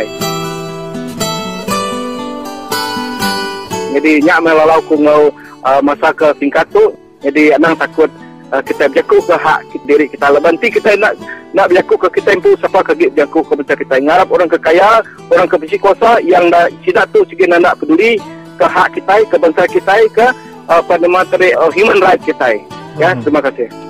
[3.97, 5.33] jadi nyak melalau ku ngau
[5.65, 6.93] uh, masa ke tingkat tu
[7.25, 8.07] jadi anang takut
[8.51, 10.31] uh, kita berjaku ke hak diri kita.
[10.31, 11.15] Lebanti kita nak
[11.55, 13.95] nak berjaku ke kita impu siapa ke berjaku ke bangsa kita?
[14.03, 15.01] Ngarap orang kekaya
[15.31, 18.19] orang ke kuasa yang dah tidak tu segi nak peduli
[18.57, 20.27] ke hak kita ke bangsa kita ke
[20.69, 22.59] uh, pada materi uh, human rights kita.
[22.97, 23.21] Ya hmm.
[23.21, 23.86] terima kasih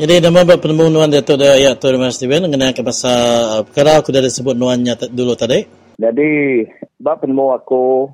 [0.00, 3.20] Jadi nama buat penemu nuan Datuk Daya Ayat Tuan Mas Steven mengenai ke pasal
[3.52, 5.60] uh, perkara aku dah sebut nuannya dulu tadi.
[6.00, 6.64] Jadi
[6.96, 8.08] bab penemu aku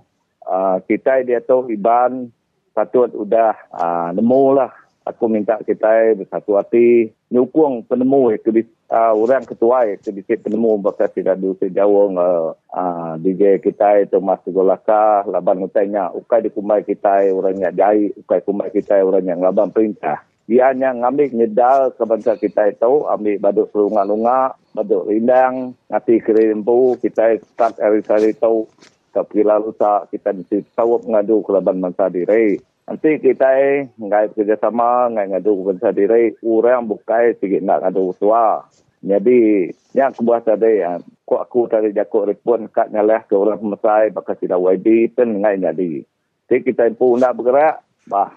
[0.51, 2.27] uh, kita dia tu Iban
[2.75, 4.75] patut sudah uh, nemu lah.
[5.07, 8.51] Aku minta kita bersatu hati nyukung penemu ke
[8.91, 14.19] uh, orang ketua ke bisa penemu bakal tidak dulu sejauh uh, uh, DJ kita itu
[14.19, 19.39] Mas Golaka laban utainya ukai dikumai kita orang yang jai ukai kumai kita orang yang
[19.39, 25.75] laban perintah dia hanya ngambil nyedal ke bangsa kita itu, ambil badut selunga-lunga, badut rindang,
[25.91, 28.63] ngati kerimpu, kita start hari-hari itu,
[29.11, 32.63] tapi lalu tak kita disawap ngadu ke laban bangsa diri.
[32.87, 33.51] Nanti kita
[33.99, 38.63] ngai kerjasama, ngai ngadu ke bangsa diri, orang bukai sikit nak ngadu tua.
[39.03, 39.67] Jadi,
[39.99, 44.39] yang kebuah tadi, ya, kok aku tadi jakut repon kat nyalah ke orang pemasai, bakal
[44.39, 46.07] tidak YB, pun ngai jadi.
[46.47, 48.31] Jadi kita pun nak bergerak, bah,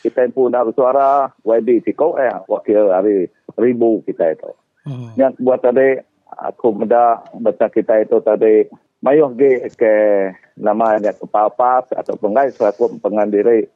[0.00, 3.28] kita pun nak bersuara YB Tiko eh wakil hari
[3.60, 4.50] ribu kita itu.
[4.88, 5.12] Hmm.
[5.16, 6.00] Yang buat tadi
[6.40, 8.64] aku muda baca kita itu tadi
[9.04, 9.94] mayuh ge ke
[10.56, 13.68] nama yang kepapas atau pengai selaku pengandiri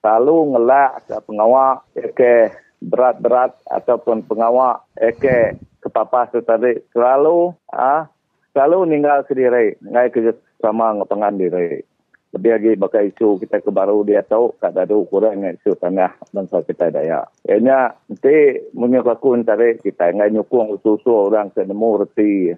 [0.00, 1.84] selalu ngelak ke pengawal
[2.16, 2.48] ke
[2.80, 8.08] berat-berat ataupun pengawal ke kepapas itu tadi selalu ah
[8.56, 11.84] selalu ninggal sendiri ngai kerja sama pengandiri
[12.30, 16.14] lebih lagi bakal isu kita ke baru dia tahu kat dadu kurang dengan isu tanah
[16.30, 17.26] bangsa kita daya.
[17.42, 22.54] Ianya nanti menyuk aku antara kita ngai nyukung usul-usul orang ke nemu reti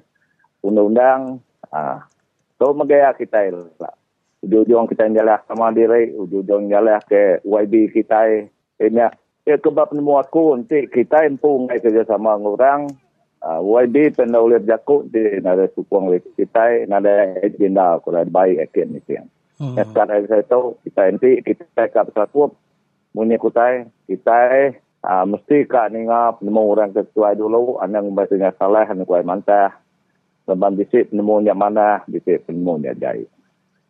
[0.60, 1.40] undang-undang.
[1.72, 2.04] Ah,
[2.60, 3.48] so magaya kita
[3.80, 3.96] lah.
[4.44, 8.44] Ujung-ujung kita jalan sama diri, ujung-ujung jalan ke YB kita.
[8.76, 9.08] Ianya
[9.48, 12.82] ya kebab nemu aku nanti kita empu ngai kerjasama dengan orang.
[13.42, 19.00] Uh, YB pernah jakut di nada sukung kita, nada agenda kurang baik akhir ni.
[19.60, 19.76] Hmm.
[19.76, 22.56] Ya, sekarang saya tahu kita nanti kita cakap satu
[23.12, 24.72] muni kutai kita
[25.04, 29.76] uh, mesti kak ninga nemu orang ketua dulu anang bahasanya salah anu kuai mantah
[30.48, 33.28] leban bisik nemu nya mana bisik nemu nya jai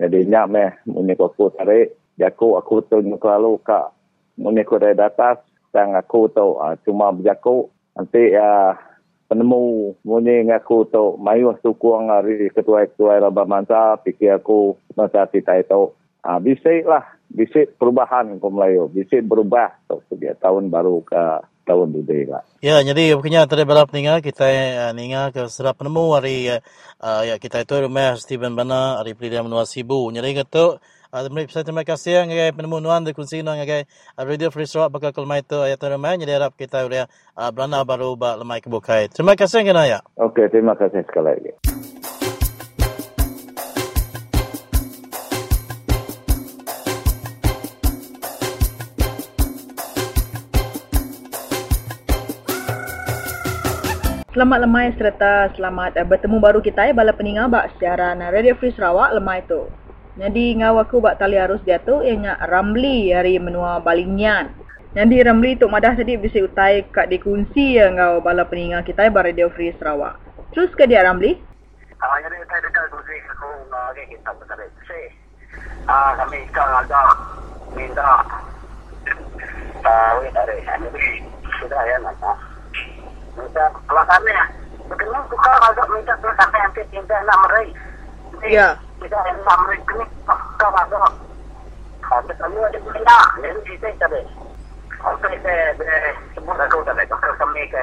[0.03, 3.95] jadi nyak meh muni kau tarik jaku aku tu lalu kak
[4.35, 5.39] mengikut dari atas
[5.71, 8.75] dan aku tu uh, cuma berjaku nanti uh,
[9.33, 15.97] penemu muni ngaku tu mayu sukuang hari ketua-ketua Rabah Manta fikir aku masa kita itu
[16.21, 21.95] uh, bisik lah bisik perubahan ke Melayu bisik berubah tu so, tahun baru ke tahun
[21.95, 22.43] duduk lah.
[22.59, 27.41] Ya, jadi bukannya tadi balap ninga kita uh, ninga ke serap penemu hari uh, ya
[27.41, 30.11] kita itu rumah Stephen Bana hari pilihan menua sibu.
[30.13, 33.85] Jadi kata Uh, saya terima kasih yang ngagai penemu nuan de kunsi nuan ngagai
[34.17, 37.05] uh, radio free Sarawak bakal kelmai itu ayat ramai jadi harap kita udah
[37.37, 39.13] uh, berana baru ba lemai kebukai.
[39.13, 40.01] Terima kasih yang kena ya.
[40.17, 41.53] Okey, terima kasih sekali lagi.
[54.33, 58.73] Selamat lemai serta selamat uh, bertemu baru kita ya bala peningat bak siaran Radio Free
[58.73, 59.69] Sarawak lemai tu.
[60.13, 64.53] Jadi ngau aku buat tali arus dia tu ianya Ramli hari menua Balingian.
[64.93, 69.25] Jadi Ramli tu madah tadi bisa utai kat dikunci ya ngau bala peningat kita ba
[69.25, 70.21] Radio Free Sarawak.
[70.53, 71.33] Terus ke dia Ramli?
[71.97, 75.01] Ah jadi utai dekat kunci aku ngau kita besar si.
[75.89, 77.03] Ah kami sekarang ada
[77.73, 78.09] minta
[79.81, 81.25] tahu dari ini
[81.57, 82.37] sudah ya nak.
[83.33, 84.45] Minta alasannya.
[84.93, 87.73] Bagaimana suka agak minta sampai nanti tinggal nak meraih.
[88.45, 88.77] Ya
[89.11, 90.99] yang sampai kini pasca ada
[92.13, 94.21] ada kami ada benda yang kita tadi
[95.03, 95.75] sampai saya
[96.39, 97.83] sebut aku tadi pasal kami ke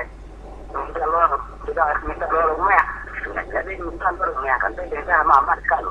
[0.72, 1.36] kalau
[1.68, 2.86] sudah minta dulu rumah
[3.52, 5.84] jadi minta dulu rumah kan tapi dia mamat kan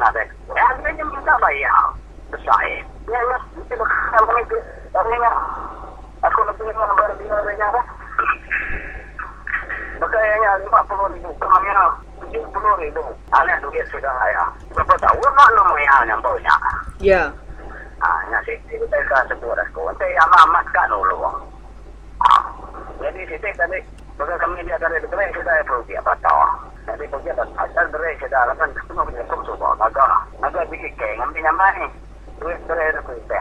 [0.00, 0.26] nah deh
[0.56, 1.92] ya dia minta bayar
[2.32, 4.42] besar ya ya itu kalau kami
[4.96, 5.16] kami
[6.24, 7.82] aku lebih nomor dia dia apa
[10.02, 11.94] Makanya lima puluh ribu kemana
[12.40, 13.04] puluh ribu.
[13.36, 14.44] Anak duit sudah ya.
[14.72, 16.60] Berapa tahun nak nama yang yang banyak.
[17.00, 17.22] Ya.
[18.02, 19.86] Ah, nasi itu kita sebut aku.
[19.86, 21.22] Nanti amat amat kan dulu.
[22.22, 22.42] Ah,
[22.98, 23.78] jadi kita tadi
[24.22, 26.42] Maka kami dia dari berai kita ya pergi apa tahu.
[26.84, 29.68] Jadi pergi apa asal berai kita akan ketemu dengan kumsuba.
[29.80, 30.04] Maka
[30.38, 31.86] maka bikin keng ambil nama ni.
[32.36, 33.40] Duit berai itu kita.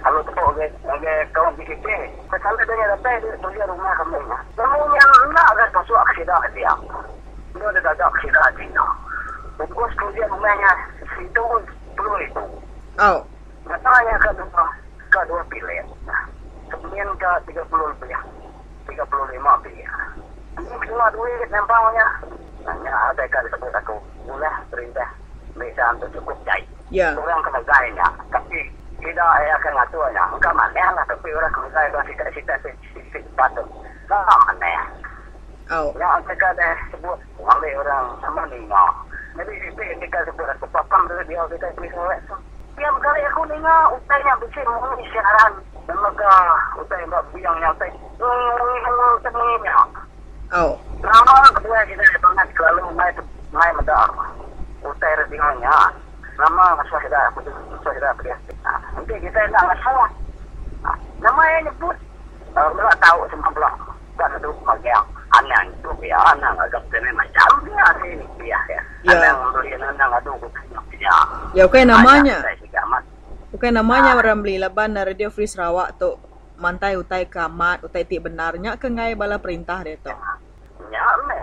[0.00, 2.02] Kalau tu pergi pergi kawan bikin keng.
[2.26, 4.18] Kalau dia dapat dia rumah kami.
[4.58, 6.72] Kamu yang nak ada sesuatu kita dia
[7.54, 8.86] dia ada gagak kira Cina.
[9.58, 10.72] Bungkus kemudian rumahnya
[11.20, 11.44] itu
[11.98, 12.42] puluh ribu.
[12.96, 13.20] Oh.
[13.68, 14.64] Katanya ke dua,
[15.12, 15.86] ke dua pilihan.
[16.72, 18.16] Kemudian ke tiga puluh lebih.
[18.88, 20.16] Tiga puluh lima pilihan.
[20.58, 22.06] Ini semua duit nampaknya.
[22.64, 23.96] Hanya ada kan sebut aku.
[24.24, 25.08] Boleh perintah.
[25.56, 26.66] Bisa untuk cukup jahit.
[26.88, 27.12] Ya.
[27.16, 28.06] Orang kena gaya.
[28.32, 28.58] Tapi
[29.00, 30.24] tidak ayah akan ngaturnya.
[30.32, 31.04] Enggak mana lah.
[31.04, 32.00] Tapi orang kena gaya.
[32.08, 32.54] Kita-kita
[33.36, 33.66] patut.
[34.08, 34.72] Enggak mana
[35.70, 35.94] Oh.
[35.94, 38.90] Yang kita dah sebut oleh orang sama dengar.
[39.38, 42.18] Jadi itu yang kita sebut aku papam dulu dia kita tulis oleh.
[42.74, 45.62] Tiap kali aku dengar utainya bising mengenai siaran.
[45.86, 46.34] Dan maka
[46.74, 47.86] utai mbak biang yang utai.
[48.18, 49.74] Hmm, semuanya.
[50.58, 50.74] Oh.
[51.06, 53.14] Lama kedua kita banget selalu main
[53.54, 54.10] main medar.
[54.82, 55.70] Utai redingannya.
[56.34, 58.34] Lama masa kita aku tu masa kita pergi.
[58.98, 60.10] Nanti kita nak masalah.
[61.22, 61.94] Namanya nyebut.
[62.58, 63.74] Uh, Mereka tahu semua belum.
[64.18, 68.80] Tak ada bagian anak itu ya anak agak kena macam dia ini dia ya.
[69.06, 69.14] Ya.
[69.14, 70.32] Anak memberi anak ada
[70.98, 71.16] ya.
[71.54, 72.38] Ya, okay namanya.
[73.50, 76.14] Okay namanya orang beli laban dari Radio Free Sarawak tu
[76.60, 80.12] mantai utai kamat utai ti benarnya ke ngai bala perintah dia tu.
[80.90, 81.38] Ya, me.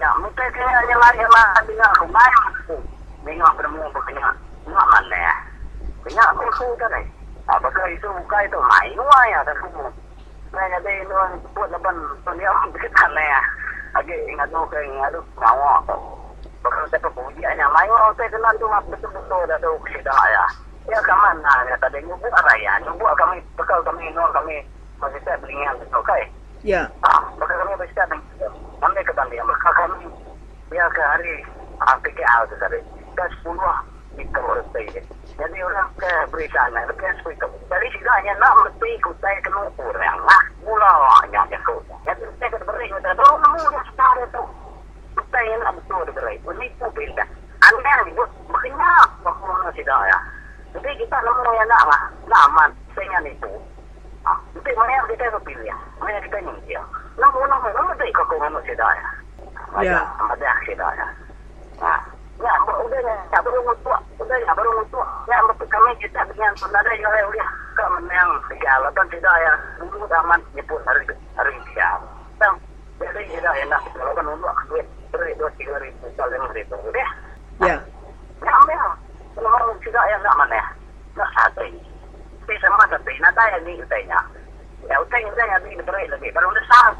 [0.00, 2.76] Ya, mungkin kaya yang lain lah dengan main aku.
[3.22, 4.34] Dengan bermu berkena.
[4.66, 5.34] Nak mana ya?
[6.02, 7.06] Kena aku sudah ni.
[7.46, 9.56] Apakah itu buka itu main wah ya tak
[10.52, 10.60] semua.
[10.60, 11.16] Nah, jadi itu
[11.56, 13.40] buat leban dunia kita ya.
[13.96, 15.96] Agi ingat tu ke ingat tu ngawa tu.
[16.62, 20.44] Bakal saya pergi hanya main orang saya kenal tu betul-betul dah tu kita ya.
[20.90, 24.66] Ya kaman nah ya tadi ngubu raya, ngubu kami bekal kami no kami
[24.98, 26.26] masih saya beli yang betul kai.
[26.62, 26.90] Ya.
[27.06, 28.02] Ah, bakal kami bisa
[28.82, 30.10] kami ke Bali, bakal kami
[30.74, 31.34] ya ke hari
[32.02, 32.78] PKL tu tadi.
[33.14, 33.74] Dah sepuluh
[34.18, 35.02] di keluar saya.
[35.38, 37.48] Jadi orang ke beritanya, lebih seperti itu.
[37.72, 40.42] Jadi sidanya nak mesti kutai kena kurang lah.
[40.64, 41.80] Mulanya yang kau.
[42.04, 43.10] Jadi saya kena beri kita.
[43.16, 44.42] Tahu kamu dah setara tu.
[45.16, 46.36] Kutai yang nak betul beri.
[46.36, 47.24] Ini tu benda.
[47.62, 50.18] Anda yang dibuat banyak waktu sidaya.
[50.76, 52.02] Jadi kita nama yang nak lah.
[52.28, 53.52] Nama saya itu.
[54.22, 55.74] Ah, jadi mana yang kita pilih?
[55.98, 56.82] Mana yang kita nyindir?
[57.18, 59.06] Nama nama nama tu ikut kau nama sidaya.
[59.82, 59.98] Ya.
[60.30, 61.06] Ada sidaya.
[61.82, 61.98] Ah.
[61.98, 65.06] Ya, udah ya, baru mutua, udah ya, baru mutua.
[65.30, 69.52] Ya, betul kami kita dengan saudara yang lain udah ke menang segala kan tidak ya,
[69.78, 71.06] dulu zaman nyebut hari
[71.38, 71.90] hari dia.
[72.42, 72.52] Dan
[72.98, 77.10] jadi tidak enak kalau kan dulu duit beri dua tiga ribu lima ribu, udah.
[77.62, 77.76] Ya.
[78.42, 78.82] Ya,
[79.38, 80.62] kalau tidak ya nggak mana
[81.12, 81.62] nggak satu
[82.62, 84.18] sama tapi nak tanya ni tanya.
[84.86, 86.28] Ya, yang saya ni lagi.
[86.34, 86.90] Baru dah sah.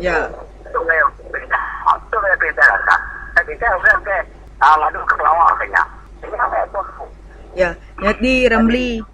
[0.00, 0.28] Ya.
[0.68, 1.62] Tu saya perintah.
[2.08, 3.00] Tu saya perintah lah.
[3.36, 4.16] Tapi saya udah ke
[4.64, 5.14] ke
[5.60, 5.82] kanya.
[6.24, 7.04] Ini apa tu?
[7.54, 7.70] Ya,
[8.00, 9.04] jadi Ramli.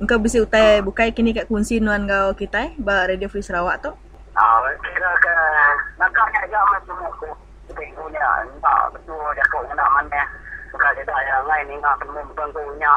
[0.00, 3.92] Engkau bisa utai bukai kini kat kunci nuan kau kita ba Radio Free Sarawak tu?
[4.32, 5.34] Ah, kira ke
[6.00, 7.28] nakaknya aja macam aku.
[7.76, 8.26] Punya,
[8.64, 10.24] tak betul dia kau nak mana.
[10.72, 12.92] Bukan dia tak yang lain ni ngah temu bukan kau punya.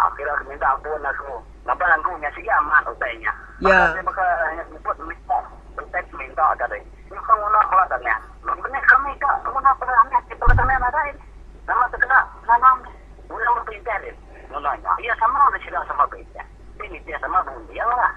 [0.00, 1.36] Ah, kira minta ampun aku.
[1.68, 3.32] Ngapa aku punya sih amat utainya.
[3.60, 3.92] Ya.
[3.92, 4.26] Maka maka
[4.72, 5.38] nyebut minta.
[5.76, 6.80] Minta minta tadi.
[7.12, 8.16] Ini kau nak apa tanya?
[8.48, 10.04] Benar kami tak, kamu nak pernah
[10.56, 11.22] ini.
[11.66, 12.68] Nama terkena, nama
[13.26, 14.14] Ulang berperintah dia.
[14.54, 14.92] Nolanya.
[15.02, 16.46] Ia sama ada cerita sama perintah.
[16.78, 17.74] Ini dia sama bunyi.
[17.74, 18.12] Ya lah.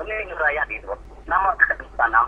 [0.00, 0.88] Ini rakyat itu.
[1.28, 1.52] Nama
[2.00, 2.26] tanam.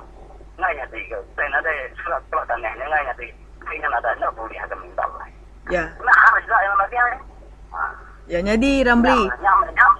[0.60, 1.16] Ngaya tiga.
[1.32, 1.72] Dan ada
[2.04, 3.36] surat pelatihan yang ngaya tiga.
[3.64, 5.28] Kayaknya ada nak boleh ada minta lah.
[5.72, 5.82] Ya.
[6.04, 7.02] Nah, harus tak yang ada.
[8.26, 9.18] Ya, jadi Ramli.
[9.40, 9.92] Nyam, nyam.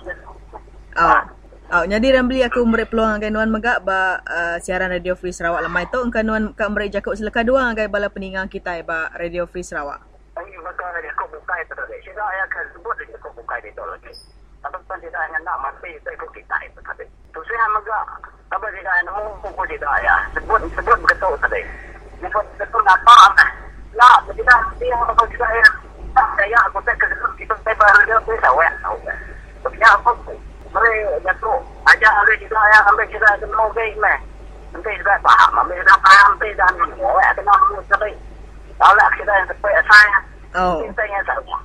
[0.96, 1.35] Oh.
[1.66, 5.66] Oh, jadi Ramli aku memberi peluang agai nuan megak ba uh, siaran Radio Free Sarawak
[5.66, 9.50] lemai tu engkau nuan kak memberi jakuk seleka dua agai bala peningang kita ba Radio
[9.50, 9.98] Free Sarawak.
[10.38, 11.98] Ini maka dia kau buka itu tadi.
[12.06, 14.14] Saya ayah akan sebut dia kau buka itu lagi.
[14.62, 17.02] Tapi kan tidak hanya nak mati itu ikut kita itu tadi.
[17.34, 18.04] Tu saya megak.
[18.46, 20.16] Tapi tidak hanya mau kau tidak ya.
[20.38, 21.66] Sebut sebut betul tadi.
[22.22, 23.46] Sebut betul apa apa.
[23.98, 25.66] Lah, tidak dia apa tidak ya.
[26.14, 28.70] Tak saya aku tak kesebut kita saya baru dia tu saya.
[29.66, 30.10] Tapi apa
[31.22, 31.58] jatuh.
[31.86, 34.18] Ajar ada juga yang ambil kita semua gay meh.
[34.74, 35.62] Nanti juga faham.
[35.62, 36.28] Ambil kita faham.
[36.36, 37.20] Nanti dan semua.
[37.22, 37.54] Ya, kena
[37.86, 38.12] sekali.
[38.76, 40.18] Kalau kita yang sepai saya.
[40.56, 40.78] Oh.
[40.84, 41.56] Kita yang sama.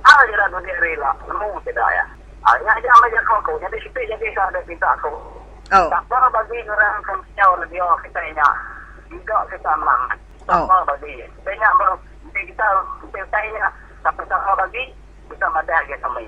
[0.00, 1.10] Apa je lah dia rela.
[1.26, 2.04] Semua tidak ya.
[2.40, 3.52] Hanya aja ambil jaga aku.
[3.60, 5.12] Jadi siapa jadi saya ada pinta aku.
[5.70, 5.88] Oh.
[5.92, 8.42] Tak apa bagi orang kemsiau lebih awak kita ini.
[9.12, 10.04] Juga kita mang.
[10.48, 11.20] Tak apa bagi.
[11.44, 11.96] Banyak baru.
[12.24, 12.66] Nanti kita
[13.12, 13.60] kita ini.
[14.00, 14.84] Tapi tak bagi.
[15.28, 16.26] Kita madah lagi kami.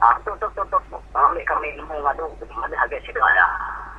[0.00, 0.98] Ah, tu tu tu tu.
[1.12, 2.24] Ambil kami ilmu ngadu.
[2.56, 3.46] Madah lagi siapa ya.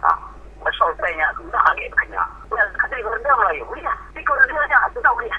[0.02, 0.18] Ah.
[0.62, 1.30] Masuk tanya.
[1.38, 2.28] Tak lagi banyak.
[2.52, 3.64] Kata dia rendah Melayu.
[3.70, 3.96] Boleh.
[4.18, 4.78] Tikau rendah aja.
[4.90, 5.32] Tu tak boleh.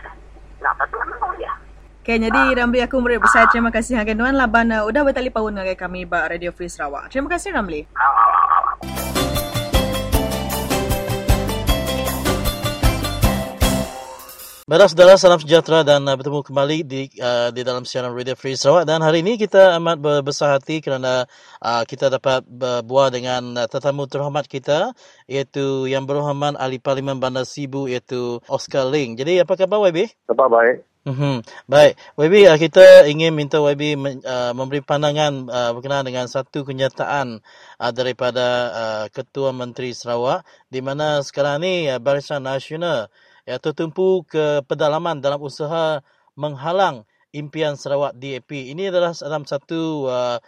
[0.62, 1.18] Nak tak boleh.
[1.18, 1.54] Boleh.
[2.02, 5.54] Okay, jadi Ramli aku memberi besar terima kasih agai nuan laban uh, udah bertali paun
[5.54, 7.14] agai kami ba Radio Free Sarawak.
[7.14, 7.86] Terima kasih Ramli.
[14.62, 18.54] Baiklah saudara, salam sejahtera dan uh, bertemu kembali di uh, di dalam siaran Radio Free
[18.54, 21.26] Sarawak dan hari ini kita amat berbesar hati kerana
[21.58, 24.94] uh, kita dapat berbual dengan uh, tetamu terhormat kita
[25.26, 29.18] iaitu Yang Berhormat Ahli Parlimen Bandar Sibu iaitu Oscar Ling.
[29.18, 30.14] Jadi apa khabar YB?
[30.30, 30.86] Khabar baik.
[31.10, 31.34] Mm-hmm.
[31.66, 36.62] Baik, YB uh, kita ingin minta YB men, uh, memberi pandangan uh, berkenaan dengan satu
[36.62, 37.42] kenyataan
[37.82, 43.10] uh, daripada uh, Ketua Menteri Sarawak di mana sekarang ni uh, Barisan Nasional
[43.42, 46.00] ya tertumpu ke pedalaman dalam usaha
[46.38, 47.02] menghalang
[47.34, 48.52] impian Sarawak DAP.
[48.52, 50.38] Ini adalah dalam satu uh,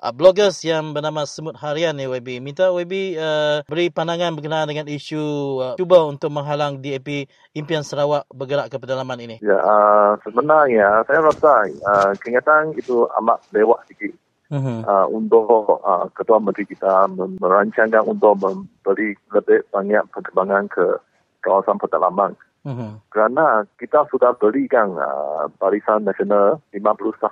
[0.00, 2.40] uh, bloggers yang bernama Semut Harian ni YB.
[2.40, 5.22] Minta YB uh, beri pandangan berkenaan dengan isu
[5.60, 9.36] uh, cuba untuk menghalang DAP impian Sarawak bergerak ke pedalaman ini.
[9.44, 11.52] Ya, uh, sebenarnya saya rasa
[11.86, 14.16] uh, kenyataan itu amat lewat sikit.
[14.50, 14.82] Uh-huh.
[14.82, 17.06] Uh, untuk uh, Ketua Menteri kita
[17.38, 20.98] merancangkan untuk memberi lebih banyak perkembangan ke
[21.40, 22.36] kawasan pedalaman.
[22.60, 23.00] Uh-huh.
[23.08, 27.24] Kerana kita sudah berikan uh, Barisan Nasional 51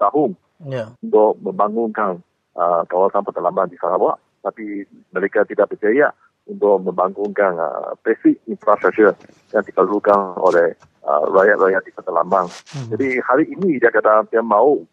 [0.00, 0.30] tahun
[0.64, 0.88] yeah.
[1.04, 2.24] untuk membangunkan
[2.56, 4.16] uh, kawasan pedalaman di Sarawak.
[4.40, 6.08] Tapi mereka tidak berjaya
[6.48, 9.12] untuk membangunkan uh, basic infrastruktur
[9.52, 10.72] yang diperlukan oleh
[11.04, 12.48] uh, rakyat-rakyat di pedalaman.
[12.48, 12.88] Uh-huh.
[12.96, 14.88] Jadi hari ini dia kata dia mahu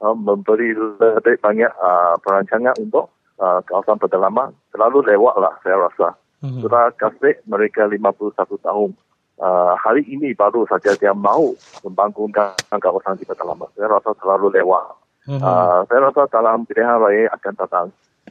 [0.00, 4.56] uh, memberi lebih banyak uh, perancangan untuk uh, kawasan pedalaman.
[4.72, 6.16] Lewat lah saya rasa.
[6.44, 6.60] Mm-hmm.
[6.60, 8.92] Sudah kasih mereka 51 tahun.
[9.34, 13.66] Uh, hari ini baru saja dia mahu membangunkan kawasan di pedalaman.
[13.72, 14.84] Saya rasa terlalu lewat.
[15.24, 17.86] Uh, saya rasa dalam pilihan raya akan datang,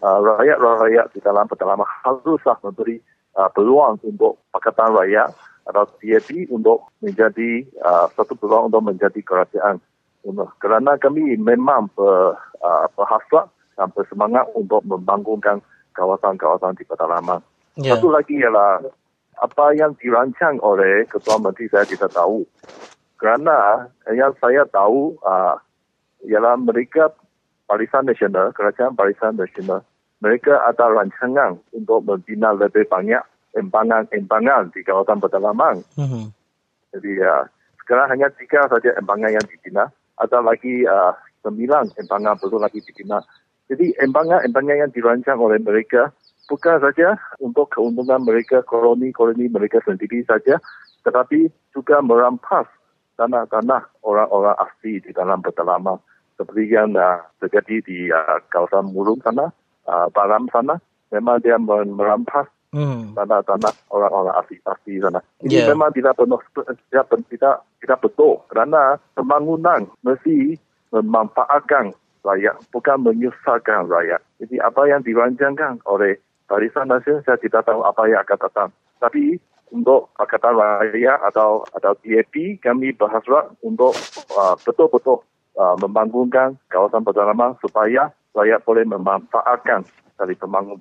[0.05, 3.01] uh, rakyat-rakyat di dalam pedalaman haruslah memberi
[3.33, 5.33] uh, peluang untuk Pakatan Rakyat
[5.65, 9.81] atau DAP untuk menjadi uh, satu peluang untuk menjadi kerajaan.
[10.61, 15.65] Kerana kami memang ber, uh, berhasrat dan bersemangat untuk membangunkan
[15.97, 17.41] kawasan-kawasan di pedalaman.
[17.79, 17.97] Yeah.
[17.97, 18.85] Satu lagi ialah
[19.41, 22.45] apa yang dirancang oleh Ketua Menteri saya tidak tahu.
[23.17, 25.57] Kerana yang saya tahu uh,
[26.27, 27.09] ialah mereka
[27.65, 29.81] Barisan Nasional, Kerajaan Barisan Nasional,
[30.21, 33.23] mereka ada rancangan untuk membina lebih banyak
[33.57, 35.81] embangan-embangan di kawasan pedalaman.
[35.97, 36.25] Mm-hmm.
[36.93, 37.43] Jadi uh,
[37.83, 39.89] sekarang hanya tiga saja embangan yang dibina.
[40.21, 43.17] Ada lagi uh, sembilan embangan perlu lagi dibina.
[43.67, 46.11] Jadi embangan-embangan yang dirancang oleh mereka
[46.47, 50.59] bukan saja untuk keuntungan mereka, koloni-koloni mereka sendiri saja,
[51.03, 52.67] tetapi juga merampas
[53.19, 55.99] tanah-tanah orang-orang asli di dalam pedalaman.
[56.33, 59.53] seperti yang uh, terjadi di uh, kawasan Murung sana,
[59.85, 60.81] uh, Baram sana,
[61.13, 63.13] memang dia merampas hmm.
[63.13, 65.21] tanah-tanah orang-orang asli-asli sana.
[65.45, 65.69] Ini yeah.
[65.69, 66.41] memang tidak penuh,
[66.89, 70.57] tidak, tidak, tidak betul kerana pembangunan mesti
[70.89, 71.93] memanfaatkan
[72.25, 74.21] rakyat, bukan menyusahkan rakyat.
[74.41, 76.17] Jadi apa yang dirancangkan oleh
[76.47, 78.69] Barisan Nasional, saya tidak tahu apa yang akan datang.
[78.99, 79.39] Tapi
[79.73, 83.97] untuk Pakatan Rakyat atau atau DAP, kami berhasrat untuk
[84.37, 85.25] uh, betul-betul
[85.57, 89.81] uh, membangunkan kawasan pedalaman supaya rakyat boleh memanfaatkan
[90.17, 90.79] dari pembangunan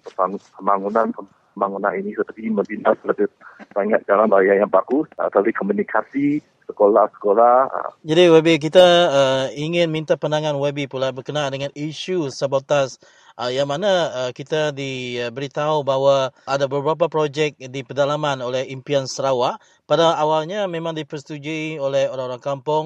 [0.56, 1.09] pembangunan
[1.56, 3.28] pembangunan ini seperti membina lebih
[3.72, 7.57] banyak jalan raya yang bagus, uh, dari komunikasi sekolah-sekolah.
[7.69, 7.90] Uh.
[8.03, 12.97] Jadi WB kita uh, ingin minta pandangan WB pula berkenaan dengan isu sabotaj
[13.36, 19.61] uh, yang mana uh, kita diberitahu bahawa ada beberapa projek di pedalaman oleh impian Sarawak.
[19.85, 22.85] Pada awalnya memang dipersetujui oleh orang-orang kampung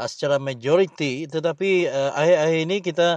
[0.00, 3.08] uh, secara majoriti tetapi uh, akhir-akhir ini kita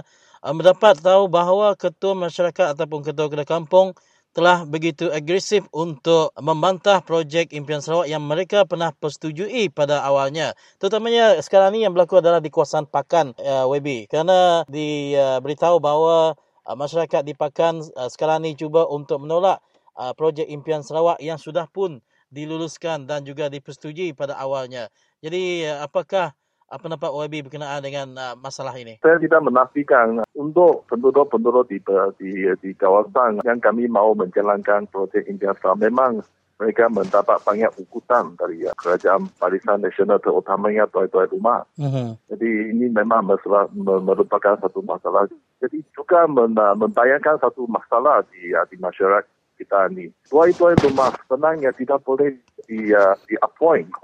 [0.44, 3.96] uh, mendapat tahu bahawa ketua masyarakat ataupun ketua-ketua kampung
[4.30, 10.54] telah begitu agresif untuk membantah projek impian Sarawak yang mereka pernah persetujui pada awalnya.
[10.78, 14.06] Terutamanya sekarang ini yang berlaku adalah di kawasan Pakan uh, WB.
[14.06, 16.16] Kerana diberitahu uh, bahawa
[16.62, 19.58] uh, masyarakat di Pakan uh, sekarang ini cuba untuk menolak
[19.98, 21.98] uh, projek impian Sarawak yang sudah pun
[22.30, 24.86] diluluskan dan juga dipersetujui pada awalnya.
[25.18, 26.38] Jadi uh, apakah
[26.70, 29.02] apa pendapat OIB berkenaan dengan uh, masalah ini?
[29.02, 31.82] Saya tidak menafikan untuk penduduk-penduduk di,
[32.22, 32.30] di,
[32.62, 36.22] di kawasan yang kami mahu menjalankan projek Indiasa memang
[36.62, 41.64] mereka mendapat banyak ukutan dari ya, kerajaan barisan nasional terutamanya tuai-tuai rumah.
[41.80, 42.14] Uh-huh.
[42.28, 45.24] Jadi ini memang masalah, merupakan satu masalah.
[45.58, 46.28] Jadi juga
[46.76, 50.08] membayangkan satu masalah di, ya, di masyarakat kita ini.
[50.32, 52.32] Tuai-tuai rumah sebenarnya tidak boleh
[52.64, 53.36] di, uh, di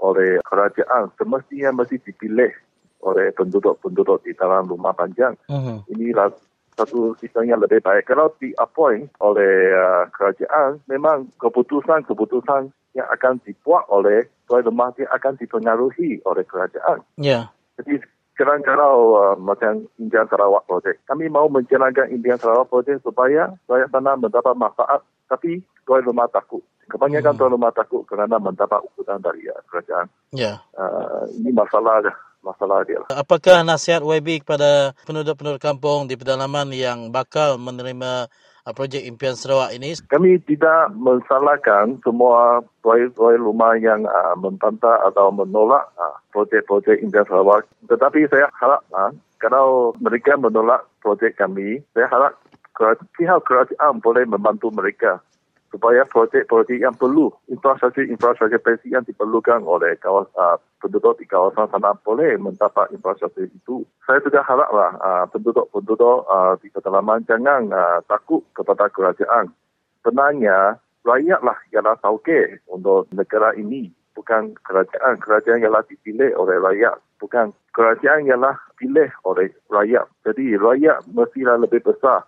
[0.05, 1.09] oleh kerajaan.
[1.17, 2.53] Semestinya mesti dipilih
[3.01, 5.33] oleh penduduk-penduduk di dalam rumah panjang.
[5.49, 5.81] Uh-huh.
[5.89, 6.29] Inilah
[6.77, 8.05] satu sistem yang lebih baik.
[8.05, 15.09] Kalau di appoint oleh uh, kerajaan, memang keputusan-keputusan yang akan dibuat oleh tuai rumah dia
[15.09, 17.01] akan dipengaruhi oleh kerajaan.
[17.17, 17.49] Yeah.
[17.77, 18.01] Jadi
[18.37, 23.89] sekarang kalau uh, macam Indian Sarawak Project, kami mahu menjalankan Indian Sarawak Project supaya rakyat
[23.89, 26.61] sana mendapat manfaat tapi tuan rumah takut.
[26.85, 27.39] Kebanyakan hmm.
[27.41, 30.05] tuan rumah takut kerana mendapat ukuran dari uh, kerajaan.
[30.37, 30.61] Ya.
[30.77, 32.05] Uh, ini masalah
[32.45, 33.01] masalah dia.
[33.09, 38.29] Apakah nasihat YB kepada penduduk-penduduk kampung di pedalaman yang bakal menerima
[38.71, 39.95] projek impian Sarawak ini?
[40.07, 47.67] Kami tidak mensalahkan semua tuan rumah yang uh, mentantang atau menolak uh, projek-projek impian Sarawak.
[47.87, 52.33] Tetapi saya harap uh, kalau mereka menolak projek kami, saya harap
[53.17, 55.17] pihak kerajaan boleh membantu mereka
[55.67, 61.91] supaya projek-projek yang perlu infrastruktur-infrastruktur basic yang diperlukan oleh kawasan uh, penduduk di kawasan sana
[62.07, 63.83] boleh mendapat infrastruktur itu.
[64.07, 69.51] Saya juga haraplah uh, penduduk-penduduk uh, di pedalaman jangan uh, takut kepada kerajaan.
[69.99, 75.19] Sebenarnya rakyatlah ialah tauke untuk negara ini bukan kerajaan.
[75.19, 76.95] Kerajaan ialah dipilih oleh rakyat.
[77.19, 80.07] Bukan kerajaan ialah pilih oleh rakyat.
[80.23, 82.23] Jadi rakyat mestilah lebih besar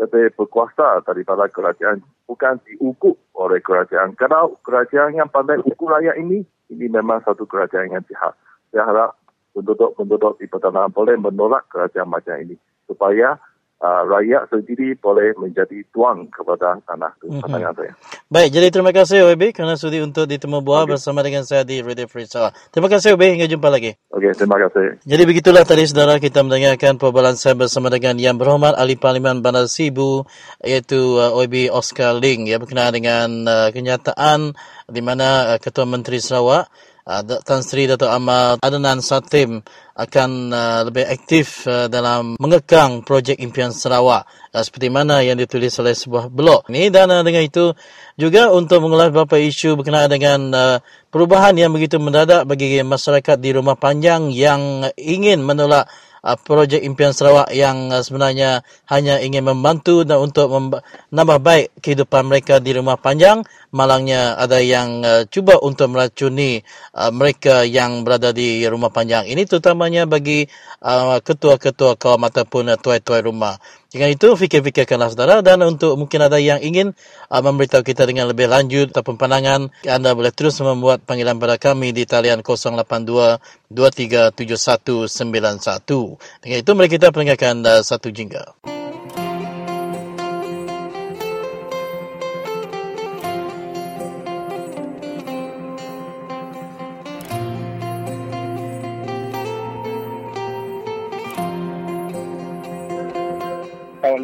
[0.00, 4.16] lebih berkuasa daripada kerajaan bukan diukur oleh kerajaan.
[4.16, 6.40] Kalau kerajaan yang pandai ukur rakyat ini,
[6.72, 8.32] ini memang satu kerajaan yang jahat.
[8.72, 9.10] Saya harap
[9.52, 12.56] penduduk-penduduk di pedalaman boleh menolak kerajaan macam ini
[12.88, 13.36] supaya
[13.82, 17.42] uh, rakyat sendiri boleh menjadi tuan kepada tanah itu.
[17.42, 17.74] Mm-hmm.
[17.74, 17.92] saya.
[18.30, 20.96] Baik, jadi terima kasih OB kerana sudi untuk ditemu buah okay.
[20.96, 22.54] bersama dengan saya di Radio Free Sarawak.
[22.70, 23.98] Terima kasih OB, hingga jumpa lagi.
[24.14, 25.02] Okey, terima kasih.
[25.02, 29.66] Jadi begitulah tadi saudara kita mendengarkan perbualan saya bersama dengan Yang Berhormat Ahli Parlimen Bandar
[29.66, 30.24] Sibu
[30.62, 34.54] iaitu uh, OB Oscar Ling ya berkenaan dengan uh, kenyataan
[34.86, 36.70] di mana uh, Ketua Menteri Sarawak
[37.02, 39.58] Tan Sri Dato' Ahmad Adnan Satim
[39.98, 44.22] akan uh, lebih aktif uh, dalam mengekang projek impian Sarawak.
[44.54, 46.70] Uh, seperti mana yang ditulis oleh sebuah blog.
[46.70, 47.74] Ini dan uh, dengan itu
[48.14, 50.76] juga untuk mengulas beberapa isu berkenaan dengan uh,
[51.10, 55.90] perubahan yang begitu mendadak bagi masyarakat di rumah panjang yang ingin menolak
[56.22, 62.30] uh, projek impian Sarawak yang uh, sebenarnya hanya ingin membantu dan untuk menambah baik kehidupan
[62.30, 63.42] mereka di rumah panjang
[63.74, 66.62] malangnya ada yang uh, cuba untuk meracuni
[66.94, 70.46] uh, mereka yang berada di rumah panjang ini terutamanya bagi
[70.82, 73.58] uh, ketua-ketua kaum ataupun uh, tuai-tuai rumah.
[73.92, 76.96] Dengan itu fikir-fikirkanlah saudara dan untuk mungkin ada yang ingin
[77.28, 81.92] uh, memberitahu kita dengan lebih lanjut ataupun pandangan anda boleh terus membuat panggilan pada kami
[81.92, 82.88] di talian 082
[83.68, 84.32] 237191.
[86.40, 88.56] Dengan itu mari kita pendengarkan uh, satu jingga.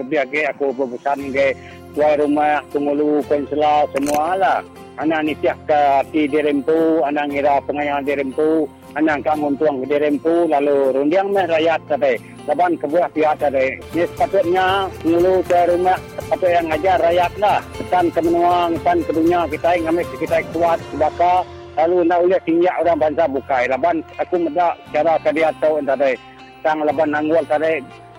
[0.09, 1.53] Lebih lagi aku berpesan ke
[1.93, 4.61] tuan rumah, pengulu, pensela, semua lah.
[4.97, 8.67] Anak ni tiap ke hati dirempu, anak ngira pengayang dirempu,
[8.97, 12.17] anak kangun tuang dirempu, lalu rundiang meh rakyat tadi.
[12.49, 13.77] Laban kebuah pihak tadi.
[13.93, 17.59] Ini sepatutnya pengulu tuan rumah, sepatutnya yang ngajar rakyat lah.
[17.77, 21.35] Pesan ke menua, pesan ke dunia kita, yang ngamis kita kuat, sebaka,
[21.77, 23.69] lalu nak uliah tinggi orang bangsa bukai.
[23.69, 26.17] Laban aku medak cara kadia tahu tadi.
[26.65, 27.79] Sang laban nanggul tadi,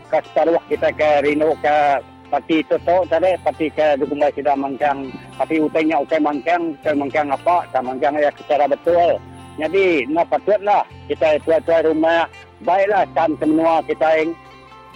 [0.09, 5.97] kastaruh kita ke Rino ke Pati Toto tadi, pati ke Dukumbai Sida Mangkang, pati utainya
[5.97, 9.17] utai Mangkang, utai Mangkang apa, sama Mangkang ya secara betul.
[9.57, 12.29] Jadi, nak patutlah kita tuai-tuai rumah,
[12.61, 14.29] baiklah kan semua kita yang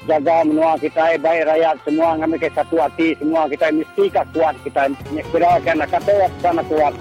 [0.05, 4.83] jaga menua kita, baik rakyat semua, ngambil ke satu hati semua, kita mesti kuat kita.
[5.33, 6.93] Kira-kira kata, sana kuat.